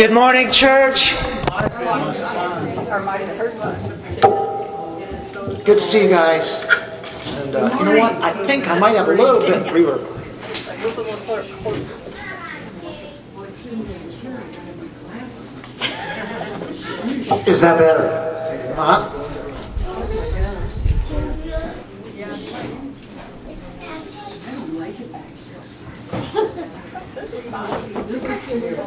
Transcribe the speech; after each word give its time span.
Good 0.00 0.14
morning, 0.14 0.50
church. 0.50 1.10
Good 5.66 5.76
to 5.76 5.78
see 5.78 6.04
you 6.04 6.08
guys. 6.08 6.64
And 7.26 7.54
uh, 7.54 7.76
you 7.78 7.84
know 7.84 7.98
what? 7.98 8.14
I 8.14 8.46
think 8.46 8.66
I 8.66 8.78
might 8.78 8.96
have 8.96 9.08
a 9.08 9.12
little 9.12 9.40
bit 9.40 9.58
of 9.58 9.66
reverb. 9.66 10.06
Is 17.46 17.60
that 17.60 17.78
better? 17.78 18.74
Huh? 18.76 19.26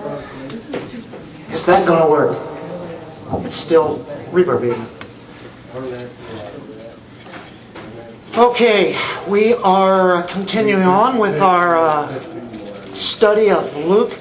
Is 1.54 1.68
that 1.68 1.86
going 1.86 2.02
to 2.02 2.10
work? 2.10 2.36
It's 3.46 3.56
still 3.56 4.04
reverberating. 4.32 4.88
Okay, 8.36 8.98
we 9.28 9.54
are 9.54 10.24
continuing 10.24 10.82
on 10.82 11.20
with 11.20 11.40
our 11.44 11.78
uh, 11.78 12.20
study 12.96 13.52
of 13.52 13.76
Luke. 13.76 14.18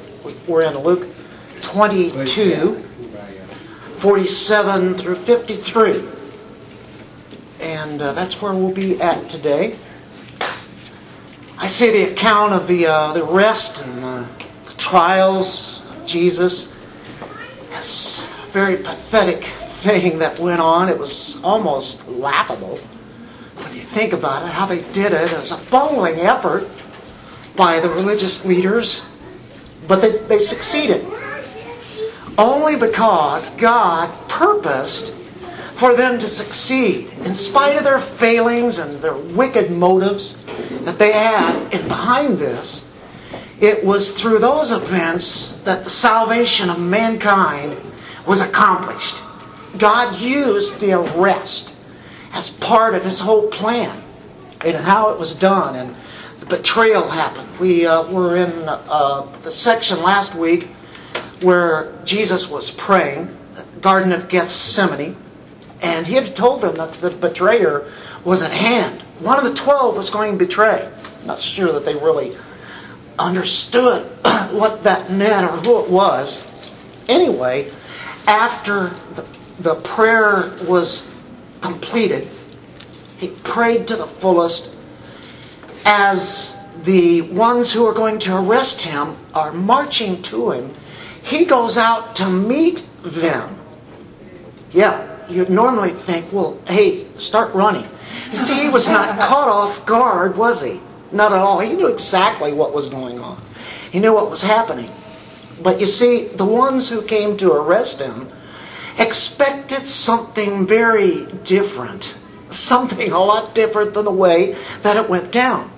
We're 0.46 0.64
in 0.64 0.76
Luke 0.76 1.08
22, 1.62 2.84
47 3.98 4.94
through 4.98 5.14
53. 5.14 6.04
And 7.62 8.02
uh, 8.02 8.12
that's 8.12 8.42
where 8.42 8.52
we'll 8.52 8.74
be 8.74 9.00
at 9.00 9.30
today. 9.30 9.78
I 11.56 11.66
see 11.66 11.90
the 11.90 12.12
account 12.12 12.52
of 12.52 12.68
the, 12.68 12.88
uh, 12.88 13.14
the 13.14 13.24
rest 13.24 13.86
and 13.86 14.02
the 14.02 14.74
trials 14.76 15.80
of 15.92 16.06
Jesus. 16.06 16.70
Very 18.50 18.76
pathetic 18.76 19.44
thing 19.82 20.18
that 20.18 20.38
went 20.38 20.60
on. 20.60 20.88
It 20.88 20.98
was 20.98 21.42
almost 21.42 22.06
laughable 22.06 22.78
when 23.56 23.74
you 23.74 23.80
think 23.80 24.12
about 24.12 24.44
it, 24.44 24.52
how 24.52 24.66
they 24.66 24.82
did 24.92 25.12
it. 25.12 25.32
Was 25.32 25.52
a 25.52 25.70
bungling 25.70 26.20
effort 26.20 26.68
by 27.56 27.80
the 27.80 27.88
religious 27.88 28.44
leaders, 28.44 29.02
but 29.88 30.00
they, 30.00 30.18
they 30.18 30.38
succeeded. 30.38 31.06
Only 32.38 32.76
because 32.76 33.50
God 33.52 34.10
purposed 34.28 35.14
for 35.74 35.94
them 35.94 36.18
to 36.18 36.26
succeed, 36.26 37.12
in 37.24 37.34
spite 37.34 37.76
of 37.76 37.84
their 37.84 38.00
failings 38.00 38.78
and 38.78 39.02
their 39.02 39.16
wicked 39.16 39.70
motives 39.70 40.42
that 40.82 40.98
they 40.98 41.12
had 41.12 41.74
And 41.74 41.88
behind 41.88 42.38
this. 42.38 42.84
It 43.62 43.84
was 43.84 44.10
through 44.10 44.40
those 44.40 44.72
events 44.72 45.54
that 45.58 45.84
the 45.84 45.90
salvation 45.90 46.68
of 46.68 46.80
mankind 46.80 47.76
was 48.26 48.40
accomplished. 48.40 49.14
God 49.78 50.16
used 50.20 50.80
the 50.80 50.94
arrest 50.94 51.72
as 52.32 52.50
part 52.50 52.96
of 52.96 53.04
his 53.04 53.20
whole 53.20 53.46
plan 53.46 54.02
and 54.62 54.76
how 54.76 55.10
it 55.10 55.18
was 55.18 55.36
done 55.36 55.76
and 55.76 55.94
the 56.40 56.46
betrayal 56.46 57.08
happened. 57.08 57.56
We 57.60 57.86
uh, 57.86 58.10
were 58.10 58.36
in 58.36 58.50
uh, 58.66 59.28
the 59.42 59.52
section 59.52 60.02
last 60.02 60.34
week 60.34 60.68
where 61.40 61.92
Jesus 62.04 62.50
was 62.50 62.68
praying, 62.68 63.28
the 63.54 63.64
Garden 63.80 64.10
of 64.10 64.28
Gethsemane, 64.28 65.14
and 65.80 66.04
he 66.04 66.14
had 66.14 66.34
told 66.34 66.62
them 66.62 66.74
that 66.78 66.94
the 66.94 67.10
betrayer 67.10 67.88
was 68.24 68.42
at 68.42 68.50
hand. 68.50 69.02
One 69.20 69.38
of 69.38 69.44
the 69.44 69.54
twelve 69.54 69.94
was 69.94 70.10
going 70.10 70.32
to 70.32 70.38
betray. 70.44 70.90
I'm 71.20 71.26
not 71.28 71.38
sure 71.38 71.70
that 71.72 71.84
they 71.84 71.94
really 71.94 72.36
understood 73.18 74.06
what 74.52 74.82
that 74.84 75.10
meant 75.10 75.50
or 75.50 75.56
who 75.58 75.84
it 75.84 75.90
was. 75.90 76.44
Anyway, 77.08 77.70
after 78.26 78.90
the, 79.14 79.24
the 79.60 79.74
prayer 79.76 80.52
was 80.68 81.08
completed, 81.60 82.28
he 83.16 83.28
prayed 83.28 83.86
to 83.88 83.96
the 83.96 84.06
fullest 84.06 84.78
as 85.84 86.58
the 86.84 87.22
ones 87.22 87.72
who 87.72 87.86
are 87.86 87.92
going 87.92 88.18
to 88.18 88.36
arrest 88.36 88.82
him 88.82 89.16
are 89.34 89.52
marching 89.52 90.22
to 90.22 90.50
him. 90.50 90.74
He 91.22 91.44
goes 91.44 91.78
out 91.78 92.16
to 92.16 92.28
meet 92.28 92.84
them. 93.02 93.58
Yeah, 94.72 95.28
you'd 95.28 95.50
normally 95.50 95.90
think, 95.90 96.32
well, 96.32 96.58
hey, 96.66 97.06
start 97.14 97.54
running. 97.54 97.86
You 98.30 98.36
see, 98.36 98.60
he 98.60 98.68
was 98.68 98.88
not 98.88 99.18
caught 99.28 99.48
off 99.48 99.86
guard, 99.86 100.36
was 100.36 100.62
he? 100.62 100.80
Not 101.12 101.32
at 101.32 101.38
all. 101.38 101.60
He 101.60 101.74
knew 101.74 101.88
exactly 101.88 102.52
what 102.52 102.72
was 102.72 102.88
going 102.88 103.20
on. 103.20 103.42
He 103.90 104.00
knew 104.00 104.14
what 104.14 104.30
was 104.30 104.42
happening. 104.42 104.90
But 105.62 105.78
you 105.78 105.86
see, 105.86 106.28
the 106.28 106.44
ones 106.44 106.88
who 106.88 107.02
came 107.02 107.36
to 107.38 107.52
arrest 107.52 108.00
him 108.00 108.28
expected 108.98 109.86
something 109.86 110.66
very 110.66 111.26
different. 111.44 112.14
Something 112.48 113.12
a 113.12 113.18
lot 113.18 113.54
different 113.54 113.94
than 113.94 114.04
the 114.04 114.12
way 114.12 114.56
that 114.82 114.96
it 114.96 115.08
went 115.08 115.32
down. 115.32 115.70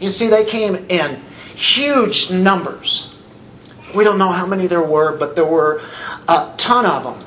You 0.00 0.08
see, 0.08 0.28
they 0.28 0.44
came 0.44 0.74
in 0.88 1.20
huge 1.54 2.30
numbers. 2.30 3.14
We 3.94 4.04
don't 4.04 4.18
know 4.18 4.32
how 4.32 4.46
many 4.46 4.66
there 4.66 4.82
were, 4.82 5.16
but 5.16 5.36
there 5.36 5.44
were 5.44 5.80
a 6.28 6.52
ton 6.56 6.84
of 6.84 7.04
them. 7.04 7.26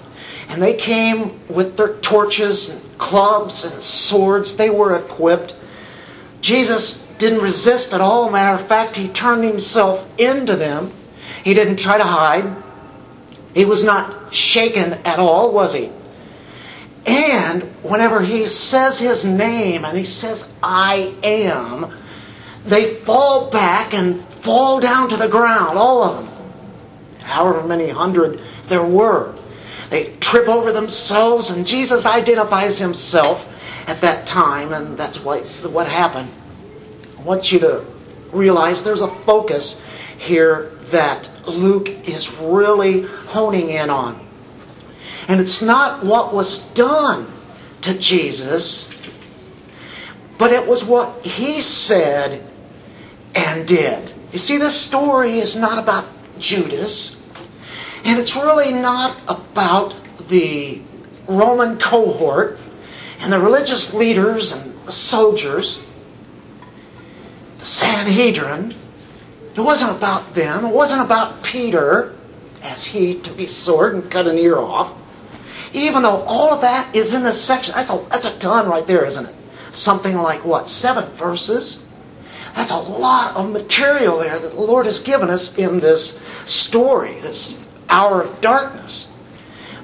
And 0.49 0.61
they 0.61 0.73
came 0.73 1.39
with 1.47 1.77
their 1.77 1.95
torches 1.95 2.69
and 2.69 2.97
clubs 2.97 3.63
and 3.63 3.81
swords. 3.81 4.55
They 4.55 4.69
were 4.69 4.97
equipped. 4.97 5.55
Jesus 6.41 7.06
didn't 7.17 7.41
resist 7.41 7.93
at 7.93 8.01
all. 8.01 8.29
Matter 8.29 8.61
of 8.61 8.67
fact, 8.67 8.95
he 8.95 9.07
turned 9.07 9.43
himself 9.43 10.07
into 10.19 10.55
them. 10.55 10.91
He 11.43 11.53
didn't 11.53 11.77
try 11.77 11.97
to 11.97 12.03
hide. 12.03 12.63
He 13.53 13.65
was 13.65 13.83
not 13.83 14.33
shaken 14.33 14.93
at 15.05 15.19
all, 15.19 15.51
was 15.51 15.73
he? 15.73 15.91
And 17.05 17.63
whenever 17.83 18.21
he 18.21 18.45
says 18.45 18.99
his 18.99 19.25
name 19.25 19.85
and 19.85 19.97
he 19.97 20.03
says, 20.03 20.51
I 20.61 21.15
am, 21.23 21.91
they 22.65 22.93
fall 22.93 23.49
back 23.49 23.93
and 23.93 24.23
fall 24.25 24.79
down 24.79 25.09
to 25.09 25.17
the 25.17 25.29
ground, 25.29 25.77
all 25.77 26.03
of 26.03 26.17
them. 26.17 26.35
However 27.21 27.63
many 27.63 27.89
hundred 27.89 28.41
there 28.67 28.85
were. 28.85 29.33
They 29.89 30.15
trip 30.17 30.49
over 30.49 30.73
themselves, 30.73 31.49
and 31.49 31.65
Jesus 31.65 32.05
identifies 32.05 32.77
himself 32.77 33.47
at 33.87 34.01
that 34.01 34.27
time, 34.27 34.73
and 34.73 34.97
that's 34.97 35.23
what, 35.23 35.45
what 35.71 35.87
happened. 35.87 36.29
Want 37.27 37.51
you 37.51 37.59
to 37.59 37.83
realize 38.31 38.83
there's 38.83 39.01
a 39.01 39.13
focus 39.13 39.81
here 40.17 40.71
that 40.91 41.29
Luke 41.45 41.89
is 42.07 42.33
really 42.35 43.01
honing 43.01 43.69
in 43.69 43.89
on. 43.89 44.25
And 45.27 45.41
it's 45.41 45.61
not 45.61 46.05
what 46.05 46.33
was 46.33 46.59
done 46.69 47.27
to 47.81 47.99
Jesus, 47.99 48.89
but 50.37 50.53
it 50.53 50.65
was 50.65 50.85
what 50.85 51.25
he 51.25 51.59
said 51.59 52.49
and 53.35 53.67
did. 53.67 54.09
You 54.31 54.39
see, 54.39 54.57
this 54.57 54.79
story 54.79 55.39
is 55.39 55.57
not 55.57 55.83
about 55.83 56.07
Judas, 56.39 57.21
and 58.05 58.17
it's 58.19 58.37
really 58.37 58.71
not 58.71 59.19
about 59.27 59.99
the 60.29 60.81
Roman 61.27 61.77
cohort 61.77 62.57
and 63.19 63.33
the 63.33 63.39
religious 63.41 63.93
leaders 63.93 64.53
and 64.53 64.87
the 64.87 64.93
soldiers, 64.93 65.81
the 67.57 67.65
Sanhedrin. 67.65 68.73
It 69.55 69.61
wasn't 69.61 69.97
about 69.97 70.33
them. 70.33 70.65
It 70.65 70.73
wasn't 70.73 71.01
about 71.01 71.43
Peter 71.43 72.13
as 72.63 72.85
he 72.85 73.15
took 73.15 73.37
his 73.37 73.55
sword 73.55 73.95
and 73.95 74.11
cut 74.11 74.27
an 74.27 74.37
ear 74.37 74.57
off. 74.57 74.93
Even 75.73 76.03
though 76.03 76.21
all 76.21 76.51
of 76.53 76.61
that 76.61 76.95
is 76.95 77.13
in 77.13 77.23
this 77.23 77.43
section, 77.43 77.73
that's 77.75 77.91
a, 77.91 77.97
that's 78.09 78.25
a 78.25 78.37
ton 78.39 78.69
right 78.69 78.85
there, 78.85 79.05
isn't 79.05 79.25
it? 79.25 79.35
Something 79.71 80.15
like 80.15 80.45
what, 80.45 80.69
seven 80.69 81.09
verses? 81.13 81.83
That's 82.55 82.71
a 82.71 82.77
lot 82.77 83.35
of 83.35 83.51
material 83.51 84.17
there 84.17 84.39
that 84.39 84.53
the 84.53 84.59
Lord 84.61 84.85
has 84.85 84.99
given 84.99 85.29
us 85.29 85.57
in 85.57 85.79
this 85.79 86.19
story, 86.45 87.19
this 87.19 87.57
hour 87.89 88.23
of 88.23 88.41
darkness. 88.41 89.11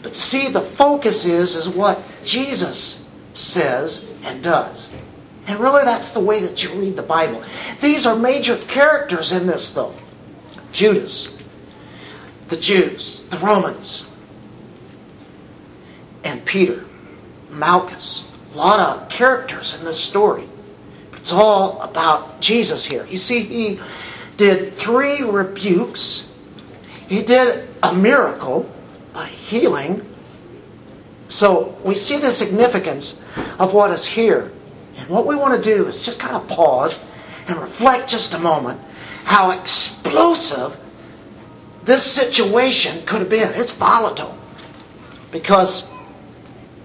But 0.01 0.15
see, 0.15 0.49
the 0.49 0.61
focus 0.61 1.25
is 1.25 1.55
is 1.55 1.69
what 1.69 2.01
Jesus 2.23 3.07
says 3.33 4.05
and 4.23 4.43
does. 4.43 4.91
And 5.47 5.59
really 5.59 5.83
that's 5.83 6.09
the 6.09 6.19
way 6.19 6.41
that 6.41 6.63
you 6.63 6.71
read 6.73 6.95
the 6.95 7.03
Bible. 7.03 7.43
These 7.81 8.05
are 8.05 8.15
major 8.15 8.57
characters 8.57 9.31
in 9.31 9.45
this 9.47 9.69
though. 9.69 9.93
Judas, 10.71 11.35
the 12.47 12.57
Jews, 12.57 13.23
the 13.29 13.37
Romans, 13.39 14.05
and 16.23 16.43
Peter, 16.45 16.85
Malchus. 17.49 18.29
A 18.53 18.57
lot 18.57 18.79
of 18.79 19.09
characters 19.09 19.77
in 19.77 19.85
this 19.85 19.99
story. 20.01 20.47
It's 21.13 21.33
all 21.33 21.81
about 21.81 22.39
Jesus 22.39 22.85
here. 22.85 23.05
You 23.05 23.17
see, 23.17 23.43
he 23.43 23.79
did 24.37 24.73
three 24.73 25.21
rebukes. 25.21 26.31
He 27.07 27.21
did 27.23 27.67
a 27.81 27.93
miracle, 27.93 28.69
a 29.13 29.25
healing. 29.25 30.07
So 31.27 31.77
we 31.83 31.95
see 31.95 32.17
the 32.17 32.31
significance 32.31 33.19
of 33.59 33.73
what 33.73 33.91
is 33.91 34.05
here. 34.05 34.51
And 35.03 35.11
what 35.11 35.27
we 35.27 35.35
want 35.35 35.61
to 35.61 35.75
do 35.75 35.85
is 35.85 36.01
just 36.03 36.17
kind 36.17 36.33
of 36.33 36.47
pause 36.47 37.03
and 37.47 37.57
reflect 37.59 38.09
just 38.09 38.33
a 38.33 38.39
moment 38.39 38.79
how 39.25 39.51
explosive 39.51 40.77
this 41.83 42.03
situation 42.09 43.05
could 43.05 43.19
have 43.19 43.29
been. 43.29 43.51
It's 43.53 43.71
volatile 43.71 44.37
because 45.31 45.89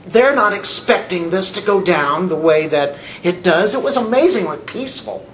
they're 0.07 0.35
not 0.35 0.53
expecting 0.53 1.31
this 1.31 1.53
to 1.53 1.61
go 1.61 1.81
down 1.81 2.29
the 2.29 2.37
way 2.37 2.67
that 2.67 2.97
it 3.23 3.45
does. 3.45 3.75
It 3.75 3.83
was 3.83 3.97
amazingly 3.97 4.59
peaceful 4.59 5.25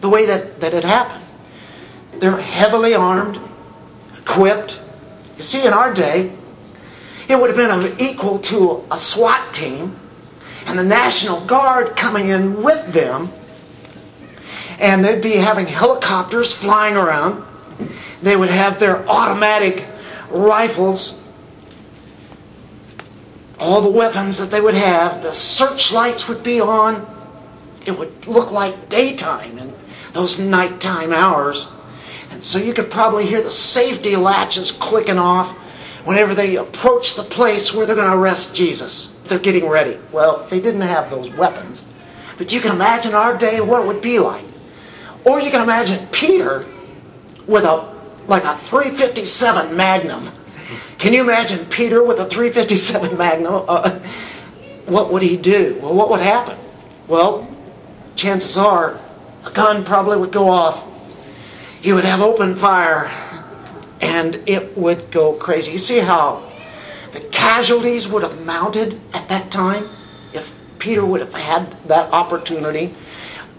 the 0.00 0.08
way 0.08 0.26
that, 0.26 0.60
that 0.60 0.74
it 0.74 0.84
happened. 0.84 1.24
They're 2.20 2.36
heavily 2.36 2.94
armed, 2.94 3.40
equipped. 4.16 4.80
You 5.36 5.42
see, 5.42 5.66
in 5.66 5.72
our 5.72 5.92
day, 5.92 6.30
it 7.28 7.36
would 7.36 7.56
have 7.56 7.56
been 7.56 8.00
equal 8.00 8.38
to 8.40 8.86
a 8.92 8.98
SWAT 8.98 9.52
team 9.52 9.98
and 10.66 10.78
the 10.78 10.84
National 10.84 11.44
Guard 11.44 11.96
coming 11.96 12.28
in 12.28 12.62
with 12.62 12.92
them. 12.92 13.32
And 14.78 15.04
they'd 15.04 15.22
be 15.22 15.36
having 15.36 15.66
helicopters 15.66 16.52
flying 16.52 16.96
around. 16.96 17.44
They 18.22 18.36
would 18.36 18.50
have 18.50 18.78
their 18.78 19.06
automatic 19.08 19.86
rifles, 20.30 21.20
all 23.58 23.80
the 23.80 23.90
weapons 23.90 24.38
that 24.38 24.50
they 24.50 24.60
would 24.60 24.74
have. 24.74 25.22
The 25.22 25.32
searchlights 25.32 26.28
would 26.28 26.42
be 26.42 26.60
on. 26.60 27.06
It 27.84 27.98
would 27.98 28.26
look 28.26 28.52
like 28.52 28.88
daytime 28.88 29.58
in 29.58 29.72
those 30.12 30.38
nighttime 30.38 31.12
hours. 31.12 31.68
And 32.30 32.42
so 32.42 32.58
you 32.58 32.72
could 32.72 32.90
probably 32.90 33.26
hear 33.26 33.42
the 33.42 33.50
safety 33.50 34.16
latches 34.16 34.70
clicking 34.70 35.18
off 35.18 35.50
whenever 36.04 36.34
they 36.34 36.56
approach 36.56 37.14
the 37.14 37.22
place 37.22 37.72
where 37.72 37.86
they're 37.86 37.96
going 37.96 38.10
to 38.10 38.16
arrest 38.16 38.54
Jesus. 38.54 39.12
They're 39.32 39.40
getting 39.40 39.66
ready. 39.66 39.98
Well, 40.12 40.46
they 40.50 40.60
didn't 40.60 40.82
have 40.82 41.08
those 41.08 41.30
weapons. 41.30 41.86
But 42.36 42.52
you 42.52 42.60
can 42.60 42.70
imagine 42.70 43.14
our 43.14 43.34
day 43.34 43.62
what 43.62 43.80
it 43.80 43.86
would 43.86 44.02
be 44.02 44.18
like. 44.18 44.44
Or 45.24 45.40
you 45.40 45.50
can 45.50 45.62
imagine 45.62 46.06
Peter 46.08 46.66
with 47.46 47.64
a 47.64 47.90
like 48.26 48.44
a 48.44 48.58
357 48.58 49.74
Magnum. 49.74 50.30
Can 50.98 51.14
you 51.14 51.22
imagine 51.22 51.64
Peter 51.64 52.04
with 52.04 52.18
a 52.18 52.26
357 52.26 53.16
Magnum? 53.16 53.64
Uh, 53.66 54.00
what 54.84 55.10
would 55.10 55.22
he 55.22 55.38
do? 55.38 55.78
Well, 55.80 55.94
what 55.94 56.10
would 56.10 56.20
happen? 56.20 56.58
Well, 57.08 57.48
chances 58.14 58.58
are 58.58 59.00
a 59.46 59.50
gun 59.50 59.82
probably 59.82 60.18
would 60.18 60.32
go 60.32 60.50
off. 60.50 60.84
He 61.80 61.94
would 61.94 62.04
have 62.04 62.20
open 62.20 62.54
fire 62.54 63.06
and 64.02 64.42
it 64.46 64.76
would 64.76 65.10
go 65.10 65.32
crazy. 65.32 65.72
You 65.72 65.78
see 65.78 66.00
how 66.00 66.51
the 67.12 67.20
casualties 67.20 68.08
would 68.08 68.22
have 68.22 68.44
mounted 68.44 69.00
at 69.12 69.28
that 69.28 69.50
time 69.50 69.88
if 70.32 70.52
Peter 70.78 71.04
would 71.04 71.20
have 71.20 71.34
had 71.34 71.76
that 71.88 72.12
opportunity. 72.12 72.94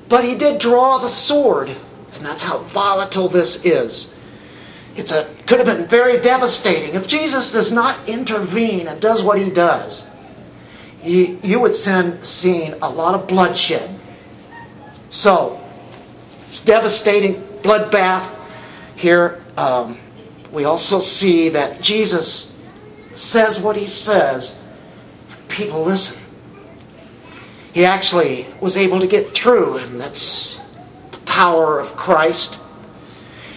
But 0.09 0.23
he 0.23 0.35
did 0.35 0.59
draw 0.59 0.97
the 0.97 1.07
sword, 1.07 1.69
and 1.69 2.25
that's 2.25 2.43
how 2.43 2.59
volatile 2.59 3.29
this 3.29 3.63
is. 3.63 4.13
It's 4.95 5.11
a 5.11 5.25
could 5.47 5.59
have 5.59 5.65
been 5.65 5.87
very 5.87 6.19
devastating. 6.19 6.95
If 6.95 7.07
Jesus 7.07 7.51
does 7.51 7.71
not 7.71 8.07
intervene 8.07 8.87
and 8.87 9.01
does 9.01 9.23
what 9.23 9.39
he 9.39 9.49
does, 9.49 10.05
you, 11.01 11.39
you 11.43 11.59
would 11.59 11.75
send 11.75 12.23
seen 12.23 12.75
a 12.81 12.89
lot 12.89 13.15
of 13.15 13.27
bloodshed. 13.27 13.99
So 15.09 15.59
it's 16.47 16.61
devastating 16.61 17.35
bloodbath 17.61 18.29
here. 18.95 19.43
Um, 19.57 19.97
we 20.51 20.65
also 20.65 20.99
see 20.99 21.49
that 21.49 21.81
Jesus 21.81 22.52
says 23.17 23.59
what 23.59 23.75
he 23.75 23.87
says, 23.87 24.59
people 25.47 25.83
listen. 25.83 26.17
He 27.73 27.85
actually 27.85 28.45
was 28.61 28.77
able 28.77 28.99
to 28.99 29.07
get 29.07 29.29
through, 29.29 29.77
and 29.77 29.99
that's 29.99 30.59
the 31.11 31.17
power 31.19 31.79
of 31.79 31.95
Christ. 31.95 32.59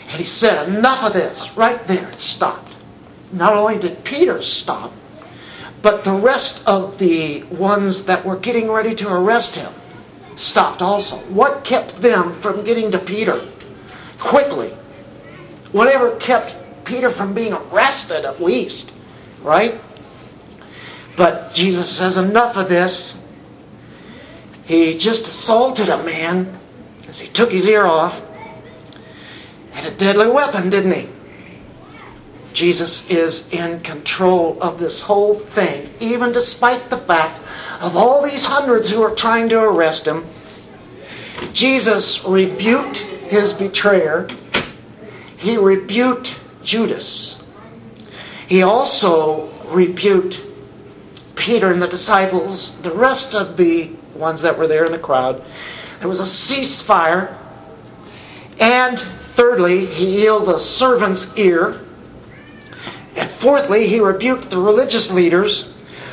And 0.09 0.19
he 0.19 0.25
said, 0.25 0.69
Enough 0.69 1.05
of 1.05 1.13
this. 1.13 1.55
Right 1.57 1.85
there, 1.87 2.09
it 2.09 2.15
stopped. 2.15 2.77
Not 3.33 3.55
only 3.55 3.79
did 3.79 4.05
Peter 4.05 4.41
stop, 4.41 4.93
but 5.83 6.05
the 6.05 6.13
rest 6.13 6.67
of 6.67 6.99
the 6.99 7.43
ones 7.45 8.05
that 8.05 8.25
were 8.25 8.37
getting 8.37 8.71
ready 8.71 8.95
to 8.95 9.13
arrest 9.13 9.57
him 9.57 9.73
stopped 10.37 10.81
also. 10.81 11.17
What 11.29 11.65
kept 11.65 12.01
them 12.01 12.33
from 12.41 12.65
getting 12.65 12.91
to 12.93 12.99
Peter 12.99 13.47
quickly? 14.19 14.71
Whatever 15.73 16.17
kept 16.17 16.57
Peter 16.85 17.11
from 17.11 17.35
being 17.35 17.53
arrested, 17.53 18.25
at 18.25 18.41
least, 18.41 18.93
right? 19.47 19.81
But 21.17 21.55
Jesus 21.55 21.89
says, 21.89 22.17
Enough 22.19 22.57
of 22.57 22.69
this. 22.69 23.19
He 24.65 24.99
just 24.99 25.27
assaulted 25.27 25.89
a 25.89 26.03
man 26.03 26.59
as 27.09 27.21
he 27.21 27.29
took 27.29 27.53
his 27.53 27.69
ear 27.69 27.87
off. 27.87 28.21
Had 29.71 29.93
a 29.93 29.97
deadly 29.97 30.29
weapon, 30.29 30.71
didn't 30.71 30.93
he? 30.93 31.09
Jesus 32.53 33.09
is 33.09 33.49
in 33.53 33.81
control 33.81 34.61
of 34.61 34.81
this 34.81 35.03
whole 35.03 35.35
thing, 35.39 35.91
even 36.01 36.33
despite 36.33 36.91
the 36.91 36.97
fact 36.97 37.39
of 37.81 37.97
all 37.97 38.23
these 38.23 38.45
hundreds 38.45 38.91
who 38.91 39.03
are 39.03 39.15
trying 39.15 39.49
to 39.51 39.63
arrest 39.63 40.09
him. 40.09 40.27
Jesus 41.53 42.25
rebuked 42.25 42.99
his 42.99 43.53
betrayer. 43.53 44.27
He 45.37 45.57
rebuked 45.57 46.41
Judas. 46.63 47.36
He 48.47 48.63
also 48.63 49.51
rebuked 49.67 50.45
Peter 51.35 51.71
and 51.71 51.83
the 51.83 51.89
disciples, 51.89 52.77
the 52.83 52.93
rest 52.93 53.35
of 53.35 53.57
the 53.57 53.91
ones 54.15 54.43
that 54.43 54.57
were 54.57 54.67
there 54.67 54.85
in 54.85 54.93
the 54.93 54.99
crowd. 54.99 55.43
There 55.99 56.09
was 56.09 56.21
a 56.21 56.25
ceasefire. 56.25 57.37
And 58.59 58.99
thirdly, 59.35 59.87
he 59.87 60.19
healed 60.19 60.49
a 60.49 60.59
servant's 60.59 61.37
ear. 61.37 61.81
And 63.17 63.31
fourthly, 63.31 63.87
he 63.87 64.01
rebuked 64.01 64.51
the 64.51 64.61
religious 64.61 65.11
leaders 65.11 65.73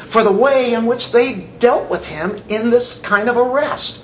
for 0.09 0.23
the 0.23 0.31
way 0.31 0.73
in 0.73 0.85
which 0.85 1.11
they 1.11 1.47
dealt 1.59 1.89
with 1.89 2.05
him 2.05 2.41
in 2.47 2.69
this 2.69 2.99
kind 2.99 3.29
of 3.29 3.37
arrest. 3.37 4.03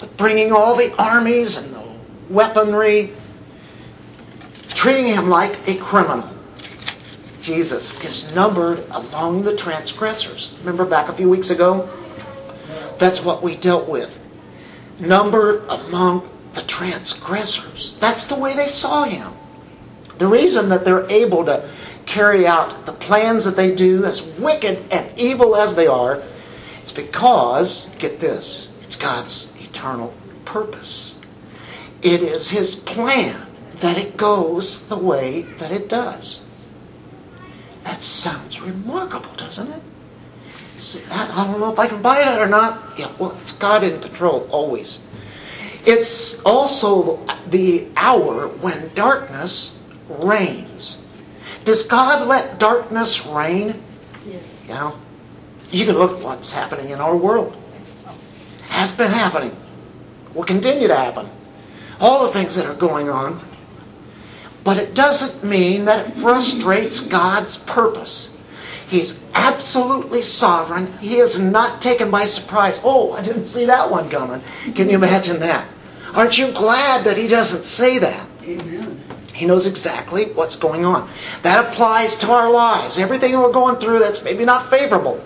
With 0.00 0.16
bringing 0.16 0.52
all 0.52 0.76
the 0.76 0.94
armies 0.96 1.56
and 1.56 1.74
the 1.74 1.82
weaponry, 2.28 3.12
treating 4.68 5.08
him 5.08 5.28
like 5.28 5.68
a 5.68 5.76
criminal. 5.76 6.28
Jesus 7.40 7.98
is 8.04 8.34
numbered 8.34 8.84
among 8.90 9.42
the 9.42 9.56
transgressors. 9.56 10.54
Remember 10.60 10.84
back 10.84 11.08
a 11.08 11.14
few 11.14 11.28
weeks 11.28 11.50
ago? 11.50 11.88
That's 12.98 13.24
what 13.24 13.42
we 13.42 13.56
dealt 13.56 13.88
with. 13.88 14.18
Numbered 14.98 15.64
among 15.68 16.28
the 16.52 16.62
transgressors. 16.62 17.96
That's 18.00 18.26
the 18.26 18.38
way 18.38 18.54
they 18.54 18.66
saw 18.66 19.04
him. 19.04 19.32
The 20.18 20.26
reason 20.26 20.68
that 20.68 20.84
they're 20.84 21.08
able 21.08 21.46
to 21.46 21.68
carry 22.04 22.46
out 22.46 22.84
the 22.86 22.92
plans 22.92 23.44
that 23.44 23.56
they 23.56 23.74
do, 23.74 24.04
as 24.04 24.22
wicked 24.22 24.84
and 24.90 25.18
evil 25.18 25.56
as 25.56 25.74
they 25.74 25.86
are, 25.86 26.22
it's 26.82 26.92
because, 26.92 27.88
get 27.98 28.20
this, 28.20 28.70
it's 28.82 28.96
God's 28.96 29.50
eternal 29.60 30.12
purpose. 30.44 31.18
It 32.02 32.22
is 32.22 32.48
His 32.48 32.74
plan 32.74 33.46
that 33.76 33.96
it 33.96 34.16
goes 34.16 34.86
the 34.88 34.98
way 34.98 35.42
that 35.58 35.70
it 35.70 35.88
does. 35.88 36.42
That 37.90 38.02
sounds 38.02 38.60
remarkable, 38.60 39.34
doesn't 39.34 39.68
it? 39.68 39.82
See 40.78 41.00
that? 41.08 41.30
I 41.30 41.44
don't 41.44 41.58
know 41.58 41.72
if 41.72 41.78
I 41.78 41.88
can 41.88 42.00
buy 42.00 42.20
that 42.20 42.40
or 42.40 42.46
not. 42.46 42.96
Yeah, 42.96 43.12
well, 43.18 43.36
it's 43.40 43.50
God 43.50 43.82
in 43.82 44.00
control 44.00 44.46
always. 44.52 45.00
It's 45.84 46.40
also 46.42 47.18
the 47.48 47.88
hour 47.96 48.46
when 48.46 48.94
darkness 48.94 49.76
reigns. 50.08 51.02
Does 51.64 51.82
God 51.82 52.28
let 52.28 52.60
darkness 52.60 53.26
reign? 53.26 53.82
Yes. 54.24 54.42
Yeah. 54.68 54.96
You 55.72 55.84
can 55.84 55.96
look 55.96 56.18
at 56.18 56.22
what's 56.22 56.52
happening 56.52 56.90
in 56.90 57.00
our 57.00 57.16
world. 57.16 57.56
Has 58.68 58.92
been 58.92 59.10
happening. 59.10 59.56
Will 60.32 60.44
continue 60.44 60.86
to 60.86 60.94
happen. 60.94 61.28
All 61.98 62.24
the 62.24 62.32
things 62.32 62.54
that 62.54 62.66
are 62.66 62.74
going 62.74 63.10
on. 63.10 63.44
But 64.62 64.76
it 64.76 64.94
doesn't 64.94 65.42
mean 65.42 65.86
that 65.86 66.08
it 66.08 66.16
frustrates 66.16 67.00
God's 67.00 67.56
purpose. 67.56 68.30
He's 68.88 69.22
absolutely 69.34 70.20
sovereign. 70.22 70.92
He 70.98 71.18
is 71.18 71.38
not 71.38 71.80
taken 71.80 72.10
by 72.10 72.24
surprise. 72.24 72.80
Oh, 72.82 73.12
I 73.12 73.22
didn't 73.22 73.44
see 73.44 73.64
that 73.66 73.90
one 73.90 74.10
coming. 74.10 74.42
Can 74.74 74.88
you 74.88 74.96
imagine 74.96 75.38
that? 75.40 75.68
Aren't 76.12 76.36
you 76.36 76.50
glad 76.52 77.04
that 77.04 77.16
he 77.16 77.28
doesn't 77.28 77.62
say 77.62 77.98
that? 78.00 78.28
Amen. 78.42 79.00
He 79.32 79.46
knows 79.46 79.64
exactly 79.64 80.32
what's 80.32 80.56
going 80.56 80.84
on. 80.84 81.08
That 81.42 81.66
applies 81.66 82.16
to 82.16 82.30
our 82.32 82.50
lives. 82.50 82.98
Everything 82.98 83.38
we're 83.38 83.52
going 83.52 83.76
through 83.76 84.00
that's 84.00 84.24
maybe 84.24 84.44
not 84.44 84.68
favorable. 84.68 85.22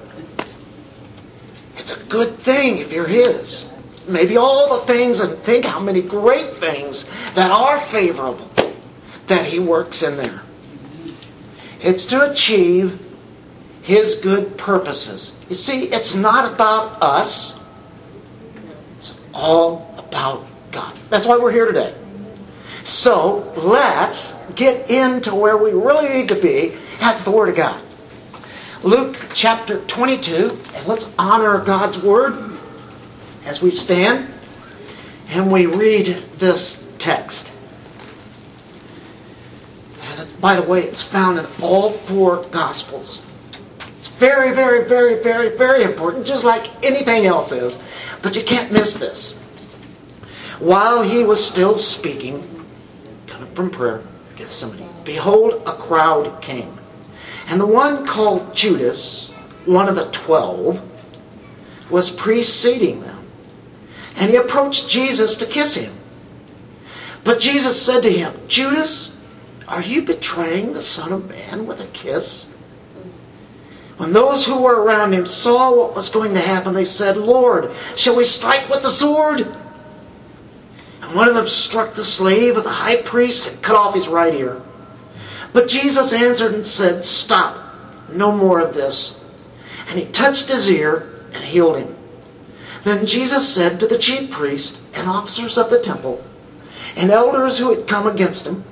It's 1.78 1.96
a 1.96 2.04
good 2.04 2.36
thing 2.36 2.78
if 2.78 2.92
you're 2.92 3.08
His. 3.08 3.64
Maybe 4.06 4.36
all 4.36 4.78
the 4.78 4.86
things, 4.86 5.20
and 5.20 5.38
think 5.38 5.64
how 5.64 5.80
many 5.80 6.02
great 6.02 6.52
things 6.58 7.06
that 7.34 7.50
are 7.50 7.80
favorable 7.80 8.50
that 9.26 9.47
He 9.47 9.59
works 9.59 10.02
in 10.02 10.16
there. 10.16 10.43
It's 11.81 12.07
to 12.07 12.31
achieve 12.31 13.00
His 13.83 14.14
good 14.16 14.57
purposes. 14.57 15.33
You 15.49 15.54
see, 15.54 15.85
it's 15.85 16.14
not 16.14 16.52
about 16.52 17.02
us, 17.02 17.61
it's 18.97 19.21
all 19.33 19.95
about 19.99 20.47
God. 20.71 20.97
That's 21.11 21.26
why 21.26 21.38
we're 21.38 21.52
here 21.52 21.66
today. 21.66 21.95
So 22.85 23.52
let's 23.57 24.35
get 24.54 24.90
into 24.90 25.35
where 25.35 25.57
we 25.57 25.73
really 25.73 26.09
need 26.09 26.28
to 26.28 26.35
be, 26.35 26.76
that's 27.00 27.23
the 27.23 27.31
Word 27.31 27.49
of 27.49 27.57
God. 27.57 27.81
Luke 28.83 29.16
chapter 29.33 29.81
22, 29.87 30.59
and 30.75 30.87
let's 30.87 31.14
honor 31.19 31.59
God's 31.64 31.99
Word 31.99 32.59
as 33.47 33.62
we 33.62 33.71
stand 33.71 34.31
and 35.28 35.50
we 35.50 35.64
read 35.64 36.07
this 36.37 36.85
text. 36.99 37.53
By 40.44 40.60
the 40.60 40.68
way, 40.68 40.82
it's 40.82 41.00
found 41.00 41.38
in 41.38 41.46
all 41.62 41.90
four 41.90 42.44
Gospels. 42.50 43.22
It's 43.96 44.08
very, 44.08 44.52
very, 44.52 44.86
very, 44.86 45.22
very, 45.22 45.56
very 45.56 45.84
important, 45.84 46.26
just 46.26 46.44
like 46.44 46.84
anything 46.84 47.24
else 47.24 47.50
is. 47.50 47.78
But 48.20 48.36
you 48.36 48.44
can't 48.44 48.70
miss 48.70 48.92
this. 48.92 49.32
While 50.58 51.02
he 51.02 51.24
was 51.24 51.42
still 51.42 51.78
speaking, 51.78 52.66
coming 53.26 53.54
from 53.54 53.70
prayer, 53.70 54.02
Gethsemane, 54.36 54.90
behold, 55.02 55.62
a 55.66 55.78
crowd 55.78 56.42
came. 56.42 56.76
And 57.48 57.58
the 57.58 57.66
one 57.66 58.06
called 58.06 58.54
Judas, 58.54 59.30
one 59.64 59.88
of 59.88 59.96
the 59.96 60.10
twelve, 60.10 60.78
was 61.88 62.10
preceding 62.10 63.00
them. 63.00 63.24
And 64.16 64.30
he 64.30 64.36
approached 64.36 64.90
Jesus 64.90 65.38
to 65.38 65.46
kiss 65.46 65.74
him. 65.74 65.94
But 67.24 67.40
Jesus 67.40 67.80
said 67.80 68.02
to 68.02 68.12
him, 68.12 68.34
Judas, 68.46 69.16
are 69.68 69.83
you 69.83 70.02
betraying 70.02 70.73
the 70.73 70.83
Son 70.83 71.12
of 71.12 71.28
Man 71.28 71.66
with 71.66 71.80
a 71.80 71.87
kiss? 71.87 72.49
When 73.97 74.12
those 74.12 74.44
who 74.44 74.61
were 74.61 74.83
around 74.83 75.12
him 75.12 75.25
saw 75.25 75.73
what 75.73 75.94
was 75.94 76.09
going 76.09 76.35
to 76.35 76.40
happen, 76.40 76.75
they 76.75 76.85
said, 76.85 77.16
Lord, 77.16 77.71
shall 77.97 78.16
we 78.16 78.25
strike 78.25 78.68
with 78.68 78.83
the 78.83 78.88
sword? 78.88 79.40
And 79.40 81.14
one 81.14 81.28
of 81.28 81.35
them 81.35 81.49
struck 81.49 81.94
the 81.94 82.04
slave 82.04 82.56
of 82.56 82.64
the 82.64 82.71
high 82.71 83.02
priest 83.02 83.49
and 83.50 83.62
cut 83.62 83.76
off 83.76 83.94
his 83.94 84.09
right 84.09 84.35
ear. 84.35 84.61
But 85.52 85.68
Jesus 85.68 86.12
answered 86.12 86.54
and 86.54 86.66
said, 86.66 87.04
Stop, 87.04 87.56
no 88.11 88.33
more 88.33 88.59
of 88.59 88.75
this. 88.75 89.25
And 89.88 89.99
he 89.99 90.06
touched 90.06 90.49
his 90.49 90.68
ear 90.68 91.21
and 91.33 91.44
healed 91.44 91.76
him. 91.76 91.94
Then 92.83 93.06
Jesus 93.06 93.49
said 93.49 93.80
to 93.80 93.87
the 93.87 93.99
chief 93.99 94.30
priests 94.30 94.78
and 94.92 95.09
officers 95.09 95.56
of 95.56 95.71
the 95.71 95.80
temple 95.80 96.23
and 96.97 97.11
elders 97.11 97.59
who 97.59 97.71
had 97.71 97.87
come 97.87 98.06
against 98.06 98.47
him, 98.47 98.64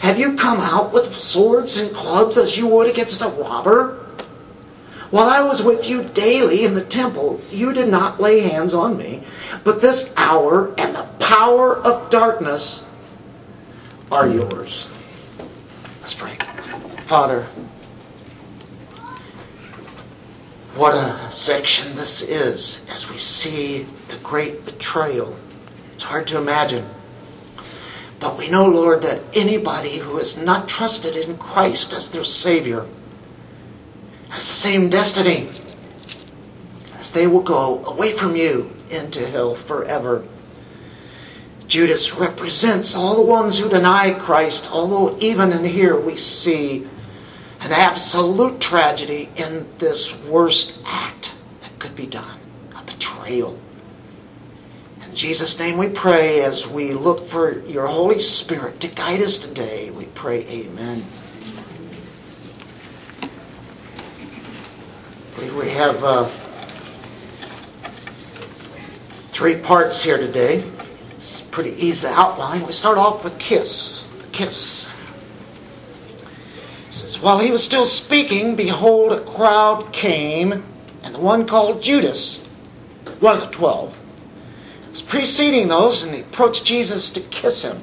Have 0.00 0.18
you 0.18 0.34
come 0.36 0.60
out 0.60 0.92
with 0.92 1.16
swords 1.16 1.78
and 1.78 1.94
clubs 1.94 2.36
as 2.36 2.56
you 2.56 2.66
would 2.66 2.90
against 2.90 3.22
a 3.22 3.28
robber? 3.28 4.00
While 5.10 5.28
I 5.28 5.42
was 5.42 5.62
with 5.62 5.88
you 5.88 6.02
daily 6.02 6.64
in 6.64 6.74
the 6.74 6.84
temple, 6.84 7.40
you 7.50 7.72
did 7.72 7.88
not 7.88 8.20
lay 8.20 8.40
hands 8.40 8.74
on 8.74 8.96
me. 8.96 9.22
But 9.62 9.80
this 9.80 10.12
hour 10.16 10.74
and 10.76 10.94
the 10.94 11.04
power 11.20 11.76
of 11.78 12.10
darkness 12.10 12.84
are 14.10 14.26
yours. 14.26 14.88
Let's 16.00 16.14
pray. 16.14 16.36
Father, 17.06 17.46
what 20.74 20.94
a 20.94 21.30
section 21.30 21.94
this 21.94 22.22
is 22.22 22.84
as 22.90 23.08
we 23.08 23.16
see 23.16 23.86
the 24.08 24.16
great 24.16 24.64
betrayal. 24.64 25.36
It's 25.92 26.02
hard 26.02 26.26
to 26.28 26.38
imagine. 26.38 26.88
But 28.24 28.38
we 28.38 28.48
know, 28.48 28.64
Lord, 28.64 29.02
that 29.02 29.20
anybody 29.34 29.98
who 29.98 30.16
has 30.16 30.34
not 30.34 30.66
trusted 30.66 31.14
in 31.14 31.36
Christ 31.36 31.92
as 31.92 32.08
their 32.08 32.24
Savior 32.24 32.86
has 34.30 34.46
the 34.46 34.52
same 34.54 34.88
destiny 34.88 35.50
as 36.94 37.10
they 37.10 37.26
will 37.26 37.42
go 37.42 37.84
away 37.84 38.12
from 38.12 38.34
you 38.34 38.70
into 38.88 39.26
hell 39.26 39.54
forever. 39.54 40.24
Judas 41.66 42.14
represents 42.14 42.96
all 42.96 43.14
the 43.16 43.30
ones 43.30 43.58
who 43.58 43.68
deny 43.68 44.14
Christ, 44.14 44.70
although 44.72 45.18
even 45.18 45.52
in 45.52 45.62
here 45.62 46.00
we 46.00 46.16
see 46.16 46.88
an 47.60 47.72
absolute 47.72 48.58
tragedy 48.58 49.28
in 49.36 49.68
this 49.76 50.18
worst 50.20 50.78
act 50.86 51.34
that 51.60 51.78
could 51.78 51.94
be 51.94 52.06
done 52.06 52.38
a 52.74 52.82
betrayal. 52.84 53.58
In 55.14 55.18
Jesus' 55.18 55.60
name 55.60 55.78
we 55.78 55.90
pray 55.90 56.42
as 56.42 56.66
we 56.66 56.92
look 56.92 57.28
for 57.28 57.60
your 57.66 57.86
Holy 57.86 58.18
Spirit 58.18 58.80
to 58.80 58.88
guide 58.88 59.20
us 59.20 59.38
today. 59.38 59.90
We 59.90 60.06
pray, 60.06 60.44
Amen. 60.48 61.04
I 63.22 63.28
believe 65.36 65.54
we 65.54 65.68
have 65.70 66.02
uh, 66.02 66.28
three 69.30 69.54
parts 69.54 70.02
here 70.02 70.16
today. 70.18 70.64
It's 71.12 71.42
pretty 71.42 71.80
easy 71.80 72.08
to 72.08 72.12
outline. 72.12 72.66
We 72.66 72.72
start 72.72 72.98
off 72.98 73.22
with 73.22 73.38
kiss. 73.38 74.08
The 74.18 74.26
kiss. 74.32 74.90
It 76.88 76.92
says, 76.92 77.22
While 77.22 77.38
he 77.38 77.52
was 77.52 77.62
still 77.62 77.86
speaking, 77.86 78.56
behold, 78.56 79.12
a 79.12 79.20
crowd 79.20 79.92
came, 79.92 80.64
and 81.04 81.14
the 81.14 81.20
one 81.20 81.46
called 81.46 81.84
Judas, 81.84 82.44
one 83.20 83.36
of 83.36 83.42
the 83.42 83.50
twelve, 83.50 83.96
preceding 85.02 85.68
those, 85.68 86.04
and 86.04 86.14
he 86.14 86.20
approached 86.20 86.64
Jesus 86.64 87.10
to 87.12 87.20
kiss 87.20 87.62
him. 87.62 87.80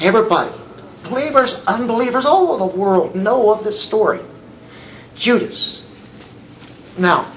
Everybody, 0.00 0.54
believers, 1.04 1.62
unbelievers, 1.66 2.26
all 2.26 2.50
over 2.52 2.70
the 2.70 2.78
world 2.78 3.14
know 3.14 3.50
of 3.50 3.64
this 3.64 3.80
story. 3.80 4.20
Judas. 5.14 5.86
Now, 6.98 7.32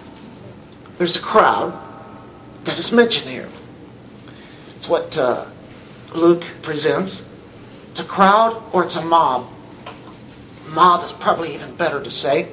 there's 0.98 1.16
a 1.16 1.22
crowd 1.22 1.74
that 2.66 2.78
is 2.78 2.92
mentioned 2.92 3.30
here. 3.30 3.50
It's 4.76 4.88
what 4.88 5.18
uh, 5.18 5.46
Luke 6.14 6.44
presents. 6.62 7.24
It's 7.90 8.00
a 8.00 8.06
crowd 8.06 8.62
or 8.74 8.84
it's 8.84 8.96
a 8.96 9.04
mob. 9.04 9.48
Mob 10.68 11.04
is 11.04 11.12
probably 11.12 11.54
even 11.56 11.76
better 11.76 12.02
to 12.02 12.12
say. 12.12 12.52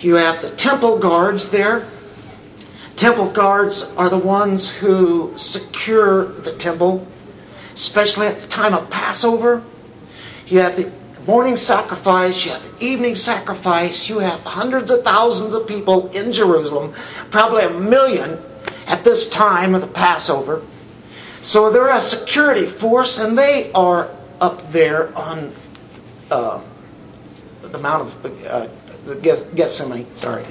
You 0.00 0.16
have 0.16 0.42
the 0.42 0.50
temple 0.50 0.98
guards 0.98 1.48
there. 1.48 1.88
Temple 2.96 3.30
guards 3.30 3.92
are 3.96 4.08
the 4.08 4.18
ones 4.18 4.70
who 4.70 5.32
secure 5.36 6.26
the 6.26 6.52
temple, 6.56 7.06
especially 7.72 8.28
at 8.28 8.38
the 8.38 8.46
time 8.46 8.72
of 8.72 8.88
Passover. 8.88 9.64
You 10.46 10.60
have 10.60 10.76
the 10.76 10.92
morning 11.26 11.56
sacrifice, 11.56 12.44
you 12.44 12.52
have 12.52 12.62
the 12.62 12.84
evening 12.84 13.16
sacrifice, 13.16 14.08
you 14.08 14.20
have 14.20 14.40
hundreds 14.44 14.90
of 14.90 15.02
thousands 15.02 15.54
of 15.54 15.66
people 15.66 16.08
in 16.10 16.32
Jerusalem, 16.32 16.94
probably 17.30 17.64
a 17.64 17.70
million 17.70 18.40
at 18.86 19.02
this 19.02 19.28
time 19.28 19.74
of 19.74 19.80
the 19.80 19.88
Passover. 19.88 20.62
So 21.40 21.70
they're 21.70 21.88
a 21.88 22.00
security 22.00 22.66
force, 22.66 23.18
and 23.18 23.36
they 23.36 23.72
are 23.72 24.08
up 24.40 24.70
there 24.70 25.16
on 25.18 25.52
uh, 26.30 26.60
the 27.62 27.78
Mount 27.78 28.02
of 28.02 28.44
uh, 28.46 28.68
the 29.04 29.16
Gethsemane, 29.54 30.06
sorry, 30.16 30.46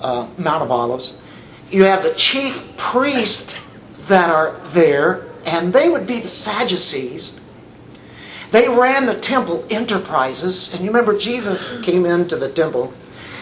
uh, 0.00 0.28
Mount 0.36 0.62
of 0.62 0.70
Olives. 0.70 1.14
You 1.70 1.84
have 1.84 2.02
the 2.02 2.14
chief 2.14 2.76
priests 2.76 3.56
that 4.08 4.30
are 4.30 4.58
there, 4.68 5.26
and 5.44 5.72
they 5.72 5.88
would 5.88 6.06
be 6.06 6.20
the 6.20 6.28
Sadducees. 6.28 7.34
They 8.50 8.68
ran 8.68 9.06
the 9.06 9.18
temple 9.18 9.66
enterprises, 9.70 10.72
and 10.72 10.82
you 10.82 10.86
remember 10.86 11.18
Jesus 11.18 11.80
came 11.82 12.06
into 12.06 12.36
the 12.36 12.52
temple 12.52 12.92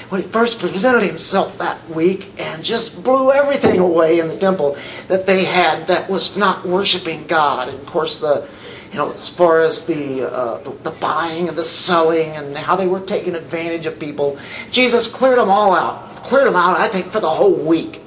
when 0.08 0.22
he 0.22 0.28
first 0.28 0.60
presented 0.60 1.02
himself 1.02 1.56
that 1.58 1.88
week 1.90 2.32
and 2.38 2.62
just 2.62 3.02
blew 3.02 3.32
everything 3.32 3.78
away 3.78 4.20
in 4.20 4.28
the 4.28 4.36
temple 4.36 4.76
that 5.08 5.26
they 5.26 5.44
had 5.44 5.86
that 5.86 6.08
was 6.08 6.36
not 6.36 6.66
worshiping 6.66 7.26
God. 7.26 7.68
And 7.68 7.78
of 7.78 7.86
course, 7.86 8.18
the 8.18 8.46
you 8.92 8.98
know, 8.98 9.10
as 9.10 9.30
far 9.30 9.60
as 9.60 9.86
the, 9.86 10.30
uh, 10.30 10.58
the, 10.58 10.70
the 10.82 10.90
buying 10.90 11.48
and 11.48 11.56
the 11.56 11.64
selling 11.64 12.28
and 12.32 12.56
how 12.56 12.76
they 12.76 12.86
were 12.86 13.00
taking 13.00 13.34
advantage 13.34 13.86
of 13.86 13.98
people, 13.98 14.38
Jesus 14.70 15.06
cleared 15.06 15.38
them 15.38 15.48
all 15.48 15.74
out. 15.74 16.22
Cleared 16.24 16.46
them 16.46 16.56
out, 16.56 16.78
I 16.78 16.88
think, 16.88 17.06
for 17.06 17.18
the 17.18 17.30
whole 17.30 17.54
week. 17.54 18.02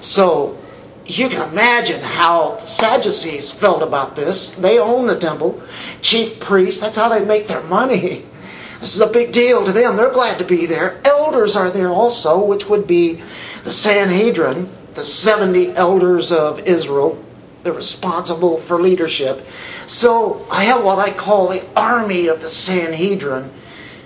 So 0.00 0.58
you 1.06 1.28
can 1.28 1.48
imagine 1.50 2.00
how 2.00 2.56
the 2.56 2.66
Sadducees 2.66 3.52
felt 3.52 3.82
about 3.82 4.16
this. 4.16 4.50
They 4.50 4.78
own 4.78 5.06
the 5.06 5.18
temple, 5.18 5.62
chief 6.02 6.40
priests. 6.40 6.80
That's 6.80 6.96
how 6.96 7.08
they 7.08 7.24
make 7.24 7.46
their 7.46 7.62
money. 7.62 8.24
This 8.78 8.94
is 8.94 9.00
a 9.00 9.06
big 9.06 9.32
deal 9.32 9.64
to 9.64 9.72
them. 9.72 9.96
They're 9.96 10.12
glad 10.12 10.38
to 10.38 10.44
be 10.44 10.66
there. 10.66 11.00
Elders 11.02 11.56
are 11.56 11.70
there 11.70 11.88
also, 11.88 12.44
which 12.44 12.68
would 12.68 12.86
be 12.86 13.22
the 13.64 13.72
Sanhedrin, 13.72 14.68
the 14.94 15.02
70 15.02 15.74
elders 15.74 16.30
of 16.30 16.60
Israel. 16.60 17.22
They're 17.62 17.72
responsible 17.72 18.58
for 18.58 18.80
leadership. 18.80 19.46
So 19.86 20.46
I 20.50 20.64
have 20.64 20.84
what 20.84 20.98
I 20.98 21.10
call 21.10 21.48
the 21.48 21.64
army 21.74 22.26
of 22.26 22.42
the 22.42 22.50
Sanhedrin, 22.50 23.50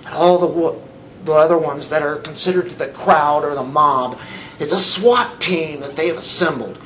and 0.05 0.15
all 0.15 0.37
the, 0.37 0.79
the 1.25 1.33
other 1.33 1.57
ones 1.57 1.89
that 1.89 2.01
are 2.01 2.15
considered 2.15 2.71
the 2.71 2.87
crowd 2.87 3.43
or 3.43 3.55
the 3.55 3.63
mob. 3.63 4.19
It's 4.61 4.73
a 4.73 4.79
SWAT 4.79 5.41
team 5.41 5.79
that 5.81 5.95
they 5.95 6.07
have 6.07 6.17
assembled. 6.17 6.77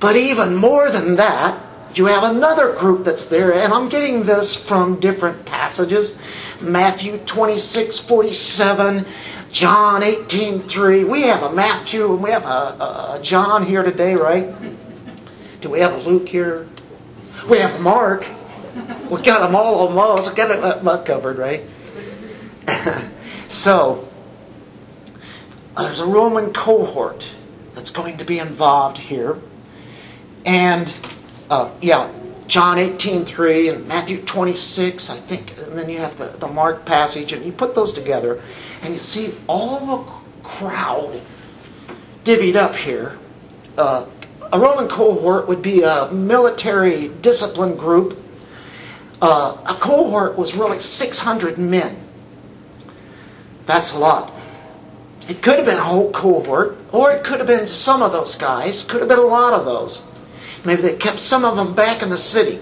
But 0.00 0.16
even 0.16 0.56
more 0.56 0.90
than 0.90 1.16
that, 1.16 1.60
you 1.94 2.06
have 2.06 2.22
another 2.22 2.72
group 2.72 3.04
that's 3.04 3.26
there, 3.26 3.52
and 3.52 3.70
I'm 3.70 3.90
getting 3.90 4.22
this 4.22 4.56
from 4.56 4.98
different 4.98 5.44
passages. 5.44 6.16
Matthew 6.58 7.18
26, 7.18 7.98
47, 7.98 9.04
John 9.50 10.02
18, 10.02 10.60
3. 10.62 11.04
We 11.04 11.22
have 11.24 11.42
a 11.42 11.52
Matthew 11.52 12.14
and 12.14 12.22
we 12.22 12.30
have 12.30 12.44
a, 12.44 13.18
a 13.18 13.20
John 13.22 13.66
here 13.66 13.82
today, 13.82 14.14
right? 14.14 14.54
Do 15.60 15.68
we 15.68 15.80
have 15.80 15.92
a 15.92 15.98
Luke 15.98 16.26
here? 16.26 16.66
We 17.50 17.58
have 17.58 17.78
Mark. 17.82 18.24
We 19.10 19.20
got 19.20 19.40
them 19.40 19.54
all 19.54 19.86
almost. 19.86 20.30
We 20.30 20.34
got 20.34 20.82
them 20.82 21.04
covered, 21.04 21.36
right? 21.36 21.62
so, 23.48 24.08
there's 25.76 26.00
a 26.00 26.06
Roman 26.06 26.52
cohort 26.52 27.34
that's 27.74 27.90
going 27.90 28.18
to 28.18 28.24
be 28.24 28.38
involved 28.38 28.98
here. 28.98 29.38
And, 30.44 30.92
uh, 31.48 31.72
yeah, 31.80 32.10
John 32.46 32.76
18.3 32.76 33.72
and 33.72 33.88
Matthew 33.88 34.22
26, 34.22 35.08
I 35.08 35.16
think, 35.16 35.56
and 35.58 35.78
then 35.78 35.88
you 35.88 35.98
have 35.98 36.18
the, 36.18 36.36
the 36.38 36.48
Mark 36.48 36.84
passage, 36.84 37.32
and 37.32 37.44
you 37.44 37.52
put 37.52 37.74
those 37.74 37.94
together, 37.94 38.42
and 38.82 38.92
you 38.92 39.00
see 39.00 39.34
all 39.46 40.04
the 40.04 40.12
crowd 40.42 41.20
divvied 42.24 42.56
up 42.56 42.74
here. 42.74 43.18
Uh, 43.78 44.06
a 44.52 44.58
Roman 44.58 44.88
cohort 44.88 45.48
would 45.48 45.62
be 45.62 45.82
a 45.82 46.10
military 46.12 47.08
discipline 47.08 47.76
group. 47.76 48.18
Uh, 49.22 49.56
a 49.64 49.74
cohort 49.80 50.36
was 50.36 50.54
really 50.54 50.78
600 50.78 51.56
men. 51.56 51.96
That's 53.64 53.92
a 53.92 53.98
lot. 53.98 54.31
It 55.28 55.40
could 55.40 55.56
have 55.56 55.66
been 55.66 55.78
a 55.78 55.82
whole 55.82 56.10
cohort, 56.10 56.78
or 56.92 57.12
it 57.12 57.24
could 57.24 57.38
have 57.38 57.46
been 57.46 57.66
some 57.66 58.02
of 58.02 58.12
those 58.12 58.34
guys, 58.34 58.82
could 58.82 59.00
have 59.00 59.08
been 59.08 59.18
a 59.18 59.22
lot 59.22 59.52
of 59.52 59.64
those. 59.64 60.02
Maybe 60.64 60.82
they 60.82 60.96
kept 60.96 61.20
some 61.20 61.44
of 61.44 61.56
them 61.56 61.74
back 61.74 62.02
in 62.02 62.08
the 62.08 62.18
city. 62.18 62.56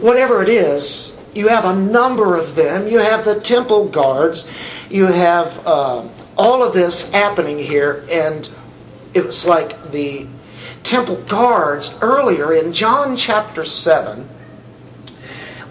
Whatever 0.00 0.42
it 0.42 0.48
is, 0.48 1.14
you 1.34 1.48
have 1.48 1.64
a 1.64 1.74
number 1.74 2.36
of 2.36 2.54
them. 2.54 2.88
You 2.88 2.98
have 2.98 3.24
the 3.24 3.40
temple 3.40 3.88
guards. 3.88 4.46
You 4.90 5.06
have 5.06 5.66
uh, 5.66 6.08
all 6.36 6.62
of 6.62 6.72
this 6.72 7.10
happening 7.10 7.58
here, 7.58 8.04
and 8.10 8.48
it 9.14 9.24
was 9.24 9.46
like 9.46 9.92
the 9.92 10.26
temple 10.82 11.16
guards 11.22 11.94
earlier 12.00 12.52
in 12.52 12.72
John 12.72 13.16
chapter 13.16 13.64
7 13.64 14.28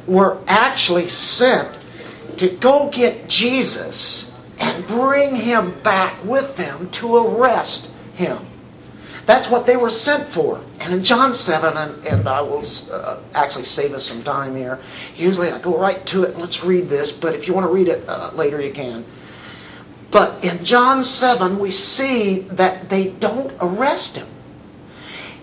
were 0.08 0.38
actually 0.48 1.08
sent 1.08 1.70
to 2.38 2.50
go 2.50 2.90
get 2.90 3.30
Jesus 3.30 4.32
and 4.60 4.86
bring 4.88 5.36
him 5.36 5.80
back 5.82 6.24
with 6.24 6.56
them 6.58 6.90
to 6.92 7.18
arrest 7.18 7.92
him. 8.16 8.46
That's 9.26 9.50
what 9.50 9.66
they 9.66 9.76
were 9.76 9.90
sent 9.90 10.30
for. 10.30 10.62
And 10.80 10.94
in 10.94 11.04
John 11.04 11.34
7, 11.34 11.76
and, 11.76 12.06
and 12.06 12.30
I 12.30 12.42
will 12.42 12.64
uh, 12.92 13.22
actually 13.34 13.64
save 13.64 13.94
us 13.94 14.06
some 14.06 14.22
time 14.22 14.56
here. 14.56 14.80
Usually 15.16 15.50
I 15.50 15.60
go 15.60 15.78
right 15.78 16.06
to 16.08 16.24
it. 16.24 16.38
Let's 16.38 16.64
read 16.64 16.90
this, 16.90 17.12
but 17.12 17.34
if 17.34 17.48
you 17.48 17.54
want 17.54 17.66
to 17.66 17.74
read 17.74 17.88
it 17.88 18.08
uh, 18.08 18.32
later, 18.36 18.62
you 18.62 18.72
can. 18.72 19.04
But 20.12 20.44
in 20.46 20.64
John 20.64 21.04
7, 21.04 21.58
we 21.58 21.72
see 21.72 22.40
that 22.52 22.88
they 22.90 23.08
don't 23.08 23.52
arrest 23.60 24.18
him. 24.18 24.28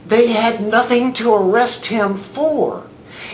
They 0.07 0.29
had 0.29 0.63
nothing 0.63 1.13
to 1.15 1.35
arrest 1.35 1.87
him 1.87 2.19
for. 2.19 2.87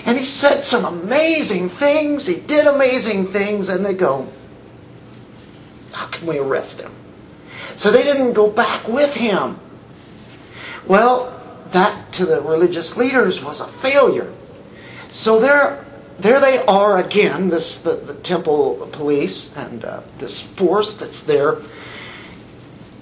And 0.06 0.16
he 0.16 0.24
said 0.24 0.64
some 0.64 0.84
amazing 0.84 1.68
things. 1.68 2.26
He 2.26 2.40
did 2.40 2.66
amazing 2.66 3.26
things, 3.26 3.68
and 3.68 3.84
they 3.84 3.94
go, 3.94 4.28
How 5.98 6.06
can 6.06 6.28
we 6.28 6.38
arrest 6.38 6.80
him? 6.80 6.92
So 7.74 7.90
they 7.90 8.04
didn't 8.04 8.34
go 8.34 8.48
back 8.48 8.86
with 8.86 9.14
him. 9.14 9.58
Well, 10.86 11.34
that 11.72 12.12
to 12.12 12.24
the 12.24 12.40
religious 12.40 12.96
leaders 12.96 13.42
was 13.42 13.60
a 13.60 13.66
failure. 13.66 14.32
So 15.10 15.40
there, 15.40 15.84
there 16.20 16.38
they 16.38 16.64
are 16.66 16.98
again, 16.98 17.48
this 17.48 17.78
the, 17.78 17.96
the 17.96 18.14
temple 18.14 18.88
police 18.92 19.52
and 19.56 19.84
uh, 19.84 20.02
this 20.18 20.40
force 20.40 20.92
that's 20.92 21.22
there. 21.22 21.58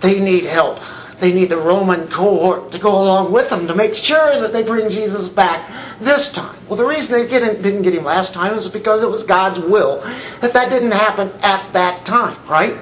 They 0.01 0.19
need 0.19 0.45
help. 0.45 0.81
They 1.19 1.33
need 1.33 1.49
the 1.49 1.57
Roman 1.57 2.09
cohort 2.09 2.71
to 2.73 2.79
go 2.79 2.91
along 2.91 3.33
with 3.33 3.49
them 3.49 3.67
to 3.69 3.75
make 3.75 3.95
sure 3.95 4.39
that 4.41 4.53
they 4.53 4.63
bring 4.63 4.91
Jesus 4.91 5.29
back 5.29 5.71
this 5.99 6.31
time. 6.31 6.57
Well, 6.69 6.77
the 6.77 6.85
reason 6.85 7.13
they 7.13 7.27
didn't 7.27 7.83
get 7.83 7.95
him 7.95 8.05
last 8.05 8.35
time 8.35 8.53
is 8.55 8.69
because 8.69 9.03
it 9.03 9.09
was 9.09 9.23
God's 9.23 9.59
will 9.59 10.01
that 10.41 10.53
that 10.53 10.69
didn't 10.69 10.93
happen 10.93 11.33
at 11.43 11.73
that 11.73 12.05
time, 12.05 12.37
right? 12.47 12.77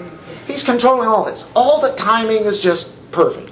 He's 0.47 0.65
controlling 0.65 1.09
all 1.09 1.25
this. 1.25 1.51
All 1.55 1.81
the 1.81 1.95
timing 1.95 2.45
is 2.45 2.61
just 2.61 2.93
perfect. 3.13 3.51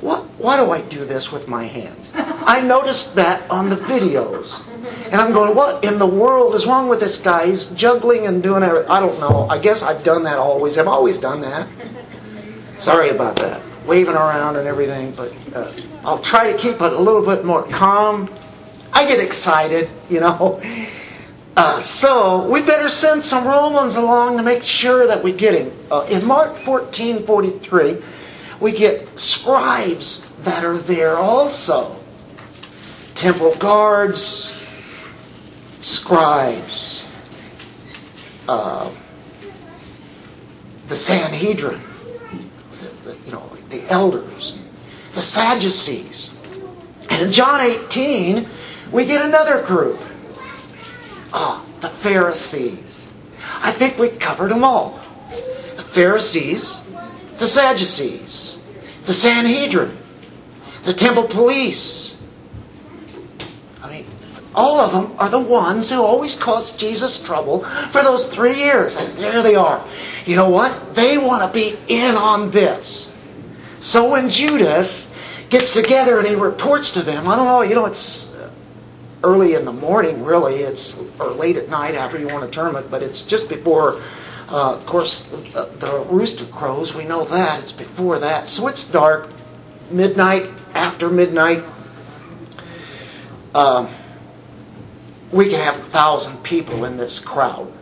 What, 0.00 0.24
why 0.38 0.56
do 0.62 0.70
I 0.70 0.82
do 0.82 1.04
this 1.04 1.32
with 1.32 1.48
my 1.48 1.64
hands? 1.64 2.12
I 2.14 2.60
noticed 2.60 3.14
that 3.14 3.48
on 3.50 3.70
the 3.70 3.76
videos. 3.76 4.62
And 5.06 5.14
I'm 5.14 5.32
going, 5.32 5.54
what 5.54 5.84
in 5.84 5.98
the 5.98 6.06
world 6.06 6.54
is 6.54 6.66
wrong 6.66 6.88
with 6.88 7.00
this 7.00 7.18
guy? 7.18 7.46
He's 7.46 7.68
juggling 7.68 8.26
and 8.26 8.42
doing 8.42 8.62
everything. 8.62 8.90
I 8.90 9.00
don't 9.00 9.18
know. 9.20 9.48
I 9.48 9.58
guess 9.58 9.82
I've 9.82 10.04
done 10.04 10.24
that 10.24 10.38
always. 10.38 10.76
I've 10.76 10.86
always 10.86 11.18
done 11.18 11.40
that. 11.40 11.68
Sorry 12.76 13.10
about 13.10 13.36
that. 13.36 13.62
Waving 13.86 14.14
around 14.14 14.56
and 14.56 14.66
everything, 14.66 15.12
but 15.12 15.32
uh, 15.54 15.72
I'll 16.04 16.18
try 16.18 16.50
to 16.50 16.58
keep 16.58 16.80
it 16.80 16.92
a 16.92 16.98
little 16.98 17.24
bit 17.24 17.44
more 17.44 17.62
calm. 17.62 18.28
I 18.92 19.04
get 19.04 19.20
excited, 19.20 19.90
you 20.08 20.20
know. 20.20 20.60
Uh, 21.58 21.80
so 21.80 22.46
we 22.50 22.60
better 22.60 22.86
send 22.90 23.24
some 23.24 23.46
Romans 23.46 23.94
along 23.96 24.36
to 24.36 24.42
make 24.42 24.62
sure 24.62 25.06
that 25.06 25.24
we 25.24 25.32
get 25.32 25.54
him. 25.54 25.72
Uh, 25.90 26.06
in 26.10 26.22
Mark 26.22 26.54
14 26.54 27.24
43, 27.24 27.96
we 28.60 28.72
get 28.72 29.18
scribes 29.18 30.30
that 30.42 30.64
are 30.64 30.76
there 30.76 31.16
also. 31.16 31.96
Temple 33.14 33.54
guards, 33.56 34.54
scribes, 35.80 37.06
uh, 38.48 38.90
the 40.88 40.96
Sanhedrin, 40.96 41.80
you 43.26 43.32
know, 43.32 43.50
the 43.68 43.82
elders, 43.90 44.56
the 45.12 45.20
Sadducees. 45.20 46.30
And 47.10 47.22
in 47.22 47.32
John 47.32 47.60
18, 47.60 48.48
we 48.92 49.04
get 49.04 49.24
another 49.24 49.62
group. 49.62 50.00
Ah, 51.32 51.66
the 51.80 51.88
Pharisees. 51.88 53.08
I 53.58 53.72
think 53.72 53.98
we 53.98 54.08
covered 54.08 54.50
them 54.50 54.64
all. 54.64 55.00
The 55.76 55.82
Pharisees, 55.82 56.82
the 57.38 57.46
Sadducees, 57.46 58.58
the 59.04 59.12
Sanhedrin, 59.12 59.96
the 60.84 60.94
temple 60.94 61.24
police. 61.24 62.22
I 63.82 63.90
mean, 63.90 64.06
all 64.54 64.78
of 64.80 64.92
them 64.92 65.16
are 65.18 65.28
the 65.28 65.40
ones 65.40 65.90
who 65.90 66.02
always 66.02 66.34
caused 66.34 66.78
Jesus 66.78 67.18
trouble 67.22 67.64
for 67.90 68.02
those 68.02 68.26
three 68.26 68.54
years. 68.54 68.96
And 68.96 69.16
there 69.18 69.42
they 69.42 69.54
are. 69.54 69.84
You 70.24 70.36
know 70.36 70.48
what? 70.48 70.94
They 70.94 71.18
want 71.18 71.42
to 71.42 71.52
be 71.52 71.76
in 71.88 72.14
on 72.14 72.50
this. 72.50 73.12
So 73.86 74.10
when 74.10 74.28
Judas 74.28 75.08
gets 75.48 75.70
together 75.70 76.18
and 76.18 76.26
he 76.26 76.34
reports 76.34 76.90
to 76.90 77.02
them, 77.02 77.28
I 77.28 77.36
don't 77.36 77.46
know, 77.46 77.62
you 77.62 77.76
know, 77.76 77.84
it's 77.84 78.36
early 79.22 79.54
in 79.54 79.64
the 79.64 79.72
morning, 79.72 80.24
really. 80.24 80.56
It's 80.56 81.00
or 81.20 81.30
late 81.30 81.56
at 81.56 81.68
night 81.68 81.94
after 81.94 82.18
you 82.18 82.26
want 82.26 82.44
to 82.44 82.50
term 82.50 82.74
it, 82.74 82.90
but 82.90 83.00
it's 83.00 83.22
just 83.22 83.48
before 83.48 84.02
uh, 84.48 84.74
of 84.74 84.84
course, 84.86 85.22
the, 85.22 85.70
the, 85.78 86.04
rooster 86.08 86.46
crows, 86.46 86.94
we 86.94 87.04
know 87.04 87.24
that. 87.24 87.60
It's 87.60 87.70
before 87.70 88.18
that. 88.18 88.48
So 88.48 88.66
it's 88.66 88.84
dark, 88.84 89.28
midnight, 89.90 90.50
after 90.74 91.08
midnight. 91.08 91.62
Uh, 93.54 93.88
we 95.30 95.48
can 95.48 95.60
have 95.60 95.76
a 95.76 95.84
thousand 95.90 96.42
people 96.42 96.84
in 96.84 96.96
this 96.96 97.20
crowd. 97.20 97.72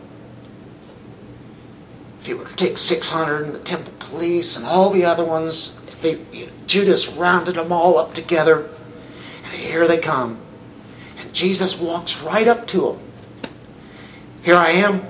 If 2.20 2.28
you 2.28 2.38
were 2.38 2.46
to 2.46 2.56
take 2.56 2.78
600 2.78 3.44
and 3.44 3.54
the 3.54 3.58
temple 3.58 3.92
police 3.98 4.56
and 4.56 4.66
all 4.66 4.90
the 4.90 5.04
other 5.04 5.24
ones, 5.24 5.74
they, 6.04 6.48
Judas 6.66 7.08
rounded 7.08 7.56
them 7.56 7.72
all 7.72 7.98
up 7.98 8.14
together, 8.14 8.68
and 9.44 9.52
here 9.54 9.88
they 9.88 9.98
come. 9.98 10.38
And 11.18 11.32
Jesus 11.34 11.78
walks 11.78 12.20
right 12.20 12.46
up 12.46 12.66
to 12.68 12.80
them. 12.80 12.98
Here 14.42 14.56
I 14.56 14.70
am. 14.70 15.06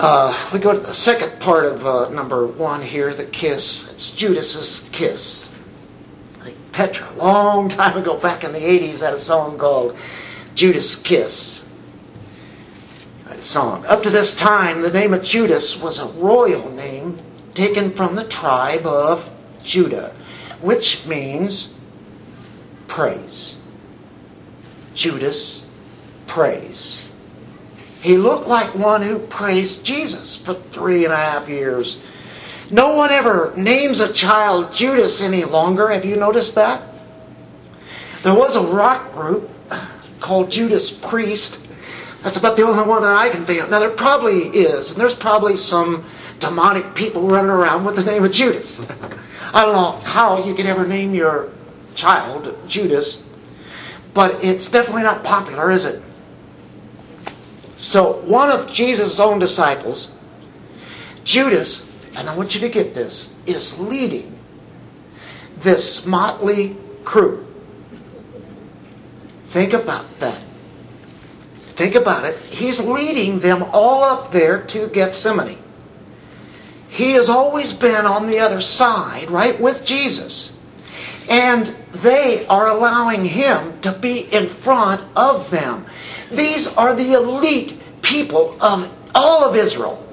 Uh, 0.00 0.50
we 0.52 0.58
go 0.58 0.72
to 0.72 0.78
the 0.78 0.86
second 0.86 1.40
part 1.40 1.64
of 1.64 1.86
uh, 1.86 2.08
number 2.10 2.46
one 2.46 2.82
here, 2.82 3.14
the 3.14 3.24
kiss. 3.24 3.92
It's 3.92 4.10
Judas's 4.10 4.88
kiss. 4.92 5.48
Petra, 6.72 7.10
a 7.10 7.16
long 7.16 7.68
time 7.68 7.96
ago, 7.96 8.16
back 8.18 8.44
in 8.44 8.52
the 8.52 8.60
80s, 8.60 9.00
had 9.00 9.14
a 9.14 9.18
song 9.18 9.58
called 9.58 9.96
Judas 10.54 10.96
Kiss. 10.96 11.64
A 13.26 13.40
song. 13.40 13.84
Up 13.86 14.02
to 14.02 14.10
this 14.10 14.34
time, 14.36 14.82
the 14.82 14.92
name 14.92 15.12
of 15.12 15.22
Judas 15.22 15.76
was 15.76 15.98
a 15.98 16.06
royal 16.06 16.70
name 16.70 17.18
taken 17.58 17.92
from 17.92 18.14
the 18.14 18.24
tribe 18.24 18.86
of 18.86 19.28
Judah, 19.64 20.14
which 20.60 21.04
means 21.06 21.74
praise. 22.86 23.58
Judas, 24.94 25.66
praise. 26.28 27.04
He 28.00 28.16
looked 28.16 28.46
like 28.46 28.76
one 28.76 29.02
who 29.02 29.18
praised 29.18 29.84
Jesus 29.84 30.36
for 30.36 30.54
three 30.54 31.04
and 31.04 31.12
a 31.12 31.16
half 31.16 31.48
years. 31.48 31.98
No 32.70 32.94
one 32.94 33.10
ever 33.10 33.52
names 33.56 33.98
a 33.98 34.12
child 34.12 34.72
Judas 34.72 35.20
any 35.20 35.44
longer. 35.44 35.88
Have 35.88 36.04
you 36.04 36.16
noticed 36.16 36.54
that? 36.54 36.82
There 38.22 38.34
was 38.34 38.54
a 38.54 38.62
rock 38.62 39.12
group 39.12 39.50
called 40.20 40.50
Judas 40.50 40.90
Priest. 40.90 41.58
That's 42.22 42.36
about 42.36 42.56
the 42.56 42.62
only 42.62 42.82
one 42.82 43.02
that 43.02 43.16
I 43.16 43.30
can 43.30 43.46
think 43.46 43.62
of. 43.62 43.70
Now, 43.70 43.78
there 43.78 43.90
probably 43.90 44.48
is, 44.48 44.90
and 44.90 45.00
there's 45.00 45.14
probably 45.14 45.56
some 45.56 46.04
demonic 46.40 46.94
people 46.94 47.28
running 47.28 47.50
around 47.50 47.84
with 47.84 47.96
the 47.96 48.04
name 48.04 48.24
of 48.24 48.32
Judas. 48.32 48.80
I 49.54 49.64
don't 49.64 49.74
know 49.74 50.00
how 50.08 50.44
you 50.44 50.54
could 50.54 50.66
ever 50.66 50.86
name 50.86 51.14
your 51.14 51.50
child 51.94 52.56
Judas, 52.66 53.22
but 54.14 54.42
it's 54.44 54.68
definitely 54.68 55.02
not 55.02 55.22
popular, 55.22 55.70
is 55.70 55.84
it? 55.84 56.02
So, 57.76 58.20
one 58.22 58.50
of 58.50 58.70
Jesus' 58.72 59.20
own 59.20 59.38
disciples, 59.38 60.12
Judas, 61.22 61.90
and 62.14 62.28
I 62.28 62.36
want 62.36 62.54
you 62.54 62.60
to 62.62 62.68
get 62.68 62.94
this, 62.94 63.32
is 63.46 63.78
leading 63.78 64.36
this 65.58 66.04
motley 66.04 66.76
crew. 67.04 67.46
Think 69.46 69.72
about 69.72 70.06
that. 70.18 70.42
Think 71.78 71.94
about 71.94 72.24
it. 72.24 72.36
He's 72.38 72.80
leading 72.80 73.38
them 73.38 73.62
all 73.72 74.02
up 74.02 74.32
there 74.32 74.62
to 74.62 74.88
Gethsemane. 74.88 75.58
He 76.88 77.12
has 77.12 77.28
always 77.28 77.72
been 77.72 78.04
on 78.04 78.26
the 78.26 78.40
other 78.40 78.60
side, 78.60 79.30
right, 79.30 79.60
with 79.60 79.86
Jesus. 79.86 80.58
And 81.28 81.72
they 81.92 82.44
are 82.48 82.66
allowing 82.66 83.24
him 83.24 83.80
to 83.82 83.92
be 83.92 84.22
in 84.22 84.48
front 84.48 85.04
of 85.14 85.50
them. 85.50 85.86
These 86.32 86.66
are 86.74 86.96
the 86.96 87.12
elite 87.12 87.80
people 88.02 88.56
of 88.60 88.92
all 89.14 89.44
of 89.44 89.54
Israel. 89.54 90.04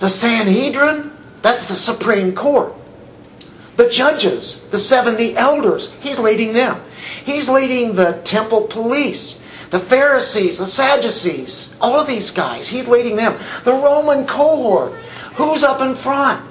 The 0.00 0.10
Sanhedrin, 0.10 1.12
that's 1.40 1.64
the 1.64 1.72
Supreme 1.72 2.34
Court. 2.34 2.74
The 3.76 3.88
judges, 3.88 4.60
the 4.70 4.78
70 4.78 5.34
elders, 5.34 5.94
he's 6.00 6.18
leading 6.18 6.52
them. 6.52 6.82
He's 7.24 7.48
leading 7.48 7.94
the 7.94 8.20
temple 8.22 8.66
police, 8.66 9.40
the 9.70 9.80
Pharisees, 9.80 10.58
the 10.58 10.66
Sadducees, 10.66 11.74
all 11.80 11.98
of 11.98 12.06
these 12.06 12.30
guys. 12.30 12.68
He's 12.68 12.88
leading 12.88 13.16
them. 13.16 13.38
The 13.64 13.72
Roman 13.72 14.26
cohort. 14.26 14.92
Who's 15.34 15.64
up 15.64 15.80
in 15.80 15.94
front? 15.94 16.46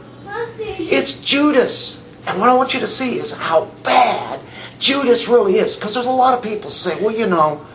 It's 0.57 1.21
Judas. 1.21 2.01
And 2.27 2.39
what 2.39 2.49
I 2.49 2.53
want 2.53 2.73
you 2.73 2.79
to 2.79 2.87
see 2.87 3.17
is 3.17 3.31
how 3.31 3.65
bad 3.83 4.39
Judas 4.79 5.27
really 5.27 5.57
is. 5.57 5.75
Because 5.75 5.93
there's 5.93 6.05
a 6.05 6.11
lot 6.11 6.33
of 6.33 6.43
people 6.43 6.69
say, 6.69 6.99
well, 7.01 7.15
you 7.15 7.27
know, 7.27 7.65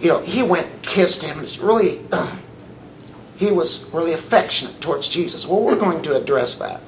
you 0.00 0.08
know, 0.08 0.20
he 0.20 0.42
went 0.42 0.66
and 0.66 0.82
kissed 0.82 1.22
him. 1.22 1.46
Really, 1.60 2.00
uh, 2.12 2.36
he 3.36 3.50
was 3.50 3.84
really 3.92 4.12
affectionate 4.12 4.80
towards 4.80 5.08
Jesus. 5.08 5.46
Well, 5.46 5.60
we're 5.60 5.78
going 5.78 6.02
to 6.02 6.16
address 6.16 6.56
that. 6.56 6.80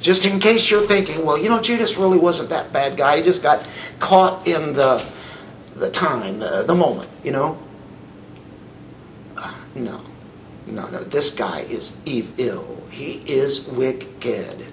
Just 0.00 0.26
in 0.26 0.38
case 0.38 0.70
you're 0.70 0.86
thinking, 0.86 1.26
well, 1.26 1.36
you 1.36 1.48
know, 1.48 1.60
Judas 1.60 1.96
really 1.96 2.18
wasn't 2.18 2.50
that 2.50 2.72
bad 2.72 2.96
guy. 2.96 3.16
He 3.16 3.22
just 3.22 3.42
got 3.42 3.66
caught 3.98 4.46
in 4.46 4.72
the 4.72 5.04
the 5.78 5.90
time, 5.90 6.38
the, 6.38 6.64
the 6.66 6.74
moment, 6.74 7.10
you 7.24 7.30
know. 7.30 7.58
Uh, 9.36 9.54
no, 9.74 10.00
no, 10.66 10.88
no. 10.88 11.04
This 11.04 11.30
guy 11.30 11.60
is 11.60 11.96
evil. 12.04 12.82
He 12.90 13.22
is 13.26 13.66
wicked. 13.68 14.66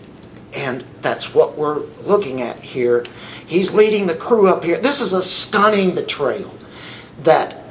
And 0.54 0.86
that's 1.02 1.34
what 1.34 1.58
we're 1.58 1.80
looking 2.02 2.42
at 2.42 2.60
here. 2.60 3.06
He's 3.46 3.74
leading 3.74 4.08
the 4.08 4.16
crew 4.16 4.48
up 4.48 4.64
here. 4.64 4.80
This 4.80 5.02
is 5.02 5.14
a 5.14 5.22
stunning 5.22 5.94
betrayal 5.94 6.54
that 7.24 7.64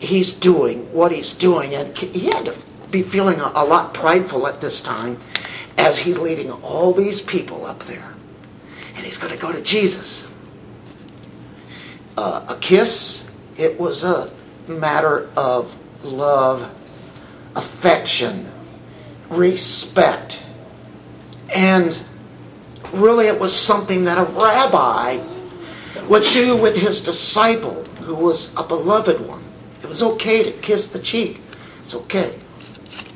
he's 0.00 0.32
doing 0.32 0.92
what 0.92 1.12
he's 1.12 1.34
doing. 1.34 1.74
And 1.74 1.96
he 1.96 2.26
had 2.26 2.46
to 2.46 2.56
be 2.90 3.02
feeling 3.02 3.40
a, 3.40 3.52
a 3.54 3.64
lot 3.64 3.94
prideful 3.94 4.46
at 4.46 4.60
this 4.60 4.82
time 4.82 5.18
as 5.78 5.98
he's 5.98 6.18
leading 6.18 6.50
all 6.50 6.92
these 6.92 7.20
people 7.20 7.64
up 7.66 7.82
there. 7.84 8.12
And 8.94 9.04
he's 9.04 9.18
going 9.18 9.32
to 9.32 9.38
go 9.38 9.52
to 9.52 9.62
Jesus. 9.62 10.26
Uh, 12.16 12.46
a 12.48 12.56
kiss, 12.56 13.24
it 13.56 13.78
was 13.78 14.04
a 14.04 14.30
matter 14.66 15.28
of 15.36 15.76
love, 16.02 16.70
affection, 17.54 18.50
respect. 19.28 20.42
And 21.54 21.98
really, 22.92 23.26
it 23.26 23.38
was 23.38 23.54
something 23.54 24.04
that 24.04 24.18
a 24.18 24.24
rabbi 24.24 25.22
would 26.08 26.22
do 26.32 26.56
with 26.56 26.76
his 26.76 27.02
disciple, 27.02 27.84
who 28.02 28.14
was 28.14 28.54
a 28.56 28.62
beloved 28.62 29.20
one. 29.26 29.44
It 29.82 29.88
was 29.88 30.02
okay 30.02 30.42
to 30.42 30.52
kiss 30.52 30.88
the 30.88 30.98
cheek. 30.98 31.40
It's 31.80 31.94
okay. 31.94 32.38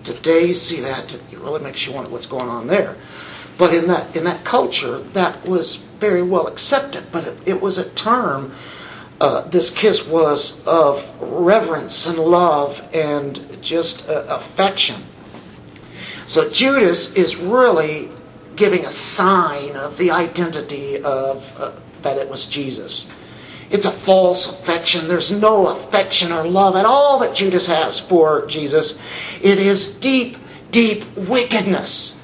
Today, 0.05 0.47
you 0.47 0.55
see 0.55 0.81
that, 0.81 1.15
it 1.15 1.39
really 1.39 1.61
makes 1.61 1.87
you 1.87 1.93
wonder 1.93 2.11
what's 2.11 2.27
going 2.27 2.49
on 2.49 2.67
there. 2.67 2.97
But 3.59 3.75
in 3.75 3.89
that 3.89 4.17
in 4.17 4.25
that 4.25 4.43
culture, 4.43 5.01
that 5.13 5.47
was 5.47 5.77
very 5.77 6.23
well 6.23 6.47
accepted. 6.47 7.05
But 7.13 7.27
it, 7.27 7.49
it 7.49 7.61
was 7.61 7.77
a 7.77 7.91
term. 7.91 8.55
Uh, 9.21 9.43
this 9.49 9.71
kiss 9.71 10.07
was 10.07 10.65
of 10.67 11.13
reverence 11.21 12.07
and 12.07 12.19
love 12.19 12.83
and 12.95 13.59
just 13.63 14.09
uh, 14.09 14.25
affection. 14.29 15.03
So 16.27 16.49
Judas 16.49 17.13
is 17.15 17.37
really 17.37 18.11
giving 18.57 18.85
a 18.85 18.93
sign 18.93 19.77
of 19.77 19.99
the 19.99 20.11
identity 20.11 21.03
of 21.03 21.45
uh, 21.59 21.73
that 22.03 22.17
it 22.17 22.29
was 22.29 22.47
Jesus. 22.47 23.11
It's 23.71 23.87
a 23.87 23.91
false 23.91 24.49
affection. 24.49 25.07
There's 25.07 25.31
no 25.31 25.69
affection 25.69 26.33
or 26.33 26.45
love 26.45 26.75
at 26.75 26.87
all 26.87 27.19
that 27.21 27.35
Judas 27.35 27.67
has 27.67 28.01
for 28.01 28.47
Jesus. 28.47 28.99
It 29.43 29.59
is 29.59 29.95
deep, 29.97 30.37
deep 30.71 31.05
wickedness. 31.17 32.17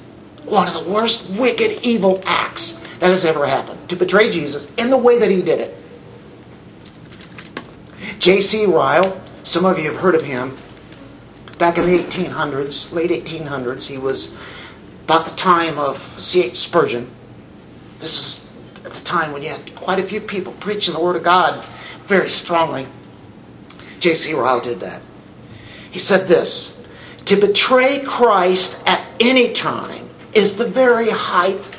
One 0.45 0.67
of 0.67 0.73
the 0.73 0.89
worst 0.91 1.29
wicked, 1.31 1.85
evil 1.85 2.21
acts 2.25 2.73
that 2.99 3.07
has 3.07 3.23
ever 3.23 3.45
happened 3.45 3.89
to 3.89 3.95
betray 3.95 4.31
Jesus 4.31 4.67
in 4.77 4.89
the 4.89 4.97
way 4.97 5.19
that 5.19 5.29
he 5.29 5.41
did 5.41 5.59
it. 5.59 5.77
J.C. 8.19 8.65
Ryle, 8.65 9.21
some 9.43 9.63
of 9.65 9.77
you 9.77 9.91
have 9.91 10.01
heard 10.01 10.15
of 10.15 10.23
him. 10.23 10.57
Back 11.59 11.77
in 11.77 11.85
the 11.85 11.99
1800s, 11.99 12.91
late 12.91 13.11
1800s, 13.11 13.85
he 13.85 13.97
was 13.97 14.35
about 15.03 15.27
the 15.27 15.35
time 15.35 15.77
of 15.77 15.97
C.H. 15.97 16.55
Spurgeon. 16.55 17.09
This 17.99 18.17
is 18.17 18.47
at 18.85 18.91
the 18.91 19.03
time 19.03 19.31
when 19.31 19.43
you 19.43 19.49
had 19.49 19.75
quite 19.75 19.99
a 19.99 20.03
few 20.03 20.19
people 20.19 20.53
preaching 20.53 20.93
the 20.93 20.99
Word 20.99 21.15
of 21.15 21.23
God 21.23 21.63
very 22.05 22.29
strongly. 22.29 22.87
J.C. 23.99 24.33
Ryle 24.33 24.61
did 24.61 24.79
that. 24.79 25.01
He 25.91 25.99
said 25.99 26.27
this 26.27 26.75
To 27.25 27.35
betray 27.35 27.99
Christ 27.99 28.81
at 28.87 29.05
any 29.19 29.53
time 29.53 30.09
is 30.33 30.55
the 30.55 30.67
very 30.67 31.09
height 31.09 31.71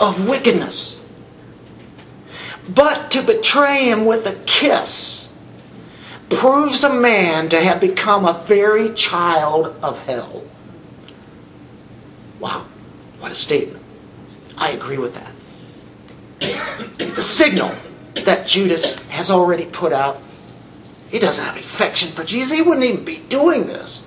of 0.00 0.28
wickedness. 0.28 1.00
But 2.68 3.10
to 3.10 3.22
betray 3.22 3.84
him 3.84 4.06
with 4.06 4.26
a 4.26 4.34
kiss 4.46 5.31
proves 6.36 6.84
a 6.84 6.92
man 6.92 7.48
to 7.50 7.60
have 7.60 7.80
become 7.80 8.24
a 8.24 8.42
very 8.46 8.92
child 8.94 9.74
of 9.82 9.98
hell. 10.00 10.44
Wow, 12.40 12.66
what 13.20 13.32
a 13.32 13.34
statement. 13.34 13.82
I 14.56 14.70
agree 14.70 14.98
with 14.98 15.14
that. 15.14 15.32
It's 16.98 17.18
a 17.18 17.22
signal 17.22 17.74
that 18.14 18.46
Judas 18.46 18.96
has 19.08 19.30
already 19.30 19.66
put 19.66 19.92
out. 19.92 20.20
He 21.08 21.18
doesn't 21.18 21.44
have 21.44 21.56
affection 21.56 22.10
for 22.12 22.24
Jesus. 22.24 22.56
He 22.56 22.62
wouldn't 22.62 22.84
even 22.84 23.04
be 23.04 23.18
doing 23.18 23.66
this. 23.66 24.04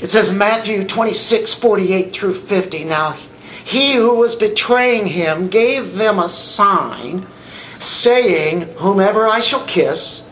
It 0.00 0.10
says 0.10 0.32
Matthew 0.32 0.86
26, 0.86 1.54
48 1.54 2.12
through 2.12 2.34
50, 2.34 2.84
Now 2.84 3.16
he 3.64 3.94
who 3.94 4.16
was 4.16 4.34
betraying 4.34 5.06
him 5.06 5.48
gave 5.48 5.94
them 5.94 6.18
a 6.18 6.28
sign, 6.28 7.26
saying, 7.78 8.74
Whomever 8.76 9.26
I 9.26 9.40
shall 9.40 9.64
kiss, 9.64 10.23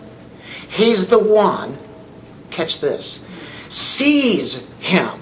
he's 0.72 1.06
the 1.06 1.18
one. 1.18 1.78
Catch 2.50 2.80
this. 2.80 3.24
Seize 3.68 4.66
him. 4.80 5.20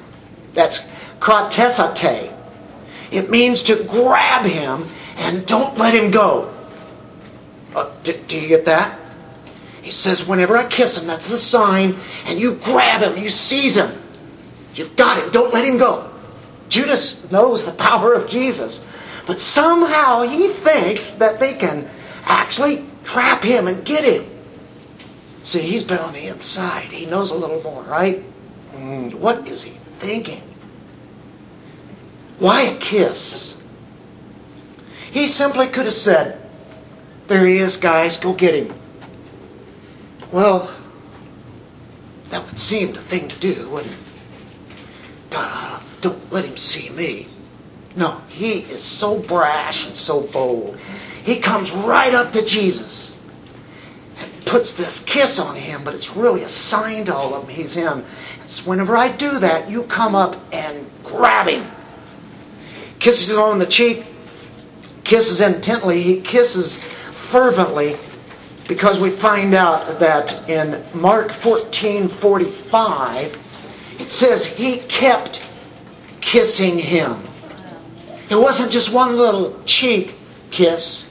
That's 0.55 0.81
kratesate. 1.21 2.33
It 3.11 3.31
means 3.31 3.65
to 3.65 3.85
grab 3.85 4.47
him 4.47 4.87
and 5.17 5.47
don't 5.47 5.77
let 5.77 5.95
him 5.95 6.11
go. 6.11 6.55
Uh, 7.75 7.91
do, 8.03 8.13
do 8.27 8.41
you 8.41 8.49
get 8.49 8.65
that? 8.65 8.99
He 9.83 9.91
says, 9.91 10.27
whenever 10.27 10.57
I 10.57 10.67
kiss 10.67 10.99
him, 10.99 11.07
that's 11.07 11.29
the 11.29 11.37
sign, 11.37 11.97
and 12.27 12.39
you 12.39 12.57
grab 12.57 13.03
him, 13.03 13.23
you 13.23 13.29
seize 13.31 13.77
him. 13.77 13.91
You've 14.75 14.95
got 14.97 15.23
him, 15.23 15.31
don't 15.31 15.53
let 15.55 15.65
him 15.65 15.79
go. 15.79 16.11
Judas 16.69 17.31
knows 17.31 17.65
the 17.65 17.73
power 17.73 18.13
of 18.13 18.29
Jesus, 18.29 18.83
but 19.27 19.41
somehow 19.41 20.23
he 20.23 20.49
thinks 20.49 21.13
that 21.13 21.41
they 21.41 21.55
can 21.55 21.89
actually 22.25 22.85
trap 23.05 23.43
him 23.43 23.67
and 23.69 23.85
get 23.85 24.05
him. 24.05 24.31
See, 25.43 25.61
he's 25.61 25.83
been 25.83 25.99
on 25.99 26.13
the 26.13 26.27
inside. 26.27 26.89
He 26.93 27.07
knows 27.07 27.31
a 27.31 27.37
little 27.37 27.63
more, 27.63 27.83
right? 27.83 28.23
Mm, 28.75 29.15
what 29.15 29.49
is 29.49 29.63
he 29.63 29.79
thinking? 29.99 30.43
Why 32.39 32.63
a 32.63 32.77
kiss? 32.77 33.57
He 35.11 35.27
simply 35.27 35.67
could 35.67 35.87
have 35.87 35.95
said, 35.95 36.41
There 37.27 37.47
he 37.47 37.57
is, 37.57 37.77
guys, 37.77 38.19
go 38.19 38.33
get 38.33 38.55
him. 38.55 38.75
Well, 40.31 40.75
that 42.31 42.47
would 42.47 42.59
seem 42.59 42.93
the 42.93 43.01
thing 43.01 43.29
to 43.29 43.39
do, 43.39 43.69
wouldn't 43.69 43.93
it? 43.93 43.99
God, 45.31 45.83
don't 46.01 46.33
let 46.33 46.45
him 46.45 46.57
see 46.57 46.91
me. 46.91 47.29
No, 47.97 48.21
he 48.29 48.61
is 48.61 48.83
so 48.83 49.19
brash 49.19 49.87
and 49.87 49.97
so 49.97 50.23
bold. 50.23 50.79
He 51.25 51.41
comes 51.41 51.73
right 51.73 52.15
up 52.15 52.33
to 52.33 52.45
Jesus 52.45 53.15
puts 54.51 54.73
this 54.73 54.99
kiss 54.99 55.39
on 55.39 55.55
him, 55.55 55.85
but 55.85 55.95
it's 55.95 56.17
really 56.17 56.43
a 56.43 56.49
sign 56.49 57.05
to 57.05 57.15
all 57.15 57.35
of 57.35 57.47
them 57.47 57.55
he's 57.55 57.73
him. 57.73 58.05
It's 58.43 58.67
whenever 58.67 58.97
I 58.97 59.17
do 59.17 59.39
that, 59.39 59.71
you 59.71 59.85
come 59.85 60.17
up 60.17 60.37
and 60.53 60.91
grab 61.05 61.47
him. 61.47 61.71
Kisses 62.99 63.31
him 63.31 63.39
on 63.39 63.61
the 63.61 63.67
cheek, 63.67 64.05
kisses 65.05 65.41
intently, 65.41 66.03
he 66.03 66.21
kisses 66.21 66.83
fervently, 67.13 67.97
because 68.67 68.99
we 68.99 69.11
find 69.11 69.55
out 69.55 70.01
that 70.01 70.49
in 70.49 70.85
Mark 70.95 71.31
14 71.31 72.09
45, 72.09 73.39
it 74.01 74.11
says 74.11 74.45
he 74.45 74.79
kept 74.81 75.45
kissing 76.21 76.77
him. 76.77 77.23
It 78.29 78.37
wasn't 78.37 78.73
just 78.73 78.93
one 78.93 79.15
little 79.17 79.63
cheek 79.63 80.17
kiss, 80.51 81.09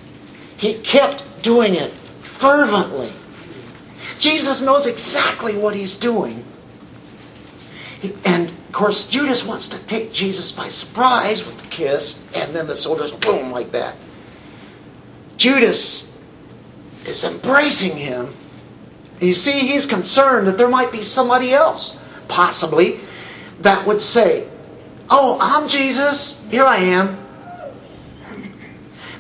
he 0.58 0.74
kept 0.74 1.24
doing 1.42 1.76
it 1.76 1.94
fervently. 2.20 3.14
Jesus 4.20 4.62
knows 4.62 4.86
exactly 4.86 5.58
what 5.58 5.76
he's 5.76 5.98
doing. 5.98 6.44
And 8.26 8.50
of 8.50 8.72
course, 8.72 9.08
Judas 9.08 9.46
wants 9.46 9.70
to 9.70 9.86
take 9.86 10.14
Jesus 10.14 10.52
by 10.52 10.68
surprise 10.68 11.46
with 11.46 11.58
the 11.58 11.68
kiss, 11.68 12.22
and 12.36 12.56
then 12.56 12.68
the 12.68 12.76
soldiers, 12.76 13.12
boom, 13.12 13.52
like 13.52 13.72
that. 13.72 13.96
Judas 15.38 16.16
is 17.06 17.24
embracing 17.24 17.98
him. 17.98 18.34
You 19.20 19.34
see, 19.34 19.60
he's 19.68 19.86
concerned 19.86 20.48
that 20.48 20.58
there 20.58 20.70
might 20.70 20.92
be 20.92 21.02
somebody 21.02 21.54
else, 21.54 21.98
possibly, 22.28 23.00
that 23.62 23.88
would 23.88 24.00
say, 24.00 24.48
Oh, 25.10 25.38
I'm 25.42 25.68
Jesus. 25.68 26.46
Here 26.50 26.66
I 26.66 26.78
am. 26.78 27.18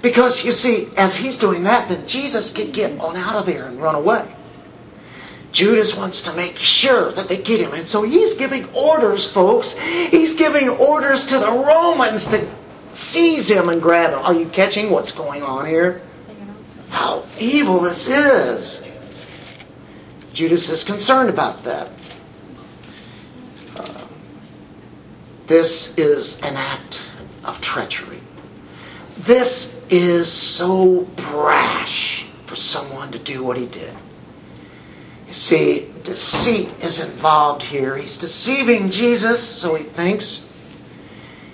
Because 0.01 0.45
you 0.45 0.51
see, 0.51 0.87
as 0.95 1.15
he's 1.15 1.37
doing 1.37 1.63
that, 1.63 1.89
then 1.89 2.07
Jesus 2.07 2.51
could 2.51 2.71
get 2.71 2.99
on 2.99 3.17
out 3.17 3.35
of 3.35 3.45
there 3.45 3.65
and 3.65 3.81
run 3.81 3.95
away. 3.95 4.35
Judas 5.51 5.95
wants 5.95 6.21
to 6.23 6.33
make 6.33 6.57
sure 6.57 7.11
that 7.13 7.27
they 7.27 7.37
get 7.37 7.59
him. 7.59 7.73
And 7.73 7.83
so 7.83 8.03
he's 8.03 8.35
giving 8.35 8.65
orders, 8.73 9.25
folks. 9.25 9.73
He's 9.73 10.35
giving 10.35 10.69
orders 10.69 11.25
to 11.27 11.39
the 11.39 11.51
Romans 11.51 12.27
to 12.27 12.47
seize 12.93 13.49
him 13.49 13.69
and 13.69 13.81
grab 13.81 14.13
him. 14.13 14.19
Are 14.19 14.33
you 14.33 14.47
catching 14.49 14.91
what's 14.91 15.11
going 15.11 15.41
on 15.41 15.65
here? 15.65 16.01
How 16.89 17.25
evil 17.39 17.79
this 17.79 18.07
is. 18.07 18.83
Judas 20.33 20.69
is 20.69 20.83
concerned 20.83 21.29
about 21.29 21.63
that. 21.63 21.89
Uh, 23.75 24.07
this 25.47 25.97
is 25.97 26.39
an 26.41 26.55
act 26.55 27.09
of 27.43 27.59
treachery. 27.61 28.21
This 29.17 29.75
is 29.89 30.31
so 30.31 31.03
brash 31.15 32.25
for 32.45 32.55
someone 32.55 33.11
to 33.11 33.19
do 33.19 33.43
what 33.43 33.57
he 33.57 33.65
did. 33.65 33.93
You 35.29 35.35
see, 35.35 35.87
deceit 36.01 36.73
is 36.81 37.03
involved 37.03 37.61
here. 37.61 37.95
He's 37.95 38.17
deceiving 38.17 38.89
Jesus, 38.89 39.47
so 39.47 39.75
he 39.75 39.83
thinks. 39.83 40.49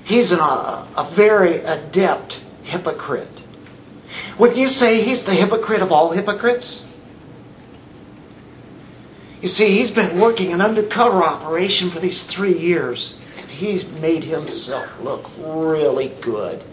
He's 0.06 0.32
an, 0.32 0.40
a, 0.40 0.88
a 0.96 1.10
very 1.12 1.58
adept 1.58 2.42
hypocrite. 2.64 3.44
Would 4.40 4.56
you 4.56 4.70
say 4.70 5.02
he's 5.02 5.24
the 5.24 5.34
hypocrite 5.34 5.82
of 5.82 5.92
all 5.92 6.12
hypocrites? 6.12 6.86
You 9.42 9.50
see, 9.50 9.72
he's 9.72 9.92
been 9.92 10.22
working 10.22 10.54
an 10.54 10.62
undercover 10.62 11.22
operation 11.22 11.90
for 11.90 12.00
these 12.00 12.24
three 12.24 12.58
years, 12.58 13.16
and 13.38 13.52
he's 13.52 13.86
made 13.86 14.24
himself 14.24 15.02
look 15.02 15.30
really 15.38 16.14
good. 16.22 16.64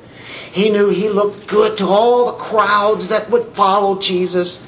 He 0.53 0.71
knew 0.71 0.89
he 0.89 1.09
looked 1.09 1.49
good 1.49 1.77
to 1.79 1.85
all 1.85 2.27
the 2.27 2.39
crowds 2.39 3.09
that 3.09 3.29
would 3.29 3.57
follow 3.57 3.99
Jesus. 3.99 4.61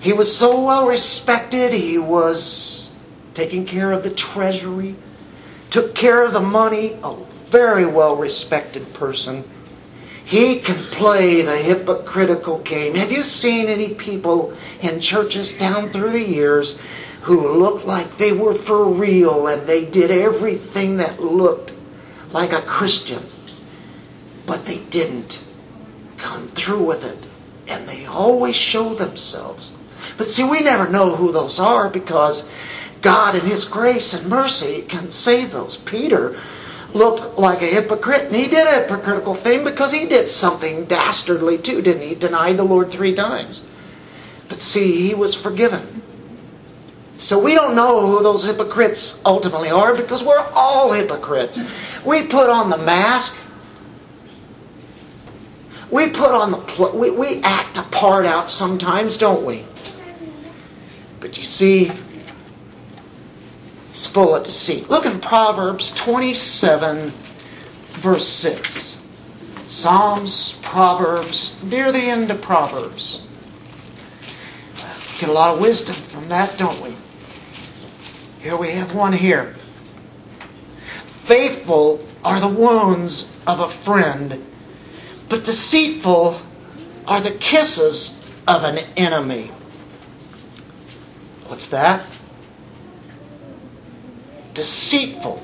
He 0.00 0.12
was 0.12 0.36
so 0.36 0.62
well 0.64 0.86
respected. 0.86 1.72
He 1.72 1.98
was 1.98 2.90
taking 3.34 3.66
care 3.66 3.92
of 3.92 4.02
the 4.02 4.10
treasury, 4.10 4.96
took 5.70 5.94
care 5.94 6.22
of 6.24 6.32
the 6.32 6.40
money, 6.40 6.98
a 7.02 7.16
very 7.50 7.86
well 7.86 8.16
respected 8.16 8.94
person. 8.94 9.44
He 10.24 10.58
can 10.58 10.82
play 10.90 11.42
the 11.42 11.56
hypocritical 11.56 12.58
game. 12.58 12.96
Have 12.96 13.12
you 13.12 13.22
seen 13.22 13.68
any 13.68 13.94
people 13.94 14.56
in 14.80 14.98
churches 14.98 15.52
down 15.52 15.90
through 15.90 16.10
the 16.10 16.28
years 16.28 16.78
who 17.22 17.48
looked 17.48 17.84
like 17.84 18.18
they 18.18 18.32
were 18.32 18.54
for 18.54 18.88
real 18.88 19.46
and 19.46 19.68
they 19.68 19.84
did 19.84 20.10
everything 20.10 20.96
that 20.96 21.22
looked 21.22 21.74
like 22.32 22.52
a 22.52 22.62
Christian? 22.62 23.24
But 24.46 24.66
they 24.66 24.78
didn't 24.78 25.44
come 26.16 26.48
through 26.48 26.82
with 26.82 27.04
it. 27.04 27.26
And 27.68 27.88
they 27.88 28.06
always 28.06 28.56
show 28.56 28.94
themselves. 28.94 29.70
But 30.16 30.28
see, 30.28 30.44
we 30.44 30.60
never 30.60 30.88
know 30.88 31.14
who 31.14 31.32
those 31.32 31.58
are 31.58 31.88
because 31.88 32.48
God 33.02 33.34
in 33.34 33.42
His 33.42 33.64
grace 33.64 34.14
and 34.14 34.28
mercy 34.28 34.82
can 34.82 35.10
save 35.10 35.52
those. 35.52 35.76
Peter 35.76 36.36
looked 36.94 37.38
like 37.38 37.62
a 37.62 37.66
hypocrite, 37.66 38.26
and 38.26 38.34
he 38.34 38.48
did 38.48 38.66
a 38.66 38.82
hypocritical 38.82 39.34
thing 39.34 39.64
because 39.64 39.92
he 39.92 40.06
did 40.06 40.28
something 40.28 40.86
dastardly 40.86 41.58
too, 41.58 41.82
didn't 41.82 42.02
he? 42.02 42.14
Denied 42.14 42.56
the 42.56 42.64
Lord 42.64 42.90
three 42.90 43.14
times. 43.14 43.62
But 44.48 44.60
see, 44.60 45.08
he 45.08 45.14
was 45.14 45.34
forgiven. 45.34 46.02
So 47.18 47.38
we 47.38 47.54
don't 47.54 47.74
know 47.74 48.06
who 48.06 48.22
those 48.22 48.44
hypocrites 48.44 49.20
ultimately 49.24 49.70
are 49.70 49.94
because 49.94 50.22
we're 50.22 50.46
all 50.52 50.92
hypocrites. 50.92 51.60
We 52.04 52.26
put 52.26 52.48
on 52.48 52.70
the 52.70 52.78
mask 52.78 53.36
we 55.90 56.08
put 56.08 56.30
on 56.30 56.50
the 56.50 56.58
pl- 56.58 56.98
we, 56.98 57.10
we 57.10 57.40
act 57.42 57.78
a 57.78 57.82
part 57.82 58.26
out 58.26 58.50
sometimes, 58.50 59.16
don't 59.16 59.44
we? 59.44 59.64
But 61.26 61.38
you 61.38 61.42
see, 61.42 61.90
it's 63.90 64.06
full 64.06 64.36
of 64.36 64.44
deceit. 64.44 64.88
Look 64.88 65.06
in 65.06 65.18
Proverbs 65.18 65.90
27, 65.90 67.12
verse 67.94 68.28
6. 68.28 68.98
Psalms, 69.66 70.52
Proverbs, 70.62 71.60
near 71.64 71.90
the 71.90 71.98
end 71.98 72.30
of 72.30 72.40
Proverbs. 72.40 73.22
Get 75.18 75.28
a 75.28 75.32
lot 75.32 75.56
of 75.56 75.60
wisdom 75.60 75.96
from 75.96 76.28
that, 76.28 76.56
don't 76.58 76.80
we? 76.80 76.94
Here 78.40 78.56
we 78.56 78.70
have 78.70 78.94
one 78.94 79.12
here. 79.12 79.56
Faithful 81.24 82.06
are 82.24 82.38
the 82.38 82.46
wounds 82.46 83.28
of 83.48 83.58
a 83.58 83.68
friend 83.68 84.46
but 85.28 85.42
deceitful 85.42 86.40
are 87.08 87.20
the 87.20 87.32
kisses 87.32 88.16
of 88.46 88.62
an 88.62 88.78
enemy. 88.96 89.50
What's 91.48 91.68
that? 91.68 92.06
Deceitful 94.54 95.42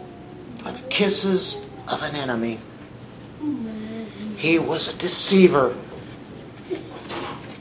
are 0.65 0.73
the 0.73 0.89
kisses 0.89 1.65
of 1.89 2.03
an 2.03 2.15
enemy. 2.15 2.59
He 4.37 4.59
was 4.59 4.95
a 4.95 4.99
deceiver, 4.99 5.77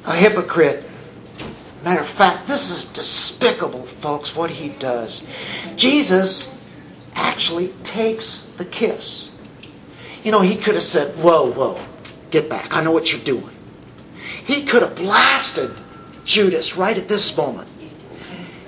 a 0.06 0.16
hypocrite. 0.16 0.86
Matter 1.84 2.02
of 2.02 2.08
fact, 2.08 2.48
this 2.48 2.72
is 2.72 2.86
despicable, 2.86 3.86
folks, 3.86 4.36
what 4.36 4.50
he 4.52 4.70
does. 4.70 5.26
Jesus 5.76 6.58
actually 7.16 7.70
takes 7.84 8.42
the 8.58 8.66
kiss. 8.66 9.36
You 10.24 10.32
know, 10.32 10.42
he 10.42 10.56
could 10.56 10.76
have 10.76 10.84
said, 10.84 11.16
Whoa, 11.18 11.52
whoa, 11.52 11.84
Get 12.32 12.50
back. 12.50 12.70
I 12.72 12.82
know 12.82 12.92
what 12.92 13.12
you're 13.12 13.22
doing. 13.22 13.50
He 14.46 14.66
could 14.66 14.82
have 14.82 14.96
blasted 14.96 15.72
Judas 16.24 16.78
right 16.78 16.98
at 16.98 17.08
this 17.08 17.36
moment. 17.36 17.68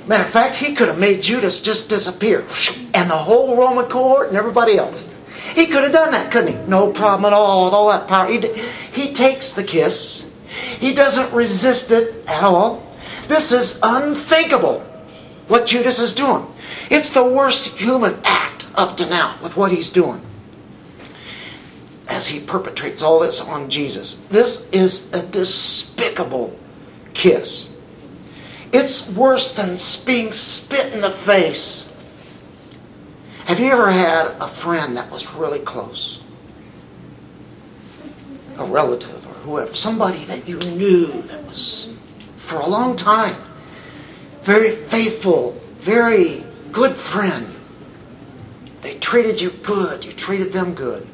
Matter 0.08 0.24
of 0.24 0.30
fact, 0.30 0.56
he 0.56 0.74
could 0.74 0.89
have 0.89 0.98
made 1.00 1.22
Judas 1.22 1.62
just 1.62 1.89
disappear. 1.89 2.46
And 2.94 3.10
the 3.10 3.18
whole 3.18 3.56
Roman 3.56 3.86
cohort 3.86 4.28
and 4.28 4.38
everybody 4.38 4.78
else. 4.78 5.10
He 5.56 5.68
could 5.68 5.84
have 5.84 5.92
done 5.92 6.12
that, 6.12 6.32
couldn't 6.32 6.56
he? 6.56 6.68
No 6.68 6.92
problem 6.92 7.26
at 7.26 7.34
all 7.34 7.66
with 7.66 7.74
all 7.74 7.89
that 7.89 8.08
power. 8.08 8.28
He, 8.28 8.39
he 8.92 9.13
takes 9.13 9.52
the 9.52 9.63
kiss. 9.63 10.28
He 10.80 10.94
doesn't 10.94 11.34
resist 11.34 11.92
it 11.92 12.28
at 12.28 12.44
all. 12.44 12.86
This 13.28 13.52
is 13.52 13.80
unthinkable 13.82 14.80
what 15.48 15.66
Judas 15.66 16.00
is 16.00 16.13
doing. 16.13 16.46
It's 16.89 17.10
the 17.10 17.24
worst 17.24 17.68
human 17.68 18.20
act 18.24 18.66
up 18.76 18.98
to 18.98 19.06
now 19.06 19.38
with 19.42 19.56
what 19.56 19.72
he's 19.72 19.89
doing 19.89 20.22
as 22.08 22.28
he 22.28 22.39
perpetrates 22.39 23.02
all 23.02 23.20
this 23.20 23.42
on 23.42 23.70
Jesus. 23.70 24.18
This 24.30 24.70
is 24.72 25.12
a 25.13 25.26
despicable 25.26 26.58
kiss. 27.13 27.70
It's 28.74 29.08
worse 29.08 29.54
than 29.54 29.78
being 30.06 30.34
spit 30.34 30.92
in 30.94 31.02
the 31.02 31.12
face. 31.12 31.88
Have 33.46 33.60
you 33.60 33.72
ever 33.72 33.92
had 33.92 34.36
a 34.42 34.48
friend 34.48 34.98
that 34.98 35.12
was 35.12 35.32
really 35.34 35.60
close? 35.60 36.20
A 38.58 38.66
relative 38.66 39.26
or 39.28 39.34
whoever, 39.34 39.74
somebody 39.74 40.26
that 40.26 40.48
you 40.48 40.58
knew 40.58 41.22
that 41.24 41.44
was 41.46 41.94
for 42.38 42.60
a 42.60 42.68
long 42.68 42.96
time, 42.96 43.36
very 44.42 44.76
faithful, 44.88 45.52
very 45.78 46.44
good 46.72 46.96
friend. 46.96 47.54
They 48.82 48.96
treated 48.96 49.40
you 49.40 49.52
good, 49.52 50.04
you 50.04 50.12
treated 50.12 50.52
them 50.52 50.74
good 50.74 51.08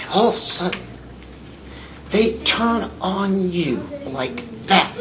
And 0.00 0.08
all 0.10 0.28
of 0.28 0.36
a 0.36 0.40
sudden, 0.40 0.80
they 2.10 2.38
turn 2.38 2.90
on 3.00 3.52
you 3.52 3.76
like 4.06 4.66
that. 4.66 4.92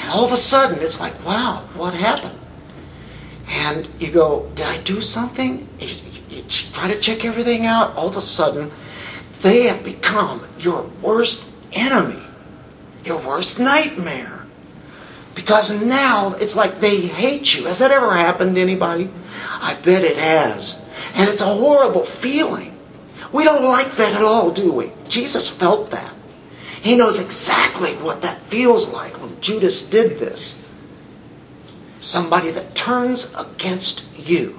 And 0.00 0.10
all 0.10 0.24
of 0.24 0.32
a 0.32 0.36
sudden, 0.36 0.78
it's 0.80 0.98
like, 0.98 1.24
wow, 1.24 1.68
what 1.74 1.94
happened? 1.94 2.38
And 3.48 3.88
you 3.98 4.10
go, 4.10 4.50
did 4.54 4.66
I 4.66 4.80
do 4.82 5.00
something? 5.00 5.68
You, 5.78 5.88
you 6.28 6.42
try 6.48 6.92
to 6.92 6.98
check 7.00 7.24
everything 7.24 7.66
out. 7.66 7.94
All 7.96 8.08
of 8.08 8.16
a 8.16 8.22
sudden, 8.22 8.70
they 9.42 9.64
have 9.64 9.84
become 9.84 10.46
your 10.58 10.88
worst 11.02 11.50
enemy, 11.72 12.22
your 13.04 13.20
worst 13.26 13.58
nightmare. 13.58 14.46
Because 15.34 15.80
now 15.82 16.34
it's 16.34 16.56
like 16.56 16.80
they 16.80 17.00
hate 17.00 17.54
you. 17.54 17.66
Has 17.66 17.78
that 17.78 17.90
ever 17.90 18.14
happened 18.14 18.54
to 18.54 18.60
anybody? 18.60 19.10
I 19.60 19.74
bet 19.82 20.04
it 20.04 20.16
has. 20.16 20.80
And 21.14 21.28
it's 21.28 21.40
a 21.40 21.46
horrible 21.46 22.04
feeling. 22.04 22.78
We 23.32 23.44
don't 23.44 23.64
like 23.64 23.92
that 23.96 24.14
at 24.14 24.22
all, 24.22 24.50
do 24.50 24.72
we? 24.72 24.92
Jesus 25.08 25.48
felt 25.48 25.90
that. 25.90 26.12
He 26.80 26.96
knows 26.96 27.20
exactly 27.20 27.92
what 27.96 28.22
that 28.22 28.42
feels 28.44 28.88
like 28.88 29.20
when 29.20 29.38
Judas 29.40 29.82
did 29.82 30.18
this. 30.18 30.58
Somebody 31.98 32.50
that 32.52 32.74
turns 32.74 33.32
against 33.36 34.04
you 34.16 34.58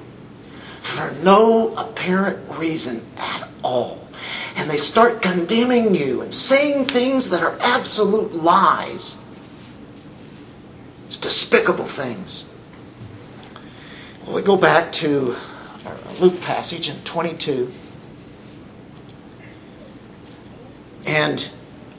for 0.81 1.11
no 1.23 1.73
apparent 1.75 2.57
reason 2.59 3.01
at 3.17 3.49
all. 3.63 4.07
And 4.55 4.69
they 4.69 4.77
start 4.77 5.23
condemning 5.23 5.95
you 5.95 6.21
and 6.21 6.31
saying 6.31 6.85
things 6.85 7.29
that 7.31 7.41
are 7.41 7.57
absolute 7.59 8.33
lies. 8.33 9.17
It's 11.07 11.17
despicable 11.17 11.85
things. 11.85 12.45
Well, 14.23 14.35
we 14.35 14.43
go 14.43 14.57
back 14.57 14.91
to 14.93 15.35
our 15.85 15.97
Luke 16.19 16.39
passage 16.41 16.87
in 16.87 17.01
22. 17.03 17.71
And 21.07 21.49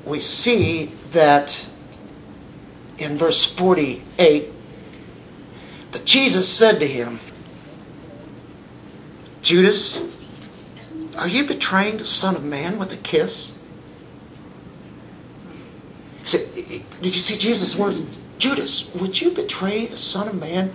we 0.05 0.21
see 0.21 0.93
that 1.13 1.67
in 2.99 3.17
verse 3.19 3.45
48, 3.45 4.51
but 5.91 6.05
Jesus 6.05 6.49
said 6.49 6.81
to 6.81 6.87
him, 6.87 7.21
Judas, 9.43 10.01
are 11.17 11.29
you 11.29 11.45
betraying 11.45 11.99
the 11.99 12.07
Son 12.07 12.37
of 12.37 12.45
Man 12.45 12.79
with 12.79 12.93
a 12.93 12.97
kiss? 12.97 13.53
Did 16.25 16.85
you 17.03 17.11
see 17.11 17.37
Jesus' 17.37 17.77
words? 17.77 18.03
Judas, 18.39 18.93
would 18.95 19.21
you 19.21 19.33
betray 19.33 19.87
the 19.87 19.97
Son 19.97 20.29
of 20.29 20.35
Man 20.35 20.73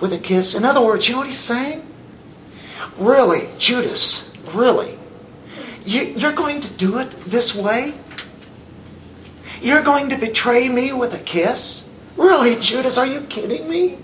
with 0.00 0.12
a 0.12 0.18
kiss? 0.18 0.54
In 0.54 0.64
other 0.64 0.84
words, 0.84 1.08
you 1.08 1.14
know 1.14 1.20
what 1.20 1.28
he's 1.28 1.38
saying? 1.38 1.86
Really, 2.98 3.48
Judas, 3.58 4.30
really? 4.52 4.98
You're 5.84 6.32
going 6.32 6.60
to 6.60 6.70
do 6.74 6.98
it 6.98 7.10
this 7.26 7.54
way? 7.54 7.94
You're 9.60 9.82
going 9.82 10.08
to 10.10 10.16
betray 10.16 10.68
me 10.68 10.92
with 10.92 11.14
a 11.14 11.18
kiss? 11.18 11.88
Really, 12.16 12.58
Judas, 12.58 12.96
are 12.96 13.06
you 13.06 13.20
kidding 13.22 13.68
me? 13.68 13.98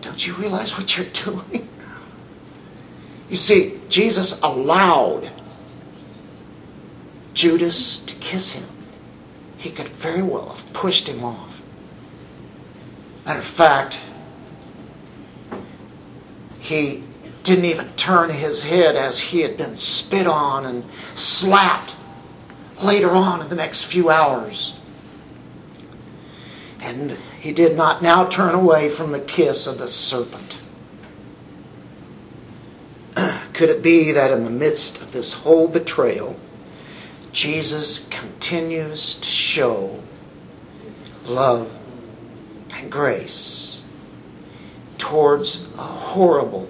Don't 0.00 0.26
you 0.26 0.34
realize 0.34 0.76
what 0.76 0.96
you're 0.96 1.06
doing? 1.06 1.68
You 3.28 3.36
see, 3.36 3.80
Jesus 3.88 4.38
allowed 4.42 5.30
Judas 7.32 7.98
to 7.98 8.14
kiss 8.16 8.52
him. 8.52 8.68
He 9.56 9.70
could 9.70 9.88
very 9.88 10.22
well 10.22 10.50
have 10.50 10.72
pushed 10.74 11.08
him 11.08 11.24
off. 11.24 11.62
Matter 13.24 13.38
of 13.38 13.46
fact, 13.46 13.98
he 16.60 17.02
didn't 17.44 17.66
even 17.66 17.92
turn 17.92 18.30
his 18.30 18.62
head 18.62 18.96
as 18.96 19.20
he 19.20 19.40
had 19.40 19.56
been 19.56 19.76
spit 19.76 20.26
on 20.26 20.64
and 20.64 20.84
slapped 21.12 21.94
later 22.82 23.10
on 23.10 23.42
in 23.42 23.48
the 23.48 23.54
next 23.54 23.84
few 23.84 24.10
hours. 24.10 24.74
And 26.80 27.12
he 27.40 27.52
did 27.52 27.76
not 27.76 28.02
now 28.02 28.26
turn 28.26 28.54
away 28.54 28.88
from 28.88 29.12
the 29.12 29.20
kiss 29.20 29.66
of 29.66 29.78
the 29.78 29.88
serpent. 29.88 30.58
Could 33.52 33.68
it 33.68 33.82
be 33.82 34.12
that 34.12 34.30
in 34.30 34.44
the 34.44 34.50
midst 34.50 35.00
of 35.02 35.12
this 35.12 35.32
whole 35.32 35.68
betrayal, 35.68 36.36
Jesus 37.30 38.06
continues 38.08 39.16
to 39.16 39.28
show 39.28 40.02
love 41.24 41.70
and 42.72 42.90
grace 42.90 43.82
towards 44.96 45.66
a 45.74 45.82
horrible 45.82 46.68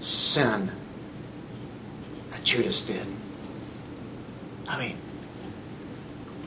sin 0.00 0.72
that 2.30 2.44
Judas 2.44 2.82
did? 2.82 3.06
I 4.68 4.78
mean, 4.78 4.96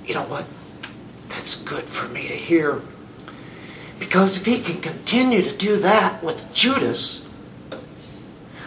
you 0.06 0.14
know 0.14 0.24
what? 0.24 0.46
That's 1.30 1.56
good 1.56 1.84
for 1.84 2.08
me 2.08 2.28
to 2.28 2.36
hear. 2.36 2.82
Because 4.00 4.38
if 4.38 4.46
he 4.46 4.62
can 4.62 4.82
continue 4.82 5.42
to 5.42 5.56
do 5.56 5.78
that 5.78 6.24
with 6.24 6.54
Judas, 6.54 7.26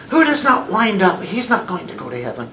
who 0.09 0.23
does 0.23 0.43
not 0.43 0.71
wind 0.71 1.01
up, 1.01 1.21
he's 1.21 1.49
not 1.49 1.67
going 1.67 1.87
to 1.87 1.95
go 1.95 2.09
to 2.09 2.21
heaven. 2.21 2.49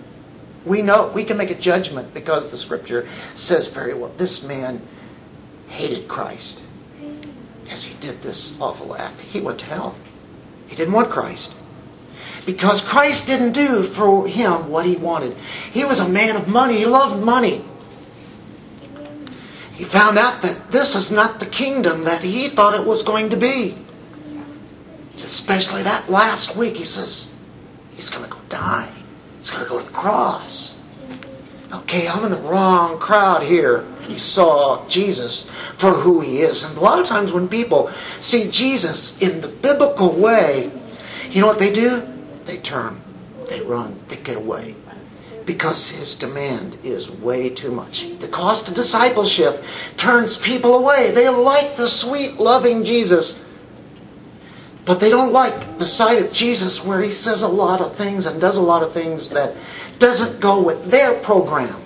We 0.65 0.83
know, 0.83 1.09
we 1.09 1.25
can 1.25 1.37
make 1.37 1.51
a 1.51 1.55
judgment 1.55 2.15
because 2.15 2.51
the 2.51 2.59
scripture 2.59 3.09
says 3.35 3.67
very 3.67 3.95
well, 3.95 4.13
this 4.17 4.43
man 4.43 4.81
hated 5.69 6.09
Christ 6.09 6.63
as 7.71 7.83
he 7.83 7.95
did 8.01 8.23
this 8.23 8.55
awful 8.61 8.95
act. 8.95 9.21
He 9.21 9.41
went 9.41 9.59
to 9.61 9.67
hell. 9.67 9.97
He 10.69 10.77
didn't 10.77 10.93
want 10.93 11.11
Christ. 11.11 11.55
Because 12.45 12.81
Christ 12.81 13.27
didn't 13.27 13.53
do 13.53 13.85
for 13.85 14.27
him 14.27 14.69
what 14.69 14.85
he 14.85 14.97
wanted. 14.97 15.37
He 15.73 15.85
was 15.85 16.01
a 16.01 16.09
man 16.09 16.37
of 16.37 16.49
money. 16.49 16.79
He 16.79 16.87
loved 16.87 17.23
money. 17.23 17.65
He 19.75 19.85
found 19.85 20.19
out 20.19 20.43
that 20.43 20.71
this 20.71 20.95
is 20.95 21.11
not 21.11 21.41
the 21.41 21.47
kingdom 21.47 22.05
that 22.05 22.23
he 22.23 22.49
thought 22.49 22.79
it 22.79 22.87
was 22.87 23.03
going 23.03 23.31
to 23.31 23.37
be. 23.37 23.77
Especially 25.23 25.83
that 25.85 26.11
last 26.11 26.57
week, 26.57 26.77
he 26.77 26.85
says, 26.85 27.29
he's 27.95 28.11
going 28.11 28.25
to 28.25 28.31
go 28.31 28.39
die. 28.49 28.91
He's 29.39 29.51
going 29.51 29.63
to 29.63 29.69
go 29.69 29.79
to 29.79 29.87
the 29.87 29.93
cross. 29.93 30.77
Okay, 31.73 32.07
I'm 32.07 32.25
in 32.25 32.31
the 32.31 32.39
wrong 32.39 32.99
crowd 32.99 33.43
here. 33.43 33.87
He 34.03 34.19
saw 34.19 34.87
Jesus 34.89 35.49
for 35.79 35.91
who 35.91 36.21
he 36.21 36.41
is. 36.41 36.65
And 36.65 36.77
a 36.77 36.81
lot 36.81 36.99
of 36.99 37.07
times 37.07 37.33
when 37.33 37.49
people 37.49 37.91
see 38.21 38.51
Jesus 38.51 39.19
in 39.23 39.41
the 39.41 39.49
biblical 39.49 40.13
way, 40.13 40.71
you 41.31 41.41
know 41.41 41.47
what 41.47 41.59
they 41.59 41.73
do? 41.73 42.12
They 42.47 42.59
turn, 42.59 43.01
they 43.49 43.61
run, 43.61 44.01
they 44.09 44.17
get 44.17 44.37
away 44.37 44.75
because 45.45 45.89
his 45.89 46.15
demand 46.15 46.79
is 46.85 47.11
way 47.11 47.51
too 47.51 47.71
much. 47.73 48.09
The 48.19 48.29
cost 48.29 48.69
of 48.69 48.75
discipleship 48.75 49.63
turns 49.97 50.37
people 50.37 50.75
away. 50.77 51.11
They 51.11 51.29
like 51.29 51.77
the 51.77 51.89
sweet, 51.89 52.35
loving 52.35 52.85
Jesus, 52.85 53.45
but 54.85 55.01
they 55.01 55.11
don't 55.11 55.33
like 55.33 55.79
the 55.79 55.85
sight 55.85 56.23
of 56.23 56.33
Jesus 56.33 56.85
where 56.85 57.01
he 57.01 57.11
says 57.11 57.43
a 57.43 57.49
lot 57.49 57.81
of 57.81 57.97
things 57.97 58.27
and 58.27 58.41
does 58.41 58.57
a 58.57 58.63
lot 58.63 58.83
of 58.83 58.93
things 58.93 59.31
that 59.31 59.57
doesn't 59.99 60.41
go 60.41 60.63
with 60.63 60.91
their 60.91 61.19
program. 61.21 61.81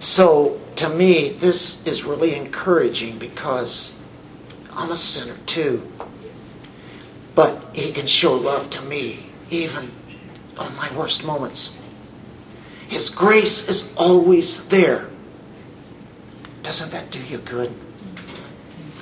So, 0.00 0.60
to 0.76 0.88
me, 0.88 1.30
this 1.30 1.84
is 1.84 2.04
really 2.04 2.36
encouraging 2.36 3.18
because 3.18 3.96
I'm 4.72 4.90
a 4.90 4.96
sinner 4.96 5.36
too. 5.44 5.86
But 7.38 7.62
he 7.72 7.92
can 7.92 8.08
show 8.08 8.34
love 8.34 8.68
to 8.70 8.82
me 8.82 9.26
even 9.48 9.92
on 10.56 10.74
my 10.74 10.92
worst 10.92 11.24
moments. 11.24 11.72
His 12.88 13.10
grace 13.10 13.68
is 13.68 13.94
always 13.96 14.66
there. 14.66 15.08
Doesn't 16.64 16.90
that 16.90 17.12
do 17.12 17.20
you 17.22 17.38
good? 17.38 17.72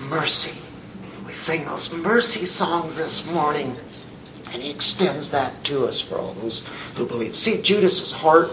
Mercy. 0.01 0.59
We 1.27 1.33
sing 1.33 1.65
those 1.65 1.91
mercy 1.95 2.45
songs 2.45 2.97
this 2.97 3.25
morning, 3.25 3.75
and 4.53 4.63
he 4.63 4.69
extends 4.71 5.31
that 5.31 5.65
to 5.65 5.87
us 5.87 6.03
for 6.03 6.19
all 6.19 6.35
those 6.35 6.63
who 6.95 7.07
believe. 7.07 7.35
See, 7.37 7.63
Judas's 7.63 8.13
heart 8.13 8.51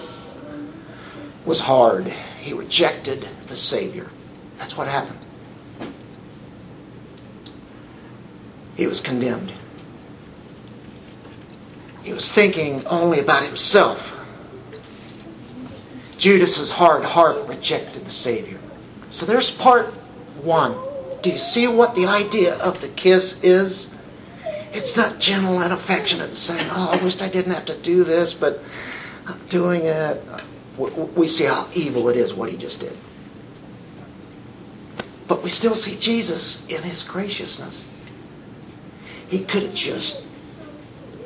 was 1.43 1.59
hard. 1.59 2.07
He 2.39 2.53
rejected 2.53 3.27
the 3.47 3.57
Savior. 3.57 4.09
That's 4.59 4.77
what 4.77 4.87
happened. 4.87 5.19
He 8.77 8.87
was 8.87 9.01
condemned. 9.01 9.51
He 12.03 12.11
was 12.11 12.31
thinking 12.31 12.85
only 12.85 13.19
about 13.19 13.45
himself. 13.45 14.11
Judas's 16.17 16.71
hard 16.71 17.03
heart 17.03 17.47
rejected 17.47 18.05
the 18.05 18.09
Savior. 18.09 18.59
So 19.09 19.25
there's 19.25 19.49
part 19.51 19.87
one. 20.43 20.77
Do 21.21 21.29
you 21.29 21.37
see 21.37 21.67
what 21.67 21.95
the 21.95 22.05
idea 22.07 22.55
of 22.55 22.81
the 22.81 22.89
kiss 22.89 23.41
is? 23.41 23.89
It's 24.73 24.97
not 24.97 25.19
gentle 25.19 25.59
and 25.59 25.71
affectionate 25.71 26.27
and 26.27 26.37
saying, 26.37 26.67
Oh, 26.71 26.89
I 26.91 27.01
wish 27.01 27.21
I 27.21 27.29
didn't 27.29 27.53
have 27.53 27.65
to 27.65 27.77
do 27.77 28.03
this, 28.03 28.33
but 28.33 28.59
I'm 29.25 29.39
doing 29.47 29.83
it. 29.85 30.21
We 31.15 31.27
see 31.27 31.45
how 31.45 31.69
evil 31.73 32.09
it 32.09 32.17
is 32.17 32.33
what 32.33 32.49
he 32.49 32.57
just 32.57 32.79
did. 32.79 32.97
But 35.27 35.43
we 35.43 35.49
still 35.49 35.75
see 35.75 35.97
Jesus 35.97 36.65
in 36.67 36.83
his 36.83 37.03
graciousness. 37.03 37.87
He 39.27 39.45
could 39.45 39.63
have 39.63 39.73
just 39.73 40.22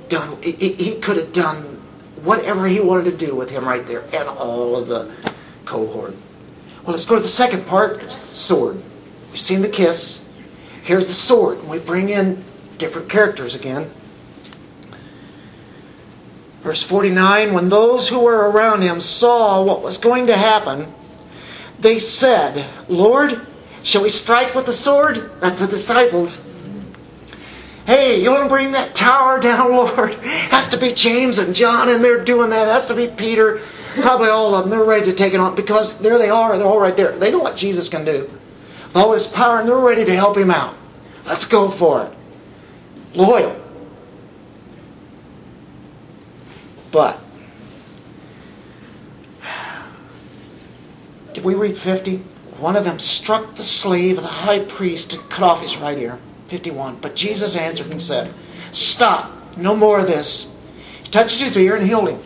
done, 0.09 0.41
he 0.41 0.99
could 1.01 1.17
have 1.17 1.33
done 1.33 1.77
whatever 2.23 2.67
he 2.67 2.79
wanted 2.79 3.17
to 3.17 3.25
do 3.25 3.35
with 3.35 3.49
him 3.49 3.67
right 3.67 3.85
there 3.85 4.01
and 4.13 4.27
all 4.27 4.75
of 4.75 4.87
the 4.87 5.11
cohort. 5.65 6.15
Well, 6.83 6.93
let's 6.93 7.05
go 7.05 7.15
to 7.15 7.21
the 7.21 7.27
second 7.27 7.65
part. 7.65 8.01
It's 8.01 8.17
the 8.17 8.27
sword. 8.27 8.81
We've 9.29 9.39
seen 9.39 9.61
the 9.61 9.69
kiss. 9.69 10.23
Here's 10.83 11.07
the 11.07 11.13
sword. 11.13 11.59
And 11.59 11.69
we 11.69 11.79
bring 11.79 12.09
in 12.09 12.43
different 12.77 13.09
characters 13.09 13.55
again. 13.55 13.91
Verse 16.61 16.81
49 16.83 17.53
When 17.53 17.69
those 17.69 18.07
who 18.07 18.19
were 18.19 18.49
around 18.49 18.81
him 18.81 18.99
saw 18.99 19.63
what 19.63 19.83
was 19.83 19.97
going 19.97 20.27
to 20.27 20.37
happen, 20.37 20.93
they 21.79 21.99
said, 21.99 22.65
Lord, 22.87 23.41
shall 23.83 24.03
we 24.03 24.09
strike 24.09 24.55
with 24.55 24.65
the 24.65 24.73
sword? 24.73 25.29
That's 25.39 25.59
the 25.59 25.67
disciples. 25.67 26.41
Hey, 27.87 28.21
you 28.21 28.31
want 28.31 28.43
to 28.43 28.49
bring 28.49 28.73
that 28.73 28.93
tower 28.93 29.39
down, 29.39 29.71
Lord? 29.71 30.13
Has 30.15 30.67
to 30.69 30.77
be 30.77 30.93
James 30.93 31.39
and 31.39 31.55
John, 31.55 31.87
and 31.87 32.03
they're 32.03 32.21
doing 32.21 32.49
that. 32.49 32.67
Has 32.67 32.87
to 32.87 32.93
be 32.93 33.07
Peter. 33.07 33.61
Probably 34.01 34.27
all 34.27 34.53
of 34.53 34.63
them. 34.63 34.71
They're 34.71 34.83
ready 34.83 35.05
to 35.05 35.13
take 35.13 35.33
it 35.33 35.39
on 35.39 35.55
because 35.55 35.97
there 35.99 36.17
they 36.17 36.29
are. 36.29 36.57
They're 36.57 36.67
all 36.67 36.81
right 36.81 36.97
there. 36.97 37.17
They 37.17 37.31
know 37.31 37.39
what 37.39 37.55
Jesus 37.55 37.87
can 37.87 38.03
do. 38.03 38.29
All 38.93 39.13
his 39.13 39.25
power, 39.25 39.61
and 39.61 39.69
they're 39.69 39.77
ready 39.77 40.03
to 40.03 40.13
help 40.13 40.35
him 40.35 40.51
out. 40.51 40.75
Let's 41.25 41.45
go 41.45 41.69
for 41.69 42.03
it. 42.03 42.13
Loyal. 43.15 43.55
But, 46.91 47.21
did 51.31 51.45
we 51.45 51.55
read 51.55 51.77
50? 51.77 52.17
One 52.59 52.75
of 52.75 52.83
them 52.83 52.99
struck 52.99 53.55
the 53.55 53.63
slave 53.63 54.17
of 54.17 54.23
the 54.23 54.29
high 54.29 54.65
priest 54.65 55.13
and 55.13 55.29
cut 55.29 55.43
off 55.43 55.61
his 55.61 55.77
right 55.77 55.97
ear. 55.97 56.19
51. 56.47 56.97
But 57.01 57.15
Jesus 57.15 57.55
answered 57.55 57.87
and 57.87 58.01
said, 58.01 58.33
Stop, 58.71 59.57
no 59.57 59.75
more 59.75 59.99
of 59.99 60.07
this. 60.07 60.49
He 61.03 61.09
touched 61.09 61.39
his 61.39 61.57
ear 61.57 61.75
and 61.75 61.85
healed 61.85 62.09
him. 62.09 62.19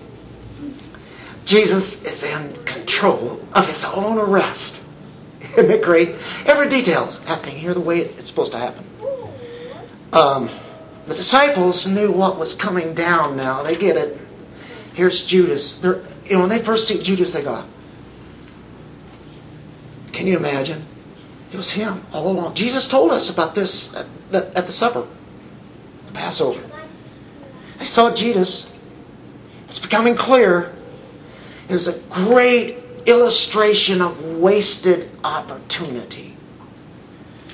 Jesus 1.46 2.02
is 2.04 2.24
in 2.24 2.54
control 2.66 3.42
of 3.54 3.68
his 3.68 3.84
own 3.86 4.18
arrest. 4.18 4.82
Isn't 5.42 5.72
it 5.72 5.84
great? 5.84 6.16
Every 6.46 6.68
detail 6.68 7.08
is 7.08 7.20
happening 7.20 7.58
here 7.58 7.74
the 7.74 7.82
way 7.82 8.00
it's 8.00 8.28
supposed 8.28 8.52
to 8.54 8.58
happen. 8.58 8.86
Um, 10.14 10.50
the 11.08 11.16
disciples 11.16 11.88
knew 11.88 12.12
what 12.12 12.38
was 12.38 12.54
coming 12.54 12.94
down 12.94 13.36
now. 13.36 13.64
They 13.64 13.76
get 13.76 13.98
it. 13.98 14.20
Here's 14.94 15.26
Judas. 15.26 15.74
They're, 15.74 16.02
you 16.26 16.34
know, 16.34 16.42
when 16.42 16.50
they 16.50 16.60
first 16.60 16.88
see 16.88 17.02
Judas, 17.02 17.34
they 17.34 17.42
go, 17.42 17.64
Can 20.12 20.28
you 20.28 20.38
imagine? 20.38 20.86
It 21.52 21.58
was 21.58 21.72
him 21.72 22.06
all 22.14 22.30
along. 22.32 22.56
Jesus 22.56 22.88
told 22.88 23.12
us 23.12 23.30
about 23.30 23.56
this 23.56 23.94
at 23.96 24.08
the, 24.32 24.58
at 24.58 24.66
the 24.68 24.72
supper, 24.72 25.06
the 26.08 26.14
Passover. 26.14 26.62
They 27.78 27.86
saw 27.86 28.14
Jesus. 28.14 28.70
It's 29.66 29.80
becoming 29.80 30.16
clear. 30.16 30.74
It 31.68 31.74
was 31.74 31.88
a 31.88 32.00
great 32.10 32.78
illustration 33.06 34.02
of 34.02 34.38
wasted 34.38 35.10
opportunity. 35.24 36.38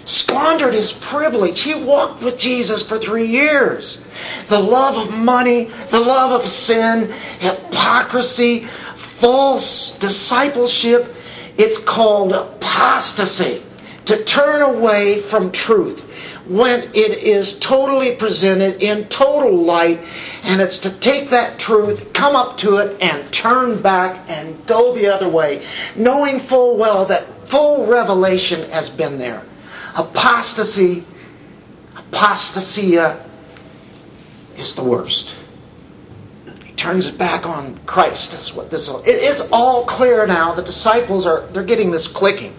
Squandered 0.06 0.74
his 0.74 0.92
privilege. 0.92 1.62
He 1.62 1.74
walked 1.74 2.22
with 2.22 2.38
Jesus 2.38 2.84
for 2.84 2.98
three 2.98 3.26
years. 3.26 4.00
The 4.48 4.60
love 4.60 5.08
of 5.08 5.14
money, 5.14 5.66
the 5.90 6.00
love 6.00 6.40
of 6.40 6.46
sin, 6.46 7.12
hypocrisy, 7.40 8.66
false 8.96 9.92
discipleship. 9.98 11.14
It's 11.58 11.80
called 11.80 12.34
apostasy 12.34 13.64
to 14.08 14.24
turn 14.24 14.62
away 14.62 15.22
from 15.22 15.52
truth 15.52 16.02
when 16.48 16.82
it 16.94 17.18
is 17.18 17.60
totally 17.60 18.16
presented 18.16 18.82
in 18.82 19.06
total 19.10 19.54
light, 19.54 20.00
and 20.44 20.62
it's 20.62 20.80
to 20.80 20.90
take 21.00 21.30
that 21.30 21.60
truth, 21.60 22.14
come 22.14 22.36
up 22.36 22.58
to 22.58 22.78
it, 22.78 23.02
and 23.02 23.32
turn 23.34 23.82
back 23.82 24.30
and 24.30 24.66
go 24.66 24.96
the 24.96 25.08
other 25.08 25.28
way, 25.28 25.66
knowing 25.98 26.40
full 26.40 26.78
well 26.78 27.06
that 27.06 27.50
full 27.50 27.86
revelation 27.86 28.70
has 28.72 28.90
been 28.90 29.18
there. 29.18 29.44
Apostasy, 29.96 31.04
apostasia 31.96 33.22
is 34.56 34.74
the 34.76 34.84
worst. 34.84 35.36
He 36.64 36.72
turns 36.74 37.08
it 37.08 37.18
back 37.18 37.46
on 37.46 37.78
Christ. 37.86 38.32
That's 38.32 38.54
what 38.54 38.72
this. 38.72 38.88
Is. 38.88 38.96
It's 39.06 39.50
all 39.52 39.84
clear 39.84 40.26
now. 40.26 40.54
The 40.54 40.64
disciples 40.64 41.26
are 41.26 41.42
they're 41.48 41.64
getting 41.64 41.92
this 41.92 42.08
clicking. 42.08 42.56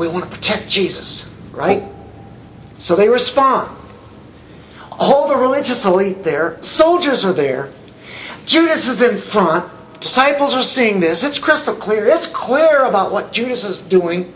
We 0.00 0.08
want 0.08 0.24
to 0.24 0.30
protect 0.30 0.70
Jesus, 0.70 1.28
right? 1.52 1.84
So 2.78 2.96
they 2.96 3.10
respond. 3.10 3.76
All 4.92 5.28
the 5.28 5.36
religious 5.36 5.84
elite 5.84 6.24
there, 6.24 6.56
soldiers 6.62 7.22
are 7.26 7.34
there. 7.34 7.70
Judas 8.46 8.88
is 8.88 9.02
in 9.02 9.18
front. 9.18 9.70
Disciples 10.00 10.54
are 10.54 10.62
seeing 10.62 11.00
this. 11.00 11.22
It's 11.22 11.38
crystal 11.38 11.74
clear. 11.74 12.06
It's 12.06 12.26
clear 12.26 12.86
about 12.86 13.12
what 13.12 13.30
Judas 13.30 13.62
is 13.62 13.82
doing. 13.82 14.32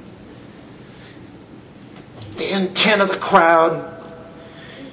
The 2.37 2.55
intent 2.55 3.01
of 3.01 3.09
the 3.09 3.17
crowd. 3.17 3.91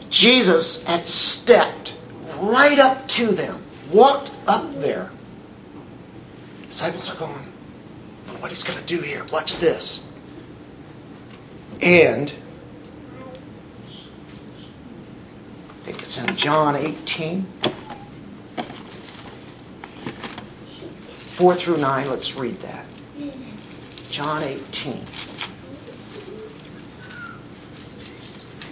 Jesus 0.09 0.86
had 0.86 1.05
stepped 1.05 1.97
right 2.39 2.80
up 2.80 3.09
to 3.09 3.28
them, 3.28 3.61
walked 3.91 4.32
up 4.47 4.72
there. 4.76 5.11
Disciples 6.67 7.11
are 7.13 7.17
going, 7.17 7.51
what 8.39 8.51
he's 8.51 8.63
going 8.63 8.80
to 8.80 8.86
do 8.86 9.01
here. 9.01 9.26
Watch 9.34 9.57
this. 9.57 10.05
And 11.82 12.34
I 15.69 15.84
think 15.84 15.99
it's 15.99 16.17
in 16.17 16.36
John 16.36 16.75
18. 16.75 17.45
4 21.41 21.55
through 21.55 21.77
9, 21.77 22.09
let's 22.09 22.36
read 22.36 22.59
that. 22.59 22.86
John 24.11 24.43
18. 24.43 25.03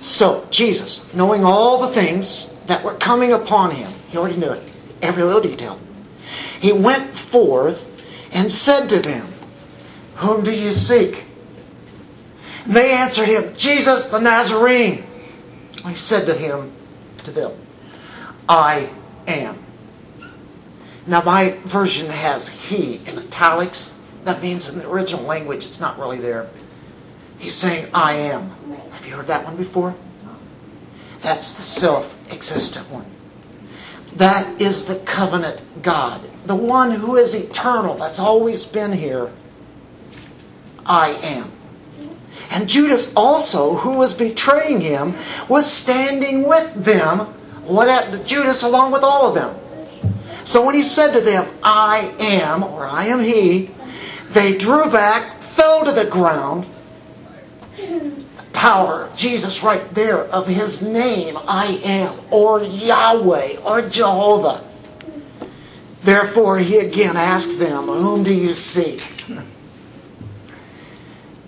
So, 0.01 0.47
Jesus, 0.51 1.12
knowing 1.14 1.43
all 1.43 1.82
the 1.82 1.93
things 1.93 2.53
that 2.68 2.84
were 2.84 2.93
coming 2.93 3.32
upon 3.32 3.72
him, 3.72 3.91
he 4.10 4.18
already 4.18 4.38
knew 4.38 4.51
it, 4.51 4.64
every 5.01 5.24
little 5.24 5.41
detail. 5.41 5.80
He 6.60 6.72
went 6.72 7.16
forth 7.16 7.88
and 8.34 8.51
said 8.51 8.88
to 8.89 8.99
them, 8.99 9.28
Whom 10.16 10.43
do 10.43 10.51
you 10.51 10.74
seek? 10.74 11.26
They 12.70 12.92
answered 12.92 13.28
him, 13.28 13.56
Jesus 13.56 14.06
the 14.06 14.20
Nazarene. 14.20 15.04
He 15.86 15.96
said 15.96 16.28
to 16.28 16.36
him, 16.36 16.72
to 17.24 17.32
them, 17.32 17.52
I 18.48 18.92
am. 19.26 19.58
Now 21.08 21.24
my 21.24 21.58
version 21.66 22.10
has 22.10 22.48
he 22.48 23.02
in 23.08 23.18
italics. 23.18 23.96
That 24.24 24.44
means 24.44 24.70
in 24.70 24.78
the 24.78 24.88
original 24.88 25.26
language 25.26 25.66
it's 25.66 25.80
not 25.80 25.98
really 25.98 26.20
there. 26.20 26.48
He's 27.40 27.56
saying, 27.56 27.90
I 27.92 28.14
am. 28.14 28.52
Have 28.92 29.06
you 29.08 29.16
heard 29.16 29.28
that 29.28 29.46
one 29.46 29.58
before? 29.58 29.96
That's 31.22 31.54
the 31.54 31.64
self 31.64 32.16
existent 32.32 32.92
one. 32.92 33.10
That 34.16 34.62
is 34.62 34.86
the 34.86 35.00
covenant 35.00 35.82
God, 35.82 36.30
the 36.46 36.56
one 36.56 36.92
who 36.92 37.16
is 37.16 37.34
eternal, 37.34 37.96
that's 37.96 38.20
always 38.20 38.64
been 38.64 38.92
here. 38.94 39.32
I 40.86 41.12
am. 41.12 41.52
And 42.52 42.68
Judas 42.68 43.14
also, 43.16 43.76
who 43.76 43.93
was 43.93 44.14
betraying 44.14 44.82
him, 44.82 45.14
was 45.47 45.72
standing 45.72 46.47
with 46.47 46.74
them. 46.84 47.34
Judas 48.26 48.64
along 48.64 48.91
with 48.91 49.04
all 49.04 49.28
of 49.28 49.36
them? 49.36 49.56
So 50.43 50.66
when 50.66 50.74
he 50.74 50.82
said 50.82 51.14
to 51.14 51.22
them, 51.22 51.47
I 51.62 52.12
am, 52.20 52.64
or 52.64 52.88
I 52.88 53.06
am 53.08 53.20
he, 53.20 53.70
they 54.30 54.58
drew 54.58 54.89
back, 54.89 55.41
fell 55.41 55.86
to 55.86 55.91
the 55.91 56.06
ground. 56.06 56.66
The 57.78 58.43
power 58.54 59.04
of 59.04 59.16
Jesus 59.16 59.62
right 59.62 59.93
there, 59.93 60.24
of 60.26 60.47
his 60.47 60.82
name, 60.82 61.38
I 61.38 61.80
am, 61.84 62.20
or 62.32 62.64
Yahweh, 62.64 63.58
or 63.64 63.84
Jehovah. 63.84 64.64
Therefore, 66.02 66.58
he 66.58 66.80
again 66.80 67.18
asked 67.18 67.60
them, 67.60 67.88
Whom 67.88 68.24
do 68.24 68.34
you 68.34 68.54
seek? 68.54 69.06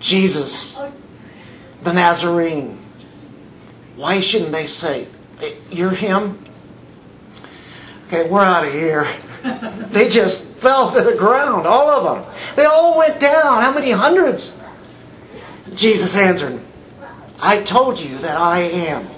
Jesus, 0.02 0.76
the 1.82 1.92
Nazarene. 1.92 2.78
Why 3.96 4.20
shouldn't 4.20 4.52
they 4.52 4.66
say, 4.66 5.06
You're 5.70 5.90
him? 5.90 6.42
Okay, 8.08 8.28
we're 8.28 8.42
out 8.42 8.66
of 8.66 8.72
here. 8.72 9.06
they 9.90 10.08
just 10.08 10.44
fell 10.56 10.92
to 10.92 11.02
the 11.02 11.14
ground, 11.14 11.66
all 11.66 11.88
of 11.88 12.24
them. 12.24 12.34
They 12.56 12.64
all 12.64 12.98
went 12.98 13.18
down. 13.20 13.62
How 13.62 13.72
many 13.72 13.90
hundreds? 13.90 14.52
Jesus 15.74 16.16
answered, 16.16 16.60
I 17.40 17.62
told 17.62 17.98
you 17.98 18.18
that 18.18 18.36
I 18.36 18.60
am. 18.60 19.08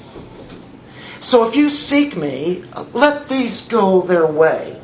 So 1.21 1.49
if 1.49 1.57
you 1.57 1.71
seek 1.71 2.17
me, 2.17 2.65
let 2.93 3.29
these 3.29 3.63
go 3.63 4.03
their 4.03 4.27
way. 4.27 4.81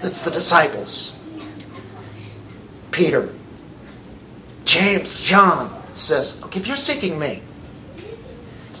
That's 0.00 0.22
the 0.22 0.30
disciples. 0.30 1.12
Peter, 2.90 3.34
James, 4.76 5.22
John 5.22 5.82
says, 5.94 6.38
okay, 6.42 6.60
if 6.60 6.66
you're 6.66 6.76
seeking 6.76 7.18
me, 7.18 7.40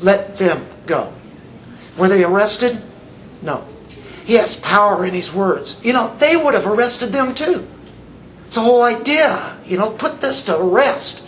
let 0.02 0.36
them 0.36 0.66
go. 0.84 1.10
Were 1.96 2.08
they 2.08 2.22
arrested? 2.22 2.82
No. 3.40 3.66
He 4.26 4.34
has 4.34 4.56
power 4.56 5.06
in 5.06 5.14
his 5.14 5.32
words. 5.32 5.80
You 5.82 5.94
know, 5.94 6.14
they 6.18 6.36
would 6.36 6.52
have 6.52 6.66
arrested 6.66 7.12
them 7.12 7.34
too. 7.34 7.66
It's 8.44 8.56
the 8.56 8.60
whole 8.60 8.82
idea. 8.82 9.56
You 9.64 9.78
know, 9.78 9.88
put 9.88 10.20
this 10.20 10.42
to 10.44 10.58
rest. 10.58 11.24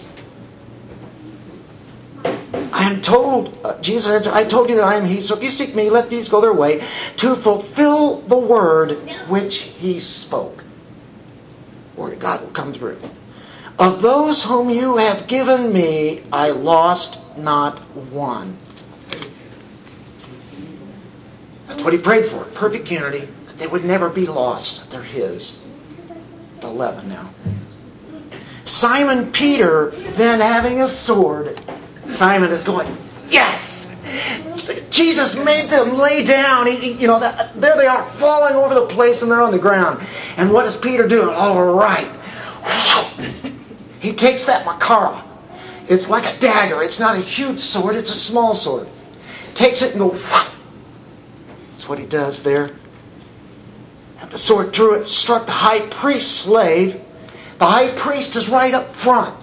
I 2.22 2.90
am 2.90 3.00
told, 3.00 3.58
uh, 3.64 3.80
Jesus 3.80 4.10
answered, 4.10 4.34
I 4.34 4.44
told 4.44 4.68
you 4.68 4.76
that 4.76 4.84
I 4.84 4.96
am 4.96 5.06
He, 5.06 5.22
so 5.22 5.34
if 5.34 5.42
you 5.42 5.50
seek 5.50 5.74
me, 5.74 5.88
let 5.88 6.10
these 6.10 6.28
go 6.28 6.42
their 6.42 6.52
way 6.52 6.84
to 7.16 7.34
fulfill 7.34 8.20
the 8.20 8.38
word 8.38 8.92
which 9.28 9.60
He 9.60 9.98
spoke. 9.98 10.62
Word 11.96 12.12
of 12.12 12.18
God 12.18 12.42
will 12.42 12.50
come 12.50 12.70
through. 12.70 13.00
Of 13.78 14.02
those 14.02 14.42
whom 14.42 14.70
you 14.70 14.96
have 14.96 15.28
given 15.28 15.72
me, 15.72 16.24
I 16.32 16.50
lost 16.50 17.20
not 17.36 17.78
one. 18.10 18.56
That's 21.68 21.84
what 21.84 21.92
he 21.92 21.98
prayed 21.98 22.26
for. 22.26 22.44
Perfect 22.44 22.90
unity. 22.90 23.28
They 23.56 23.66
would 23.66 23.84
never 23.84 24.08
be 24.08 24.26
lost. 24.26 24.90
They're 24.90 25.02
his. 25.02 25.60
The 26.60 26.68
eleven 26.68 27.08
now. 27.08 27.30
Simon 28.64 29.32
Peter, 29.32 29.90
then 29.90 30.40
having 30.40 30.82
a 30.82 30.88
sword, 30.88 31.60
Simon 32.06 32.50
is 32.50 32.64
going, 32.64 32.96
Yes! 33.30 33.86
Jesus 34.90 35.36
made 35.36 35.68
them 35.70 35.96
lay 35.96 36.24
down. 36.24 36.66
He, 36.66 36.92
you 36.92 37.06
know, 37.06 37.20
that, 37.20 37.58
there 37.60 37.76
they 37.76 37.86
are, 37.86 38.08
falling 38.10 38.54
over 38.54 38.74
the 38.74 38.86
place, 38.86 39.22
and 39.22 39.30
they're 39.30 39.42
on 39.42 39.52
the 39.52 39.58
ground. 39.58 40.04
And 40.36 40.52
what 40.52 40.64
does 40.64 40.76
Peter 40.76 41.06
do? 41.06 41.30
All 41.30 41.72
right. 41.74 42.08
He 44.00 44.12
takes 44.12 44.44
that 44.44 44.64
machaira. 44.64 45.24
It's 45.88 46.08
like 46.08 46.24
a 46.24 46.38
dagger. 46.38 46.82
It's 46.82 47.00
not 47.00 47.16
a 47.16 47.20
huge 47.20 47.60
sword, 47.60 47.96
it's 47.96 48.10
a 48.10 48.18
small 48.18 48.54
sword. 48.54 48.88
Takes 49.54 49.82
it 49.82 49.92
and 49.92 50.00
go. 50.00 50.18
That's 51.70 51.88
what 51.88 51.98
he 51.98 52.06
does 52.06 52.42
there. 52.42 52.70
And 54.20 54.30
the 54.30 54.38
sword 54.38 54.72
through 54.72 55.00
it 55.00 55.06
struck 55.06 55.46
the 55.46 55.52
high 55.52 55.86
priest's 55.88 56.30
slave. 56.30 57.00
The 57.58 57.66
high 57.66 57.94
priest 57.96 58.36
is 58.36 58.48
right 58.48 58.74
up 58.74 58.94
front. 58.94 59.34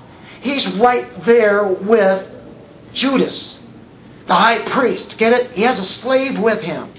He's 0.42 0.68
right 0.76 1.08
there 1.22 1.66
with 1.66 2.30
Judas, 2.94 3.62
the 4.28 4.36
high 4.36 4.60
priest. 4.60 5.18
Get 5.18 5.34
it? 5.34 5.52
He 5.52 5.64
has 5.64 5.80
a 5.80 5.84
slave 5.84 6.40
with 6.40 6.62
him. 6.62 6.92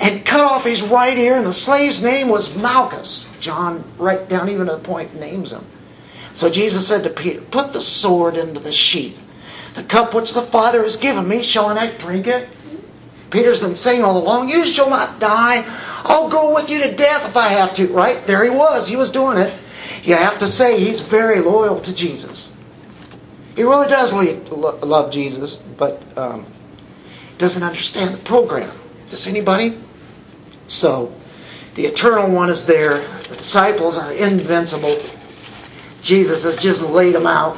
And 0.00 0.24
cut 0.24 0.40
off 0.40 0.64
his 0.64 0.82
right 0.82 1.16
ear, 1.16 1.36
and 1.36 1.46
the 1.46 1.52
slave's 1.52 2.02
name 2.02 2.28
was 2.28 2.54
Malchus. 2.54 3.28
John, 3.40 3.84
right 3.98 4.28
down 4.28 4.48
even 4.48 4.66
to 4.66 4.72
the 4.72 4.78
point, 4.78 5.14
names 5.14 5.52
him. 5.52 5.64
So 6.32 6.50
Jesus 6.50 6.86
said 6.86 7.02
to 7.04 7.10
Peter, 7.10 7.40
Put 7.40 7.72
the 7.72 7.80
sword 7.80 8.36
into 8.36 8.60
the 8.60 8.72
sheath. 8.72 9.20
The 9.74 9.82
cup 9.82 10.14
which 10.14 10.32
the 10.32 10.42
Father 10.42 10.82
has 10.82 10.96
given 10.96 11.28
me, 11.28 11.42
shall 11.42 11.66
I 11.66 11.74
not 11.74 11.98
drink 11.98 12.26
it? 12.26 12.48
Peter's 13.30 13.60
been 13.60 13.74
saying 13.74 14.02
all 14.02 14.18
along, 14.18 14.48
You 14.48 14.64
shall 14.64 14.90
not 14.90 15.20
die. 15.20 15.64
I'll 16.04 16.28
go 16.28 16.54
with 16.54 16.70
you 16.70 16.82
to 16.82 16.94
death 16.94 17.28
if 17.28 17.36
I 17.36 17.48
have 17.48 17.74
to. 17.74 17.86
Right? 17.88 18.26
There 18.26 18.42
he 18.42 18.50
was. 18.50 18.88
He 18.88 18.96
was 18.96 19.10
doing 19.10 19.38
it. 19.38 19.54
You 20.02 20.14
have 20.14 20.38
to 20.38 20.48
say 20.48 20.80
he's 20.80 21.00
very 21.00 21.40
loyal 21.40 21.80
to 21.80 21.94
Jesus. 21.94 22.52
He 23.56 23.62
really 23.62 23.88
does 23.88 24.12
love 24.12 25.10
Jesus, 25.10 25.56
but 25.56 26.02
um, 26.16 26.46
doesn't 27.38 27.62
understand 27.62 28.14
the 28.14 28.18
program. 28.18 28.76
Does 29.08 29.26
anybody? 29.26 29.78
So, 30.66 31.12
the 31.74 31.84
eternal 31.84 32.30
one 32.30 32.48
is 32.48 32.64
there. 32.64 33.06
The 33.28 33.36
disciples 33.36 33.98
are 33.98 34.12
invincible. 34.12 34.98
Jesus 36.02 36.44
has 36.44 36.62
just 36.62 36.82
laid 36.82 37.14
them 37.14 37.26
out. 37.26 37.56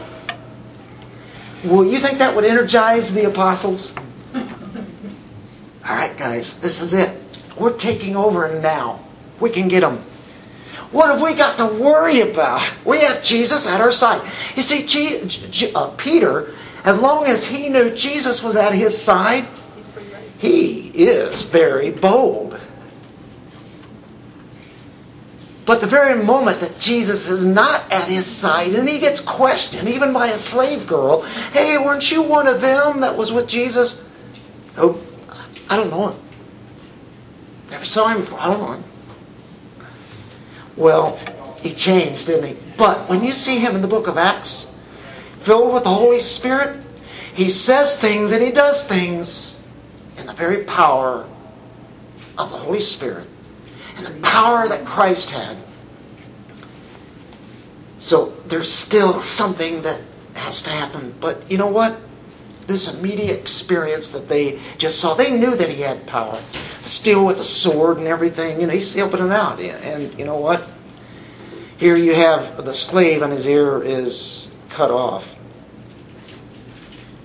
Well, 1.65 1.85
you 1.85 1.99
think 1.99 2.19
that 2.19 2.35
would 2.35 2.45
energize 2.45 3.13
the 3.13 3.27
apostles? 3.27 3.93
All 4.35 5.97
right, 5.97 6.17
guys, 6.17 6.55
this 6.55 6.81
is 6.81 6.95
it. 6.95 7.19
We're 7.59 7.77
taking 7.77 8.17
over 8.17 8.61
now. 8.61 9.05
We 9.41 9.51
can 9.51 9.69
get 9.69 9.81
them. 9.81 10.05
What 10.91 11.11
have 11.11 11.23
we 11.23 11.35
got 11.35 11.57
to 11.59 11.67
worry 11.83 12.21
about? 12.21 12.75
We 12.85 13.01
have 13.01 13.23
Jesus 13.23 13.67
at 13.67 13.81
our 13.81 13.93
side. 13.93 14.23
You 14.55 14.63
see, 14.63 15.73
uh, 15.75 15.89
Peter, 15.97 16.55
as 16.85 16.99
long 16.99 17.27
as 17.27 17.45
he 17.45 17.69
knew 17.69 17.91
Jesus 17.91 18.43
was 18.43 18.57
at 18.57 18.75
his 18.75 18.97
side, 18.97 19.47
he 20.39 20.91
is 20.95 21.43
very 21.43 21.91
bold. 21.91 22.52
But 25.65 25.81
the 25.81 25.87
very 25.87 26.23
moment 26.23 26.61
that 26.61 26.79
Jesus 26.81 27.29
is 27.29 27.47
not 27.47 27.91
at 27.93 28.09
his 28.09 28.27
side 28.27 28.73
and 28.73 28.89
he 28.89 28.99
gets 28.99 29.21
questioned, 29.21 29.89
even 29.89 30.13
by 30.13 30.29
a 30.29 30.37
slave 30.37 30.87
girl, 30.87 31.23
hey, 31.53 31.79
weren't 31.79 32.11
you 32.11 32.23
one 32.23 32.49
of 32.49 32.61
them 32.61 33.01
that 33.01 33.17
was 33.17 33.33
with 33.33 33.47
Jesus? 33.47 34.03
Oh, 34.77 35.01
I 35.69 35.77
don't 35.77 35.91
know 35.91 36.09
him. 36.09 36.21
Never 37.71 37.85
saw 37.85 38.09
him 38.09 38.21
before. 38.21 38.41
I 38.41 38.49
don't 38.49 38.61
know 38.61 38.73
him. 38.73 38.85
Well, 40.77 41.17
he 41.61 41.73
changed, 41.73 42.27
didn't 42.27 42.57
he? 42.57 42.57
But 42.77 43.09
when 43.09 43.23
you 43.23 43.31
see 43.31 43.59
him 43.59 43.77
in 43.77 43.83
the 43.83 43.89
book 43.89 44.09
of 44.09 44.17
Acts, 44.17 44.75
filled 45.39 45.73
with 45.73 45.85
the 45.85 45.91
Holy 45.91 46.19
Spirit, 46.19 46.85
he 47.35 47.51
says 47.51 47.97
things 47.97 48.33
and 48.33 48.43
he 48.43 48.51
does 48.51 48.83
things 48.83 49.57
in 50.17 50.27
the 50.27 50.33
very 50.33 50.65
power 50.65 51.29
of 52.37 52.51
the 52.51 52.57
Holy 52.57 52.81
Spirit 52.81 53.29
the 54.03 54.21
power 54.21 54.69
that 54.69 54.85
Christ 54.85 55.31
had. 55.31 55.57
So 58.03 58.35
there's 58.47 58.71
still 58.71 59.21
something 59.21 59.83
that 59.83 60.01
has 60.35 60.63
to 60.63 60.71
happen. 60.71 61.15
But 61.21 61.51
you 61.51 61.59
know 61.59 61.69
what? 61.69 61.97
This 62.67 62.93
immediate 62.93 63.39
experience 63.39 64.11
that 64.11 64.29
they 64.29 64.61
just 64.79 64.99
saw, 65.01 65.15
they 65.15 65.31
knew 65.31 65.55
that 65.55 65.69
he 65.69 65.83
had 65.83 66.07
power. 66.07 66.41
Still 66.83 67.27
with 67.27 67.39
the 67.39 67.45
sword 67.45 67.99
and 67.99 68.07
everything, 68.07 68.61
you 68.61 68.67
know, 68.67 68.73
he's 68.73 68.95
helping 68.95 69.21
it 69.25 69.31
out. 69.31 69.61
And 69.61 70.19
you 70.19 70.25
know 70.25 70.39
what? 70.39 70.69
Here 71.79 71.97
you 71.97 72.15
have 72.15 72.65
the 72.65 72.75
slave 72.75 73.23
and 73.23 73.33
his 73.33 73.47
ear 73.47 73.83
is 73.83 74.51
cut 74.69 74.91
off. 74.91 75.37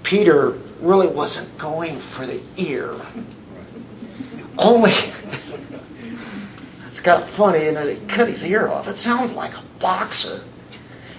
Peter 0.03 0.57
really 0.79 1.07
wasn't 1.07 1.57
going 1.57 1.99
for 1.99 2.25
the 2.25 2.41
ear. 2.57 2.95
Only 4.57 4.93
it's 6.97 7.05
kind 7.05 7.21
of 7.21 7.29
funny, 7.29 7.67
and 7.67 7.77
he 7.77 8.03
cut 8.07 8.27
his 8.27 8.43
ear 8.43 8.67
off. 8.67 8.87
It 8.87 8.97
sounds 8.97 9.31
like 9.31 9.53
a 9.53 9.61
boxer. 9.77 10.43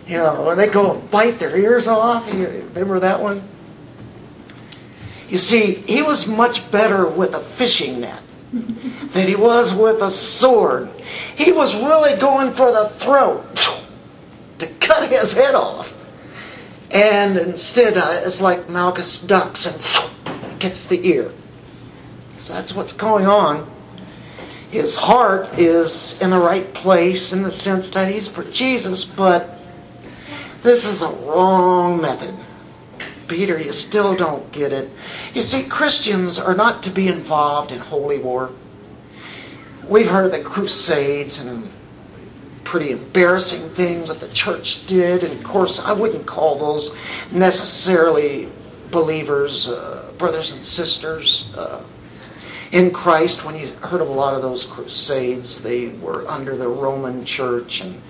You 0.08 0.16
know, 0.18 0.42
when 0.42 0.58
they 0.58 0.66
go 0.66 0.98
and 0.98 1.08
bite 1.08 1.38
their 1.38 1.56
ears 1.56 1.86
off. 1.86 2.26
You 2.34 2.48
remember 2.74 2.98
that 2.98 3.22
one? 3.22 3.48
You 5.28 5.38
see, 5.38 5.74
he 5.74 6.02
was 6.02 6.26
much 6.26 6.68
better 6.72 7.08
with 7.08 7.32
a 7.36 7.38
fishing 7.38 8.00
net 8.00 8.20
than 8.52 9.28
he 9.28 9.36
was 9.36 9.72
with 9.72 10.02
a 10.02 10.10
sword. 10.10 10.88
He 11.36 11.52
was 11.52 11.76
really 11.76 12.18
going 12.18 12.54
for 12.54 12.72
the 12.72 12.88
throat 12.88 13.44
to 14.58 14.66
cut 14.80 15.08
his 15.12 15.32
head 15.32 15.54
off. 15.54 15.96
And 16.90 17.36
instead, 17.36 17.96
uh, 17.96 18.22
it's 18.24 18.40
like 18.40 18.68
Malchus 18.68 19.20
ducks 19.20 19.64
and 19.66 20.58
gets 20.58 20.86
the 20.86 21.06
ear. 21.06 21.30
So 22.40 22.54
that's 22.54 22.74
what's 22.74 22.92
going 22.92 23.26
on 23.26 23.77
his 24.70 24.96
heart 24.96 25.58
is 25.58 26.20
in 26.20 26.30
the 26.30 26.38
right 26.38 26.72
place 26.74 27.32
in 27.32 27.42
the 27.42 27.50
sense 27.50 27.88
that 27.90 28.12
he's 28.12 28.28
for 28.28 28.44
Jesus, 28.44 29.04
but 29.04 29.58
this 30.62 30.84
is 30.84 31.02
a 31.02 31.08
wrong 31.08 32.00
method. 32.00 32.34
Peter, 33.28 33.58
you 33.58 33.72
still 33.72 34.14
don't 34.14 34.50
get 34.52 34.72
it. 34.72 34.90
You 35.34 35.42
see, 35.42 35.62
Christians 35.64 36.38
are 36.38 36.54
not 36.54 36.82
to 36.82 36.90
be 36.90 37.08
involved 37.08 37.72
in 37.72 37.78
holy 37.78 38.18
war. 38.18 38.50
We've 39.86 40.08
heard 40.08 40.26
of 40.26 40.32
the 40.32 40.42
Crusades 40.42 41.38
and 41.38 41.68
pretty 42.64 42.90
embarrassing 42.90 43.70
things 43.70 44.08
that 44.08 44.20
the 44.20 44.28
church 44.28 44.86
did, 44.86 45.24
and 45.24 45.32
of 45.32 45.44
course, 45.44 45.80
I 45.80 45.92
wouldn't 45.92 46.26
call 46.26 46.58
those 46.58 46.94
necessarily 47.32 48.50
believers, 48.90 49.68
uh, 49.68 50.12
brothers 50.18 50.52
and 50.52 50.62
sisters. 50.62 51.50
Uh, 51.56 51.82
in 52.72 52.90
Christ, 52.90 53.44
when 53.44 53.56
you 53.56 53.66
heard 53.80 54.00
of 54.00 54.08
a 54.08 54.12
lot 54.12 54.34
of 54.34 54.42
those 54.42 54.64
crusades, 54.64 55.62
they 55.62 55.88
were 55.88 56.26
under 56.26 56.56
the 56.56 56.68
Roman 56.68 57.24
church 57.24 57.80
and 57.80 58.00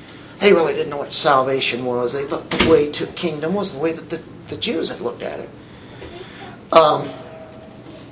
they 0.40 0.52
really 0.52 0.72
didn't 0.72 0.90
know 0.90 0.98
what 0.98 1.12
salvation 1.12 1.84
was. 1.84 2.12
They 2.12 2.26
thought 2.26 2.50
the 2.50 2.68
way 2.68 2.90
to 2.92 3.06
kingdom 3.09 3.54
was 3.54 3.72
the 3.72 3.78
way 3.78 3.92
that 3.92 4.11
the, 4.11 4.22
the 4.48 4.56
Jews 4.56 4.88
had 4.88 5.00
looked 5.00 5.22
at 5.22 5.40
it. 5.40 5.50
Um, 6.72 7.09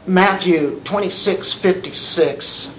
Matthew 0.07 0.80
26 0.84 1.53
56. 1.53 2.70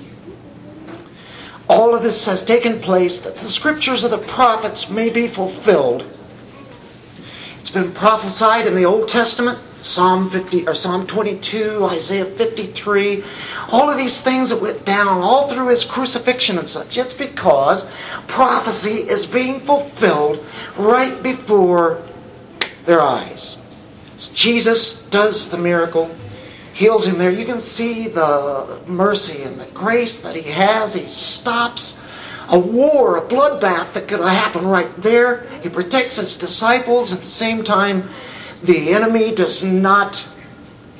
All 1.69 1.93
of 1.93 2.01
this 2.01 2.25
has 2.25 2.43
taken 2.43 2.79
place 2.79 3.19
that 3.19 3.35
the 3.35 3.49
scriptures 3.49 4.05
of 4.05 4.11
the 4.11 4.19
prophets 4.19 4.89
may 4.89 5.09
be 5.09 5.27
fulfilled. 5.27 6.05
It's 7.59 7.69
been 7.69 7.91
prophesied 7.91 8.65
in 8.65 8.75
the 8.75 8.85
Old 8.85 9.09
Testament, 9.09 9.59
Psalm 9.79 10.29
50 10.29 10.67
or 10.67 10.73
Psalm 10.73 11.05
22, 11.05 11.85
Isaiah 11.85 12.25
53, 12.25 13.23
all 13.69 13.89
of 13.89 13.97
these 13.97 14.21
things 14.21 14.49
that 14.49 14.61
went 14.61 14.85
down 14.85 15.21
all 15.21 15.47
through 15.47 15.67
his 15.67 15.83
crucifixion 15.83 16.57
and 16.57 16.67
such. 16.67 16.97
It's 16.97 17.13
because 17.13 17.87
prophecy 18.27 19.01
is 19.01 19.25
being 19.25 19.59
fulfilled 19.59 20.43
right 20.77 21.21
before 21.21 22.01
their 22.85 23.01
eyes. 23.01 23.57
So 24.15 24.33
Jesus 24.33 25.03
does 25.03 25.49
the 25.49 25.59
miracle, 25.59 26.09
heals 26.73 27.05
him 27.05 27.19
there. 27.19 27.29
You 27.29 27.45
can 27.45 27.59
see 27.59 28.07
the 28.07 28.81
mercy 28.87 29.43
and 29.43 29.59
the 29.59 29.67
grace 29.67 30.19
that 30.21 30.35
he 30.35 30.49
has. 30.51 30.95
He 30.95 31.05
stops 31.05 31.99
a 32.49 32.57
war, 32.57 33.17
a 33.17 33.21
bloodbath 33.21 33.93
that 33.93 34.07
could 34.07 34.21
have 34.21 34.29
happened 34.29 34.71
right 34.71 34.89
there. 35.01 35.47
He 35.61 35.69
protects 35.69 36.17
his 36.17 36.37
disciples 36.37 37.13
at 37.13 37.19
the 37.19 37.25
same 37.25 37.63
time. 37.63 38.09
The 38.63 38.93
enemy 38.93 39.33
does 39.33 39.63
not 39.63 40.27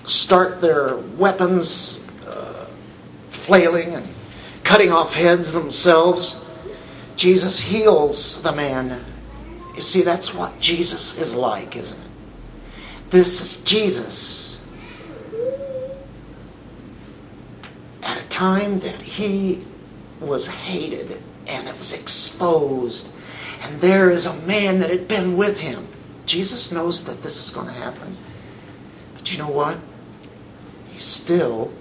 start 0.06 0.62
their 0.62 0.96
weapons 0.96 2.00
uh, 2.26 2.68
flailing 3.30 3.96
and 3.96 4.08
cutting 4.64 4.92
off 4.92 5.14
heads 5.14 5.52
themselves. 5.52 6.40
Jesus 7.16 7.60
heals 7.60 8.42
the 8.44 8.52
man. 8.52 9.04
You 9.76 9.82
see, 9.82 10.02
that's 10.02 10.34
what 10.34 10.60
Jesus 10.60 11.18
is 11.18 11.36
like, 11.36 11.76
isn't 11.76 11.98
it? 11.98 12.08
This 13.10 13.42
is 13.42 13.58
Jesus 13.64 14.62
at 18.04 18.22
a 18.22 18.28
time 18.30 18.80
that 18.80 19.02
he 19.02 19.66
was 20.20 20.48
hated 20.48 21.22
and 21.48 21.68
it 21.68 21.78
was 21.78 21.94
exposed. 21.94 23.10
And 23.62 23.80
there 23.82 24.10
is 24.10 24.26
a 24.26 24.36
man 24.42 24.80
that 24.80 24.90
had 24.90 25.08
been 25.08 25.38
with 25.38 25.60
him. 25.60 25.88
Jesus 26.28 26.72
knows 26.72 27.06
that 27.06 27.24
this 27.24 27.38
is 27.38 27.50
going 27.50 27.68
to 27.68 27.74
happen. 27.74 28.18
But 29.16 29.32
you 29.32 29.40
know 29.40 29.50
what? 29.50 29.78
He 30.90 31.00
still 31.00 31.72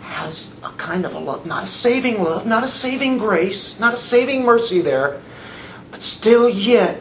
has 0.00 0.58
a 0.64 0.70
kind 0.70 1.04
of 1.04 1.14
a 1.14 1.18
love, 1.18 1.46
not 1.46 1.64
a 1.64 1.66
saving 1.66 2.22
love, 2.22 2.46
not 2.46 2.64
a 2.64 2.68
saving 2.68 3.18
grace, 3.18 3.78
not 3.78 3.94
a 3.94 3.98
saving 3.98 4.44
mercy 4.44 4.80
there, 4.80 5.20
but 5.90 6.02
still 6.02 6.48
yet, 6.48 7.00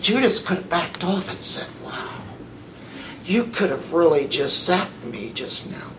Judas 0.00 0.40
could 0.40 0.58
have 0.58 0.70
backed 0.70 1.02
off 1.02 1.30
and 1.32 1.42
said, 1.42 1.68
Wow, 1.84 2.22
you 3.24 3.44
could 3.44 3.70
have 3.70 3.92
really 3.92 4.28
just 4.28 4.68
zapped 4.68 5.02
me 5.04 5.32
just 5.32 5.68
now. 5.70 5.90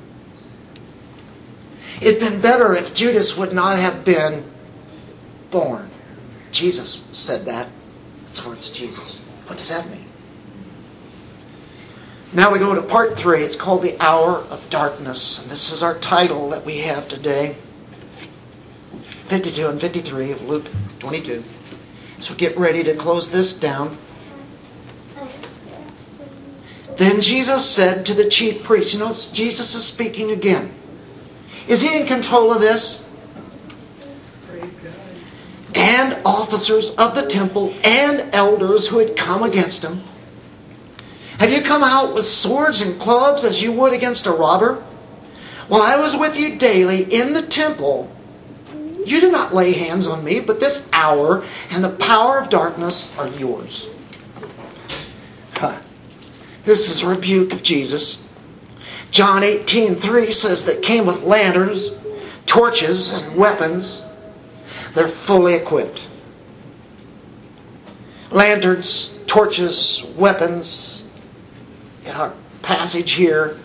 It'd 2.01 2.19
been 2.19 2.41
better 2.41 2.73
if 2.73 2.93
Judas 2.93 3.37
would 3.37 3.53
not 3.53 3.79
have 3.79 4.05
been 4.05 4.45
born. 5.51 5.89
Jesus 6.51 7.05
said 7.11 7.45
that. 7.45 7.69
It's 8.36 8.45
words 8.45 8.67
of 8.67 8.75
Jesus. 8.75 9.21
What 9.47 9.57
does 9.57 9.69
that 9.69 9.89
mean? 9.89 10.03
Now 12.33 12.51
we 12.51 12.59
go 12.59 12.75
to 12.75 12.81
part 12.81 13.17
three. 13.17 13.41
It's 13.41 13.55
called 13.55 13.81
The 13.81 13.97
Hour 14.03 14.39
of 14.49 14.69
Darkness. 14.69 15.41
And 15.41 15.49
this 15.49 15.71
is 15.71 15.81
our 15.81 15.97
title 15.99 16.49
that 16.49 16.65
we 16.65 16.79
have 16.79 17.07
today 17.07 17.55
52 19.27 19.69
and 19.69 19.79
53 19.79 20.31
of 20.33 20.41
Luke 20.41 20.65
22. 20.99 21.45
So 22.19 22.36
get 22.36 22.57
ready 22.57 22.83
to 22.83 22.93
close 22.97 23.31
this 23.31 23.53
down. 23.53 23.97
Then 26.97 27.21
Jesus 27.21 27.63
said 27.63 28.05
to 28.07 28.13
the 28.13 28.27
chief 28.27 28.63
priests, 28.63 28.93
you 28.93 28.99
know, 28.99 29.13
Jesus 29.13 29.75
is 29.75 29.86
speaking 29.86 30.31
again. 30.31 30.73
Is 31.69 31.79
he 31.79 31.97
in 31.97 32.05
control 32.05 32.51
of 32.51 32.59
this? 32.59 33.01
And 35.76 36.19
officers 36.26 36.91
of 36.91 37.15
the 37.15 37.28
temple 37.28 37.73
and 37.84 38.34
elders 38.34 38.88
who 38.88 38.99
had 38.99 39.17
come 39.17 39.43
against 39.43 39.84
him. 39.84 40.03
Have 41.39 41.51
you 41.51 41.61
come 41.61 41.84
out 41.84 42.13
with 42.13 42.26
swords 42.26 42.82
and 42.82 42.99
clubs 42.99 43.43
as 43.43 43.61
you 43.61 43.71
would 43.73 43.93
against 43.93 44.26
a 44.26 44.32
robber? 44.32 44.84
While 45.67 45.82
I 45.82 45.97
was 45.97 46.15
with 46.15 46.38
you 46.38 46.55
daily 46.55 47.03
in 47.03 47.34
the 47.34 47.41
temple, 47.41 48.09
you 49.05 49.19
did 49.19 49.32
not 49.32 49.53
lay 49.53 49.73
hands 49.73 50.07
on 50.07 50.23
me, 50.23 50.39
but 50.39 50.59
this 50.59 50.88
hour 50.93 51.43
and 51.71 51.84
the 51.84 51.89
power 51.89 52.39
of 52.39 52.49
darkness 52.49 53.11
are 53.17 53.28
yours. 53.28 53.88
Huh. 55.55 55.80
This 56.63 56.89
is 56.89 57.03
a 57.03 57.09
rebuke 57.09 57.53
of 57.53 57.63
Jesus. 57.63 58.17
John 59.11 59.43
18:3 59.43 60.32
says 60.32 60.65
that 60.65 60.82
came 60.82 61.05
with 61.05 61.23
lanterns, 61.23 61.91
torches, 62.45 63.11
and 63.11 63.36
weapons. 63.36 64.04
They're 64.95 65.09
fully 65.09 65.53
equipped. 65.53 66.07
Lanterns, 68.31 69.13
torches, 69.27 70.03
weapons. 70.15 71.03
In 72.05 72.11
our 72.11 72.33
passage 72.61 73.11
here, 73.11 73.57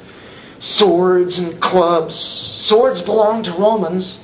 swords 0.59 1.39
and 1.39 1.61
clubs. 1.61 2.17
Swords 2.17 3.01
belong 3.01 3.45
to 3.45 3.53
Romans. 3.53 4.21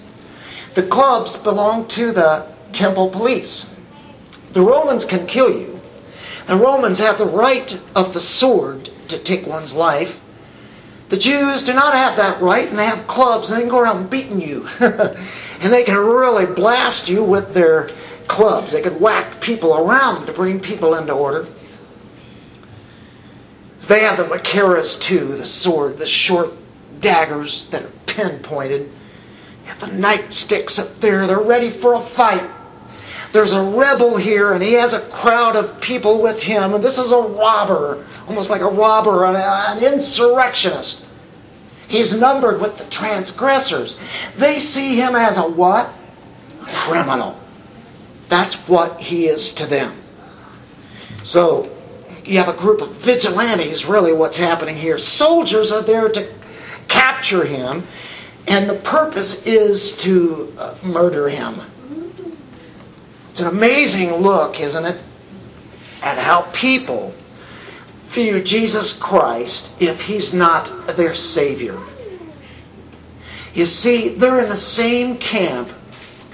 The 0.75 0.83
clubs 0.83 1.37
belong 1.37 1.87
to 1.89 2.13
the 2.13 2.47
temple 2.73 3.09
police. 3.09 3.67
The 4.53 4.63
Romans 4.63 5.05
can 5.05 5.27
kill 5.27 5.51
you. 5.51 5.81
The 6.49 6.57
Romans 6.57 6.99
have 6.99 7.19
the 7.19 7.27
right 7.27 7.81
of 7.95 8.15
the 8.15 8.21
sword 8.21 8.91
to 9.09 9.19
take 9.19 9.47
one's 9.47 9.75
life. 9.75 10.21
The 11.09 11.17
Jews 11.17 11.63
do 11.63 11.73
not 11.73 11.95
have 11.95 12.17
that 12.17 12.43
right, 12.43 12.69
and 12.69 12.79
they 12.79 12.87
have 12.87 13.07
clubs, 13.07 13.51
and 13.51 13.59
they 13.59 13.63
can 13.63 13.71
go 13.71 13.79
around 13.79 14.11
beating 14.11 14.41
you. 14.41 14.69
and 15.61 15.73
they 15.73 15.85
can 15.85 15.97
really 15.97 16.47
blast 16.47 17.09
you 17.09 17.25
with 17.25 17.55
their 17.55 17.91
clubs. 18.29 18.73
They 18.73 18.83
could 18.83 19.01
whack 19.01 19.41
people 19.41 19.77
around 19.77 20.27
to 20.27 20.33
bring 20.33 20.61
people 20.61 20.95
into 20.95 21.13
order. 21.13 21.47
They 23.89 24.01
have 24.01 24.17
the 24.17 24.25
machaira 24.25 25.01
too, 25.01 25.37
the 25.37 25.47
sword, 25.47 25.99
the 25.99 26.09
short 26.09 26.53
daggers 27.01 27.67
that 27.67 27.83
are 27.83 27.93
pinpointed. 28.07 28.83
You 28.83 29.71
have 29.71 29.81
the 29.81 29.87
nightsticks 29.87 30.81
up 30.81 31.01
there, 31.01 31.27
they're 31.27 31.39
ready 31.39 31.71
for 31.71 31.95
a 31.95 32.01
fight. 32.01 32.51
There's 33.33 33.53
a 33.53 33.63
rebel 33.63 34.17
here, 34.17 34.55
and 34.55 34.63
he 34.63 34.73
has 34.75 34.95
a 34.95 35.01
crowd 35.01 35.57
of 35.57 35.81
people 35.81 36.21
with 36.21 36.43
him, 36.43 36.75
and 36.75 36.83
this 36.83 36.99
is 36.99 37.13
a 37.13 37.21
robber, 37.21 38.05
almost 38.27 38.51
like 38.51 38.63
a 38.63 38.69
robber, 38.69 39.25
an 39.25 39.85
insurrectionist. 39.85 41.05
He's 41.89 42.19
numbered 42.19 42.61
with 42.61 42.79
the 42.79 42.85
transgressors. 42.85 43.97
They 44.37 44.59
see 44.59 44.97
him 44.97 45.15
as 45.15 45.39
a 45.39 45.49
what? 45.49 45.93
A 46.63 46.67
criminal. 46.67 47.39
That's 48.29 48.55
what 48.69 49.01
he 49.01 49.27
is 49.27 49.53
to 49.55 49.67
them. 49.67 49.97
So, 51.23 51.71
you 52.25 52.39
have 52.39 52.49
a 52.49 52.57
group 52.57 52.81
of 52.81 52.91
vigilantes, 52.97 53.87
really, 53.87 54.13
what's 54.13 54.37
happening 54.37 54.77
here. 54.77 54.99
Soldiers 54.99 55.71
are 55.71 55.83
there 55.83 56.09
to 56.09 56.29
capture 56.89 57.45
him, 57.45 57.85
and 58.49 58.69
the 58.69 58.75
purpose 58.75 59.45
is 59.47 59.95
to 59.99 60.53
uh, 60.59 60.75
murder 60.83 61.29
him. 61.29 61.61
It's 63.31 63.41
an 63.41 63.49
amazing 63.49 64.13
look, 64.15 64.61
isn't 64.61 64.85
it? 64.85 65.01
At 66.03 66.19
how 66.19 66.43
people 66.53 67.15
view 68.17 68.43
Jesus 68.43 68.95
Christ 68.95 69.71
if 69.79 70.01
he's 70.01 70.33
not 70.33 70.97
their 70.97 71.15
Savior. 71.15 71.79
You 73.55 73.67
see, 73.67 74.09
they're 74.09 74.41
in 74.41 74.49
the 74.49 74.57
same 74.57 75.19
camp 75.19 75.71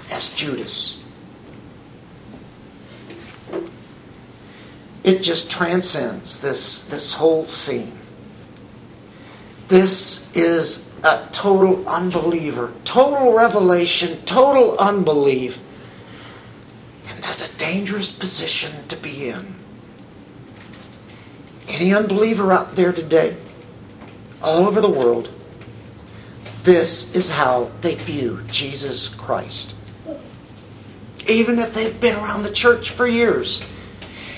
as 0.09 0.29
Judas. 0.29 1.03
It 5.03 5.19
just 5.19 5.51
transcends 5.51 6.39
this, 6.39 6.83
this 6.83 7.13
whole 7.13 7.45
scene. 7.45 7.99
This 9.67 10.25
is 10.33 10.89
a 11.03 11.27
total 11.33 11.87
unbeliever, 11.87 12.71
total 12.85 13.33
revelation, 13.33 14.23
total 14.23 14.77
unbelief. 14.77 15.59
And 17.09 17.21
that's 17.21 17.53
a 17.53 17.57
dangerous 17.57 18.11
position 18.11 18.87
to 18.87 18.95
be 18.95 19.27
in. 19.27 19.62
Any 21.83 21.93
unbeliever 21.93 22.53
out 22.53 22.77
there 22.77 22.93
today, 22.93 23.35
all 24.41 24.65
over 24.65 24.79
the 24.79 24.89
world, 24.89 25.29
this 26.63 27.13
is 27.13 27.29
how 27.29 27.71
they 27.81 27.95
view 27.95 28.39
Jesus 28.47 29.09
Christ. 29.09 29.75
Even 31.27 31.59
if 31.59 31.73
they've 31.73 31.99
been 31.99 32.15
around 32.15 32.43
the 32.43 32.53
church 32.53 32.91
for 32.91 33.05
years, 33.05 33.61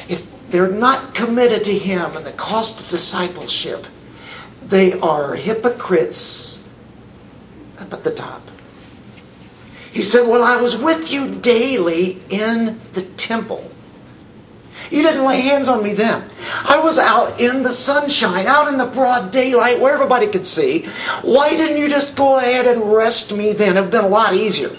if 0.09 0.25
they're 0.49 0.71
not 0.71 1.13
committed 1.13 1.65
to 1.65 1.77
Him 1.77 2.17
and 2.17 2.25
the 2.25 2.31
cost 2.31 2.79
of 2.79 2.89
discipleship, 2.89 3.85
they 4.63 4.93
are 4.99 5.35
hypocrites 5.35 6.63
up 7.77 7.93
at 7.93 8.03
the 8.03 8.15
top. 8.15 8.41
He 9.91 10.01
said, 10.01 10.27
Well, 10.27 10.41
I 10.41 10.59
was 10.59 10.75
with 10.75 11.11
you 11.11 11.29
daily 11.35 12.23
in 12.27 12.81
the 12.93 13.03
temple. 13.03 13.69
You 14.91 15.01
didn't 15.01 15.25
lay 15.25 15.41
hands 15.41 15.67
on 15.67 15.83
me 15.83 15.93
then. 15.93 16.29
I 16.63 16.79
was 16.79 16.99
out 16.99 17.39
in 17.39 17.63
the 17.63 17.71
sunshine, 17.71 18.45
out 18.47 18.67
in 18.67 18.77
the 18.77 18.85
broad 18.85 19.31
daylight 19.31 19.79
where 19.79 19.93
everybody 19.93 20.27
could 20.27 20.45
see. 20.45 20.85
Why 21.21 21.49
didn't 21.49 21.77
you 21.77 21.89
just 21.89 22.15
go 22.15 22.37
ahead 22.37 22.67
and 22.67 22.83
arrest 22.83 23.33
me 23.33 23.53
then? 23.53 23.77
It 23.77 23.81
would 23.81 23.83
have 23.83 23.91
been 23.91 24.05
a 24.05 24.09
lot 24.09 24.35
easier. 24.35 24.69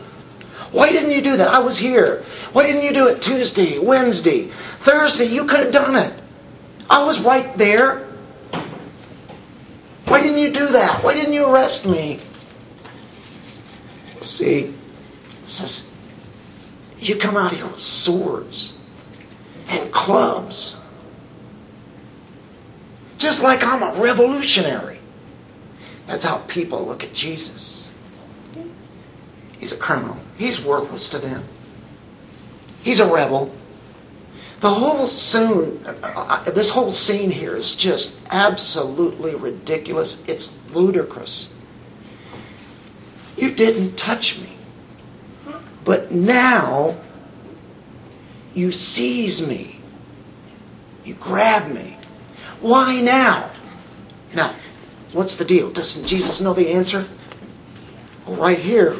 Why 0.72 0.90
didn't 0.90 1.10
you 1.10 1.22
do 1.22 1.36
that? 1.36 1.48
I 1.48 1.58
was 1.58 1.78
here. 1.78 2.24
Why 2.52 2.66
didn't 2.66 2.82
you 2.82 2.92
do 2.92 3.08
it 3.08 3.22
Tuesday, 3.22 3.78
Wednesday, 3.78 4.50
Thursday? 4.80 5.26
You 5.26 5.44
could 5.44 5.60
have 5.60 5.72
done 5.72 5.96
it. 5.96 6.12
I 6.88 7.04
was 7.04 7.20
right 7.20 7.56
there. 7.58 8.06
Why 10.04 10.22
didn't 10.22 10.38
you 10.38 10.52
do 10.52 10.68
that? 10.68 11.02
Why 11.02 11.14
didn't 11.14 11.32
you 11.32 11.46
arrest 11.46 11.86
me? 11.86 12.20
See, 14.22 14.74
it 15.42 15.48
says, 15.48 15.88
you 16.98 17.16
come 17.16 17.36
out 17.36 17.52
here 17.52 17.66
with 17.66 17.78
swords 17.78 18.75
and 19.68 19.92
clubs. 19.92 20.76
Just 23.18 23.42
like 23.42 23.64
I'm 23.64 23.82
a 23.82 24.00
revolutionary. 24.00 24.98
That's 26.06 26.24
how 26.24 26.38
people 26.48 26.86
look 26.86 27.02
at 27.02 27.12
Jesus. 27.12 27.88
He's 29.58 29.72
a 29.72 29.76
criminal. 29.76 30.18
He's 30.36 30.62
worthless 30.62 31.08
to 31.10 31.18
them. 31.18 31.44
He's 32.82 33.00
a 33.00 33.12
rebel. 33.12 33.52
The 34.60 34.70
whole 34.70 35.06
scene, 35.06 35.80
uh, 35.84 36.50
this 36.50 36.70
whole 36.70 36.92
scene 36.92 37.30
here 37.30 37.56
is 37.56 37.74
just 37.74 38.18
absolutely 38.30 39.34
ridiculous. 39.34 40.24
It's 40.28 40.52
ludicrous. 40.70 41.50
You 43.36 43.50
didn't 43.50 43.96
touch 43.96 44.38
me. 44.38 44.56
But 45.84 46.10
now 46.10 46.96
you 48.56 48.72
seize 48.72 49.46
me. 49.46 49.78
You 51.04 51.14
grab 51.14 51.70
me. 51.70 51.96
Why 52.60 53.00
now? 53.00 53.50
Now, 54.34 54.54
what's 55.12 55.36
the 55.36 55.44
deal? 55.44 55.70
Doesn't 55.70 56.06
Jesus 56.06 56.40
know 56.40 56.54
the 56.54 56.70
answer? 56.70 57.06
Well, 58.26 58.36
right 58.36 58.58
here, 58.58 58.96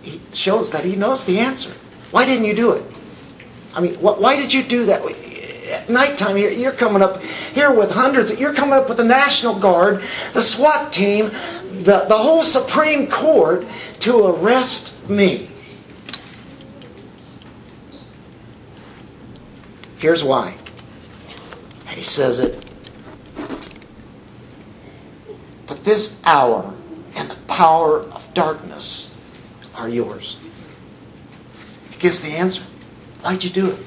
he 0.00 0.22
shows 0.32 0.70
that 0.70 0.84
he 0.84 0.96
knows 0.96 1.24
the 1.24 1.40
answer. 1.40 1.72
Why 2.12 2.24
didn't 2.24 2.46
you 2.46 2.54
do 2.54 2.72
it? 2.72 2.84
I 3.74 3.80
mean, 3.80 3.94
why 3.96 4.36
did 4.36 4.52
you 4.52 4.62
do 4.62 4.86
that? 4.86 5.02
At 5.70 5.88
nighttime, 5.88 6.36
here 6.36 6.50
you're 6.50 6.72
coming 6.72 7.02
up 7.02 7.20
here 7.22 7.74
with 7.74 7.90
hundreds. 7.90 8.38
You're 8.38 8.54
coming 8.54 8.74
up 8.74 8.88
with 8.88 8.98
the 8.98 9.04
National 9.04 9.58
Guard, 9.58 10.02
the 10.34 10.42
SWAT 10.42 10.92
team, 10.92 11.30
the, 11.82 12.04
the 12.08 12.16
whole 12.16 12.42
Supreme 12.42 13.10
Court 13.10 13.66
to 14.00 14.26
arrest 14.26 15.08
me. 15.08 15.48
Here's 20.02 20.24
why. 20.24 20.56
And 21.86 21.96
he 21.96 22.02
says 22.02 22.40
it. 22.40 22.58
But 25.68 25.84
this 25.84 26.20
hour 26.24 26.74
and 27.14 27.30
the 27.30 27.36
power 27.46 28.00
of 28.00 28.34
darkness 28.34 29.12
are 29.76 29.88
yours. 29.88 30.38
He 31.88 31.98
gives 31.98 32.20
the 32.20 32.32
answer. 32.32 32.64
Why'd 33.20 33.44
you 33.44 33.50
do 33.50 33.70
it? 33.70 33.78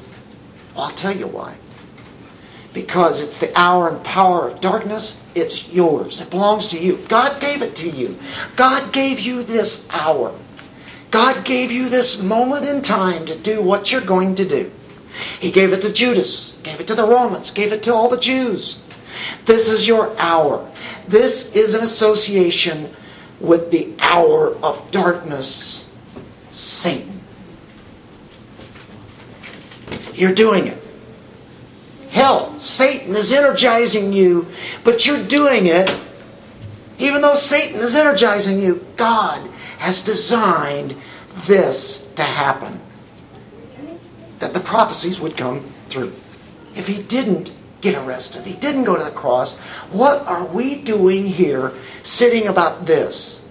Well, 0.73 0.85
I'll 0.85 0.91
tell 0.91 1.13
you 1.13 1.27
why. 1.27 1.57
Because 2.71 3.21
it's 3.21 3.37
the 3.37 3.51
hour 3.59 3.89
and 3.89 4.01
power 4.01 4.47
of 4.47 4.61
darkness, 4.61 5.21
it's 5.35 5.67
yours. 5.67 6.21
It 6.21 6.29
belongs 6.29 6.69
to 6.69 6.79
you. 6.79 7.05
God 7.09 7.41
gave 7.41 7.61
it 7.61 7.75
to 7.75 7.89
you. 7.89 8.17
God 8.55 8.93
gave 8.93 9.19
you 9.19 9.43
this 9.43 9.85
hour. 9.89 10.33
God 11.11 11.43
gave 11.43 11.73
you 11.73 11.89
this 11.89 12.21
moment 12.21 12.65
in 12.65 12.81
time 12.81 13.25
to 13.25 13.37
do 13.37 13.61
what 13.61 13.91
you're 13.91 13.99
going 13.99 14.35
to 14.35 14.47
do. 14.47 14.71
He 15.39 15.51
gave 15.51 15.73
it 15.73 15.81
to 15.81 15.91
Judas, 15.91 16.55
gave 16.63 16.79
it 16.79 16.87
to 16.87 16.95
the 16.95 17.07
Romans, 17.07 17.51
gave 17.51 17.71
it 17.71 17.83
to 17.83 17.93
all 17.93 18.09
the 18.09 18.19
Jews. 18.19 18.81
This 19.45 19.67
is 19.67 19.87
your 19.87 20.17
hour. 20.19 20.69
This 21.07 21.55
is 21.55 21.73
an 21.73 21.83
association 21.83 22.89
with 23.39 23.71
the 23.71 23.93
hour 23.99 24.55
of 24.63 24.91
darkness, 24.91 25.91
Satan. 26.51 27.21
You're 30.13 30.33
doing 30.33 30.67
it. 30.67 30.81
Hell, 32.09 32.57
Satan 32.59 33.15
is 33.15 33.33
energizing 33.33 34.13
you, 34.13 34.47
but 34.83 35.05
you're 35.05 35.23
doing 35.23 35.65
it. 35.65 35.93
Even 36.97 37.21
though 37.21 37.35
Satan 37.35 37.81
is 37.81 37.95
energizing 37.95 38.61
you, 38.61 38.85
God 38.95 39.49
has 39.79 40.01
designed 40.01 40.95
this 41.45 42.07
to 42.15 42.23
happen. 42.23 42.79
That 44.45 44.53
the 44.53 44.59
prophecies 44.59 45.19
would 45.19 45.35
come 45.35 45.73
through. 45.89 46.13
If 46.75 46.85
he 46.85 47.01
didn't 47.01 47.51
get 47.81 47.95
arrested, 47.95 48.45
he 48.45 48.53
didn't 48.55 48.83
go 48.83 48.95
to 48.95 49.03
the 49.03 49.09
cross, 49.09 49.57
what 49.91 50.21
are 50.27 50.45
we 50.45 50.83
doing 50.83 51.25
here 51.25 51.73
sitting 52.03 52.47
about 52.47 52.85
this? 52.85 53.41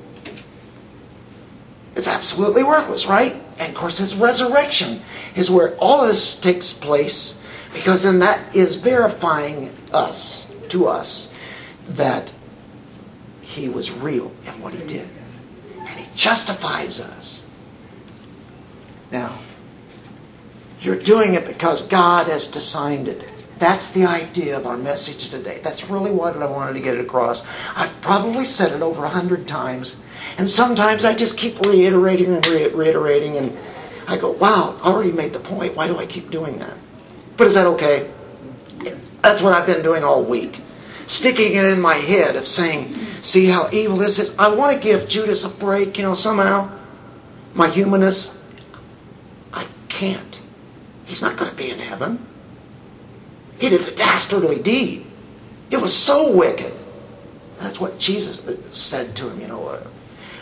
It's 1.96 2.06
absolutely 2.06 2.62
worthless, 2.62 3.06
right? 3.06 3.34
And 3.58 3.72
of 3.72 3.74
course, 3.74 3.98
his 3.98 4.14
resurrection 4.14 5.02
is 5.34 5.50
where 5.50 5.74
all 5.78 6.00
of 6.00 6.06
this 6.06 6.36
takes 6.36 6.72
place 6.72 7.42
because 7.72 8.04
then 8.04 8.20
that 8.20 8.54
is 8.54 8.76
verifying 8.76 9.74
us, 9.92 10.46
to 10.68 10.86
us, 10.86 11.34
that 11.88 12.32
he 13.40 13.68
was 13.68 13.90
real 13.90 14.30
in 14.46 14.60
what 14.60 14.74
he 14.74 14.86
did. 14.86 15.08
And 15.76 15.98
he 15.98 16.06
justifies 16.14 17.00
us. 17.00 17.42
Now, 19.10 19.40
you're 20.84 20.98
doing 20.98 21.34
it 21.34 21.46
because 21.46 21.82
God 21.82 22.26
has 22.28 22.46
designed 22.46 23.08
it. 23.08 23.24
That's 23.58 23.90
the 23.90 24.04
idea 24.04 24.56
of 24.56 24.66
our 24.66 24.76
message 24.76 25.30
today. 25.30 25.60
That's 25.62 25.88
really 25.88 26.10
what 26.10 26.36
I 26.36 26.46
wanted 26.46 26.74
to 26.74 26.80
get 26.80 26.98
across. 26.98 27.42
I've 27.74 27.98
probably 28.00 28.44
said 28.44 28.72
it 28.72 28.82
over 28.82 29.04
a 29.04 29.08
hundred 29.08 29.46
times, 29.46 29.96
and 30.38 30.48
sometimes 30.48 31.04
I 31.04 31.14
just 31.14 31.38
keep 31.38 31.60
reiterating 31.60 32.34
and 32.34 32.46
reiterating, 32.46 33.36
and 33.36 33.56
I 34.06 34.18
go, 34.18 34.32
wow, 34.32 34.78
I 34.82 34.90
already 34.90 35.12
made 35.12 35.32
the 35.32 35.40
point. 35.40 35.76
Why 35.76 35.86
do 35.86 35.96
I 35.96 36.06
keep 36.06 36.30
doing 36.30 36.58
that? 36.58 36.76
But 37.36 37.46
is 37.46 37.54
that 37.54 37.66
okay? 37.68 38.10
That's 39.22 39.40
what 39.40 39.54
I've 39.54 39.66
been 39.66 39.82
doing 39.82 40.04
all 40.04 40.22
week. 40.22 40.60
Sticking 41.06 41.54
it 41.54 41.64
in 41.64 41.80
my 41.80 41.94
head 41.94 42.36
of 42.36 42.46
saying, 42.46 42.94
see 43.22 43.46
how 43.46 43.70
evil 43.72 43.96
this 43.96 44.18
is. 44.18 44.36
I 44.38 44.48
want 44.48 44.74
to 44.74 44.78
give 44.82 45.08
Judas 45.08 45.44
a 45.44 45.48
break, 45.48 45.96
you 45.96 46.04
know, 46.04 46.14
somehow. 46.14 46.70
My 47.54 47.68
humanness. 47.68 48.36
I 49.52 49.66
can't. 49.88 50.40
He's 51.04 51.22
not 51.22 51.36
going 51.36 51.50
to 51.50 51.56
be 51.56 51.70
in 51.70 51.78
heaven. 51.78 52.26
He 53.58 53.68
did 53.68 53.86
a 53.86 53.94
dastardly 53.94 54.58
deed. 54.58 55.06
It 55.70 55.76
was 55.78 55.94
so 55.94 56.36
wicked. 56.36 56.72
That's 57.60 57.80
what 57.80 57.98
Jesus 57.98 58.42
said 58.76 59.14
to 59.16 59.30
him, 59.30 59.40
you 59.40 59.46
know. 59.46 59.80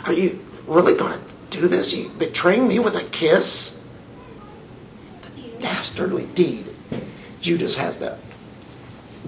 Are 0.05 0.13
you 0.13 0.43
really 0.67 0.95
going 0.97 1.13
to 1.13 1.59
do 1.59 1.67
this? 1.67 1.93
You 1.93 2.09
betraying 2.09 2.67
me 2.67 2.79
with 2.79 2.95
a 2.95 3.03
kiss? 3.03 3.79
The 5.21 5.29
dastardly 5.59 6.25
deed. 6.25 6.65
Judas 7.39 7.77
has 7.77 7.99
the 7.99 8.17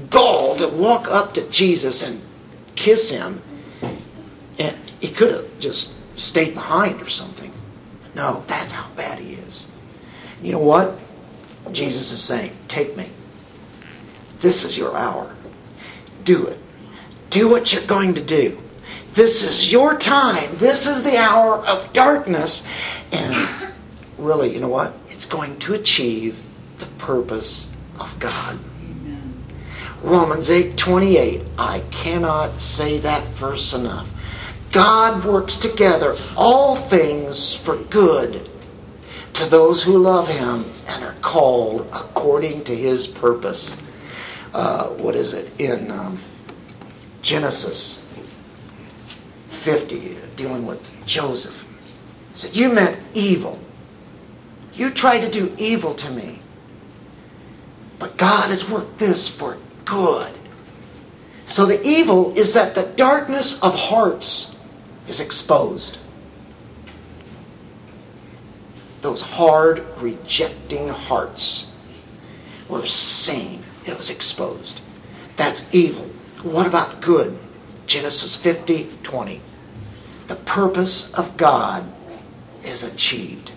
gall 0.09 0.55
to 0.57 0.67
walk 0.67 1.07
up 1.07 1.33
to 1.35 1.49
Jesus 1.49 2.01
and 2.01 2.21
kiss 2.75 3.09
him. 3.09 3.41
And 4.57 4.77
he 4.99 5.11
could 5.11 5.31
have 5.31 5.59
just 5.59 5.95
stayed 6.17 6.53
behind 6.53 7.01
or 7.01 7.09
something. 7.09 7.51
No, 8.15 8.43
that's 8.47 8.71
how 8.71 8.89
bad 8.95 9.19
he 9.19 9.33
is. 9.33 9.67
You 10.41 10.53
know 10.53 10.59
what? 10.59 10.97
Jesus 11.71 12.11
is 12.11 12.21
saying, 12.21 12.51
Take 12.67 12.95
me. 12.95 13.09
This 14.39 14.63
is 14.63 14.77
your 14.77 14.95
hour. 14.95 15.33
Do 16.23 16.47
it. 16.47 16.59
Do 17.29 17.49
what 17.49 17.73
you're 17.73 17.85
going 17.85 18.13
to 18.15 18.21
do. 18.21 18.61
This 19.13 19.43
is 19.43 19.71
your 19.71 19.97
time. 19.97 20.55
This 20.57 20.87
is 20.87 21.03
the 21.03 21.17
hour 21.17 21.65
of 21.65 21.91
darkness. 21.93 22.63
And 23.11 23.73
really, 24.17 24.53
you 24.53 24.59
know 24.59 24.69
what? 24.69 24.93
It's 25.09 25.25
going 25.25 25.57
to 25.59 25.73
achieve 25.73 26.41
the 26.79 26.85
purpose 26.97 27.71
of 27.99 28.17
God. 28.19 28.59
Amen. 28.81 29.43
Romans 30.03 30.49
8:28. 30.49 31.45
I 31.57 31.79
cannot 31.91 32.59
say 32.59 32.99
that 32.99 33.25
verse 33.29 33.73
enough. 33.73 34.09
God 34.71 35.23
works 35.23 35.57
together 35.57 36.17
all 36.35 36.75
things 36.75 37.53
for 37.55 37.77
good 37.77 38.49
to 39.35 39.49
those 39.49 39.83
who 39.83 39.97
love 39.97 40.27
him 40.27 40.65
and 40.87 41.03
are 41.03 41.15
called 41.21 41.87
according 41.91 42.63
to 42.63 42.75
his 42.75 43.05
purpose. 43.05 43.75
Uh, 44.53 44.89
what 44.91 45.15
is 45.15 45.33
it 45.33 45.51
in 45.59 45.91
um, 45.91 46.17
Genesis 47.21 48.01
50, 49.63 50.17
dealing 50.37 50.65
with 50.65 50.81
Joseph? 51.05 51.65
He 52.29 52.35
said, 52.37 52.55
"You 52.55 52.69
meant 52.69 52.97
evil. 53.13 53.59
You 54.73 54.89
tried 54.89 55.19
to 55.19 55.29
do 55.29 55.53
evil 55.57 55.93
to 55.95 56.09
me, 56.11 56.39
but 57.99 58.17
God 58.17 58.49
has 58.49 58.69
worked 58.69 58.97
this 58.99 59.27
for 59.27 59.57
good. 59.85 60.33
So 61.45 61.65
the 61.65 61.81
evil 61.85 62.37
is 62.37 62.53
that 62.53 62.75
the 62.75 62.83
darkness 62.83 63.61
of 63.61 63.75
hearts 63.75 64.55
is 65.07 65.19
exposed. 65.19 65.97
Those 69.05 69.21
hard, 69.21 69.85
rejecting 69.99 70.89
hearts 70.89 71.67
were 72.67 72.87
seen. 72.87 73.61
It 73.85 73.95
was 73.95 74.09
exposed. 74.09 74.81
That's 75.35 75.63
evil. 75.71 76.09
What 76.41 76.65
about 76.65 77.01
good? 77.01 77.37
Genesis 77.85 78.35
50, 78.35 78.89
20. 79.03 79.41
The 80.25 80.35
purpose 80.37 81.13
of 81.13 81.37
God 81.37 81.85
is 82.63 82.81
achieved. 82.81 83.51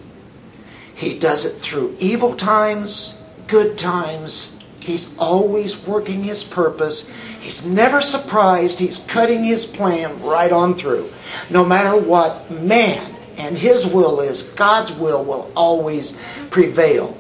He 0.94 1.18
does 1.18 1.46
it 1.46 1.62
through 1.62 1.96
evil 1.98 2.36
times 2.36 3.18
good 3.46 3.78
times. 3.78 4.54
He's 4.80 5.16
always 5.16 5.86
working 5.86 6.24
his 6.24 6.44
purpose. 6.44 7.10
He's 7.40 7.64
never 7.64 8.02
surprised. 8.02 8.78
He's 8.78 8.98
cutting 8.98 9.44
his 9.44 9.64
plan 9.64 10.22
right 10.22 10.52
on 10.52 10.74
through. 10.74 11.08
No 11.48 11.64
matter 11.64 11.96
what 11.96 12.50
man 12.50 13.17
and 13.38 13.56
his 13.56 13.86
will 13.86 14.20
is, 14.20 14.42
God's 14.42 14.92
will 14.92 15.24
will 15.24 15.50
always 15.54 16.16
prevail. 16.50 17.16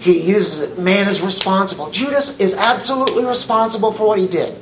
He 0.00 0.20
uses 0.20 0.60
it. 0.60 0.78
Man 0.78 1.08
is 1.08 1.22
responsible. 1.22 1.90
Judas 1.90 2.38
is 2.40 2.54
absolutely 2.54 3.24
responsible 3.24 3.92
for 3.92 4.08
what 4.08 4.18
he 4.18 4.26
did. 4.26 4.60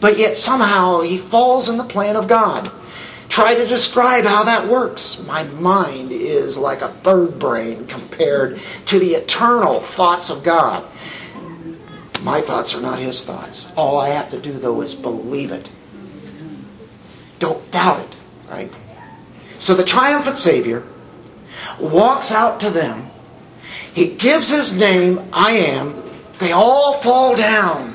But 0.00 0.18
yet 0.18 0.36
somehow 0.36 1.00
he 1.00 1.18
falls 1.18 1.68
in 1.68 1.76
the 1.76 1.84
plan 1.84 2.16
of 2.16 2.28
God 2.28 2.70
try 3.28 3.54
to 3.54 3.66
describe 3.66 4.24
how 4.24 4.44
that 4.44 4.68
works. 4.68 5.22
My 5.24 5.44
mind 5.44 6.10
is 6.12 6.58
like 6.58 6.82
a 6.82 6.88
third 6.88 7.38
brain 7.38 7.86
compared 7.86 8.60
to 8.86 8.98
the 8.98 9.14
eternal 9.14 9.80
thoughts 9.80 10.30
of 10.30 10.42
God. 10.42 10.84
My 12.22 12.40
thoughts 12.42 12.74
are 12.74 12.80
not 12.80 12.98
his 12.98 13.24
thoughts. 13.24 13.68
All 13.76 13.98
I 13.98 14.10
have 14.10 14.30
to 14.30 14.38
do, 14.38 14.52
though, 14.52 14.82
is 14.82 14.94
believe 14.94 15.52
it. 15.52 15.70
Don't 17.38 17.70
doubt 17.70 18.00
it, 18.00 18.16
right? 18.50 18.72
So 19.60 19.74
the 19.74 19.84
triumphant 19.84 20.38
Savior 20.38 20.82
walks 21.78 22.32
out 22.32 22.60
to 22.60 22.70
them. 22.70 23.10
He 23.92 24.14
gives 24.14 24.48
his 24.48 24.72
name, 24.74 25.20
I 25.34 25.50
am. 25.50 26.02
They 26.38 26.52
all 26.52 26.94
fall 27.02 27.36
down. 27.36 27.94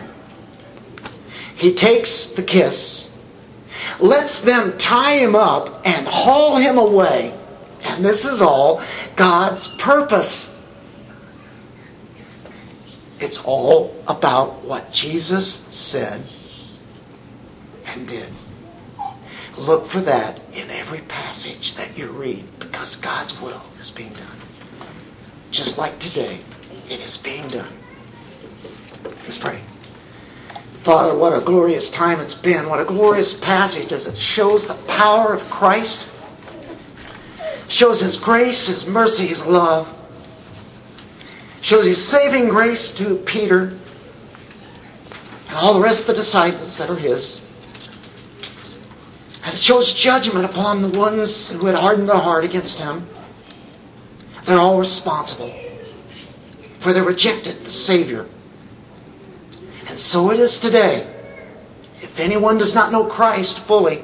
He 1.55 1.73
takes 1.73 2.27
the 2.27 2.43
kiss, 2.43 3.11
lets 3.99 4.41
them 4.41 4.77
tie 4.77 5.17
him 5.17 5.35
up 5.35 5.81
and 5.87 6.07
haul 6.07 6.57
him 6.57 6.77
away. 6.77 7.35
And 7.81 8.05
this 8.05 8.25
is 8.25 8.43
all 8.43 8.83
God's 9.15 9.67
purpose. 9.67 10.55
It's 13.19 13.43
all 13.43 13.95
about 14.07 14.63
what 14.65 14.91
Jesus 14.91 15.65
said 15.75 16.23
and 17.87 18.07
did. 18.07 18.31
Look 19.57 19.85
for 19.87 20.01
that 20.01 20.41
in 20.53 20.69
every 20.69 21.01
passage 21.01 21.75
that 21.75 21.97
you 21.97 22.07
read 22.07 22.59
because 22.59 22.95
God's 22.95 23.39
will 23.39 23.63
is 23.79 23.89
being 23.89 24.13
done. 24.13 24.37
Just 25.51 25.77
like 25.77 25.97
today, 25.99 26.39
it 26.89 26.99
is 26.99 27.17
being 27.17 27.47
done. 27.47 27.71
Let's 29.03 29.37
pray. 29.37 29.59
Father, 30.83 31.17
what 31.17 31.33
a 31.33 31.41
glorious 31.41 31.89
time 31.89 32.19
it's 32.19 32.33
been. 32.33 32.69
What 32.69 32.79
a 32.79 32.85
glorious 32.85 33.33
passage 33.33 33.91
as 33.91 34.05
it 34.05 34.17
shows 34.17 34.67
the 34.67 34.75
power 34.87 35.33
of 35.33 35.49
Christ, 35.49 36.07
shows 37.67 38.01
His 38.01 38.17
grace, 38.17 38.67
His 38.67 38.85
mercy, 38.85 39.25
His 39.25 39.45
love, 39.45 39.91
shows 41.61 41.85
His 41.85 42.07
saving 42.07 42.49
grace 42.49 42.93
to 42.95 43.15
Peter 43.15 43.77
and 45.47 45.55
all 45.55 45.73
the 45.73 45.81
rest 45.81 46.01
of 46.01 46.07
the 46.07 46.13
disciples 46.13 46.77
that 46.77 46.89
are 46.89 46.95
His. 46.95 47.41
Shows 49.55 49.93
judgment 49.93 50.45
upon 50.45 50.81
the 50.81 50.99
ones 50.99 51.49
who 51.49 51.65
had 51.65 51.75
hardened 51.75 52.09
their 52.09 52.17
heart 52.17 52.43
against 52.43 52.79
Him. 52.79 53.07
They're 54.43 54.59
all 54.59 54.79
responsible 54.79 55.53
for 56.79 56.93
they 56.93 57.01
rejected 57.01 57.63
the 57.63 57.71
Savior 57.71 58.27
and 59.87 59.97
so 60.01 60.29
it 60.31 60.41
is 60.41 60.59
today. 60.59 61.07
If 62.01 62.19
anyone 62.19 62.57
does 62.57 62.75
not 62.75 62.91
know 62.91 63.05
Christ 63.05 63.59
fully, 63.59 64.01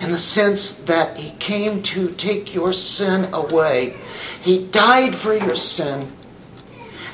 in 0.00 0.10
the 0.10 0.16
sense 0.16 0.72
that 0.72 1.18
he 1.18 1.32
came 1.32 1.82
to 1.82 2.08
take 2.08 2.54
your 2.54 2.72
sin 2.72 3.28
away, 3.34 3.94
he 4.40 4.66
died 4.68 5.14
for 5.14 5.34
your 5.34 5.54
sin, 5.54 6.02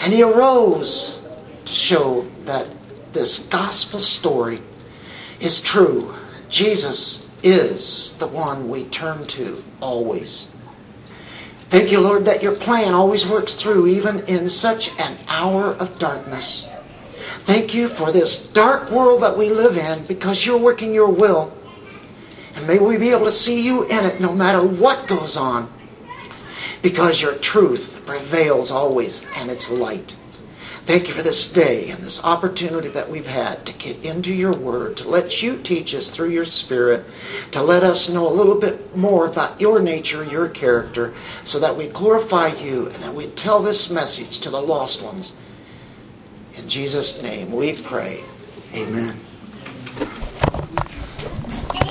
and 0.01 0.13
he 0.13 0.23
arose 0.23 1.21
to 1.65 1.73
show 1.73 2.29
that 2.45 2.69
this 3.13 3.41
gospel 3.47 3.99
story 3.99 4.61
is 5.41 5.61
true. 5.61 6.15
Jesus 6.49 7.31
is 7.43 8.17
the 8.19 8.27
one 8.27 8.69
we 8.69 8.85
turn 8.87 9.25
to 9.25 9.63
always. 9.81 10.49
Thank 11.73 11.91
you, 11.91 12.01
Lord, 12.01 12.27
that 12.27 12.43
your 12.43 12.55
plan 12.55 12.93
always 12.93 13.27
works 13.27 13.55
through 13.55 13.87
even 13.87 14.21
in 14.27 14.49
such 14.49 14.91
an 14.99 15.17
hour 15.27 15.69
of 15.69 15.99
darkness. 15.99 16.69
Thank 17.39 17.75
you 17.75 17.89
for 17.89 18.13
this 18.13 18.47
dark 18.49 18.91
world 18.91 19.23
that 19.23 19.39
we 19.39 19.49
live 19.49 19.77
in 19.77 20.05
because 20.05 20.45
you're 20.45 20.59
working 20.59 20.95
your 20.95 21.09
will. 21.09 21.57
And 22.55 22.67
may 22.67 22.79
we 22.79 22.99
be 22.99 23.11
able 23.11 23.25
to 23.25 23.33
see 23.33 23.65
you 23.65 23.85
in 23.85 24.05
it 24.05 24.21
no 24.21 24.35
matter 24.35 24.63
what 24.63 25.09
goes 25.09 25.37
on. 25.37 25.73
Because 26.83 27.23
your 27.23 27.35
truth 27.35 28.03
prevails 28.07 28.71
always 28.71 29.25
and 29.35 29.51
it's 29.51 29.71
light. 29.71 30.15
Thank 30.85 31.09
you 31.09 31.15
for 31.15 31.23
this 31.23 31.51
day 31.51 31.91
and 31.91 32.03
this 32.03 32.23
opportunity 32.25 32.89
that 32.89 33.09
we've 33.09 33.27
had 33.27 33.65
to 33.67 33.73
get 33.73 34.05
into 34.05 34.33
your 34.33 34.53
word, 34.53 34.97
to 34.99 35.09
let 35.09 35.41
you 35.43 35.59
teach 35.59 35.95
us 35.95 36.11
through 36.11 36.31
your 36.31 36.45
spirit, 36.45 37.05
to 37.53 37.63
let 37.63 37.85
us 37.85 38.09
know 38.09 38.27
a 38.27 38.33
little 38.33 38.59
bit 38.59 38.97
more 38.97 39.27
about 39.27 39.61
your 39.61 39.81
nature, 39.81 40.25
your 40.25 40.49
character, 40.49 41.15
so 41.45 41.61
that 41.61 41.77
we 41.77 41.87
glorify 41.87 42.49
you 42.49 42.87
and 42.87 42.97
that 42.97 43.15
we 43.15 43.29
tell 43.29 43.61
this 43.61 43.91
message 43.91 44.41
to 44.41 44.51
the 44.51 44.61
lost 44.61 45.03
ones 45.03 45.33
in 46.57 46.69
Jesus' 46.69 47.23
name 47.23 47.51
we 47.51 47.75
pray. 47.75 48.23
Amen. 48.75 49.17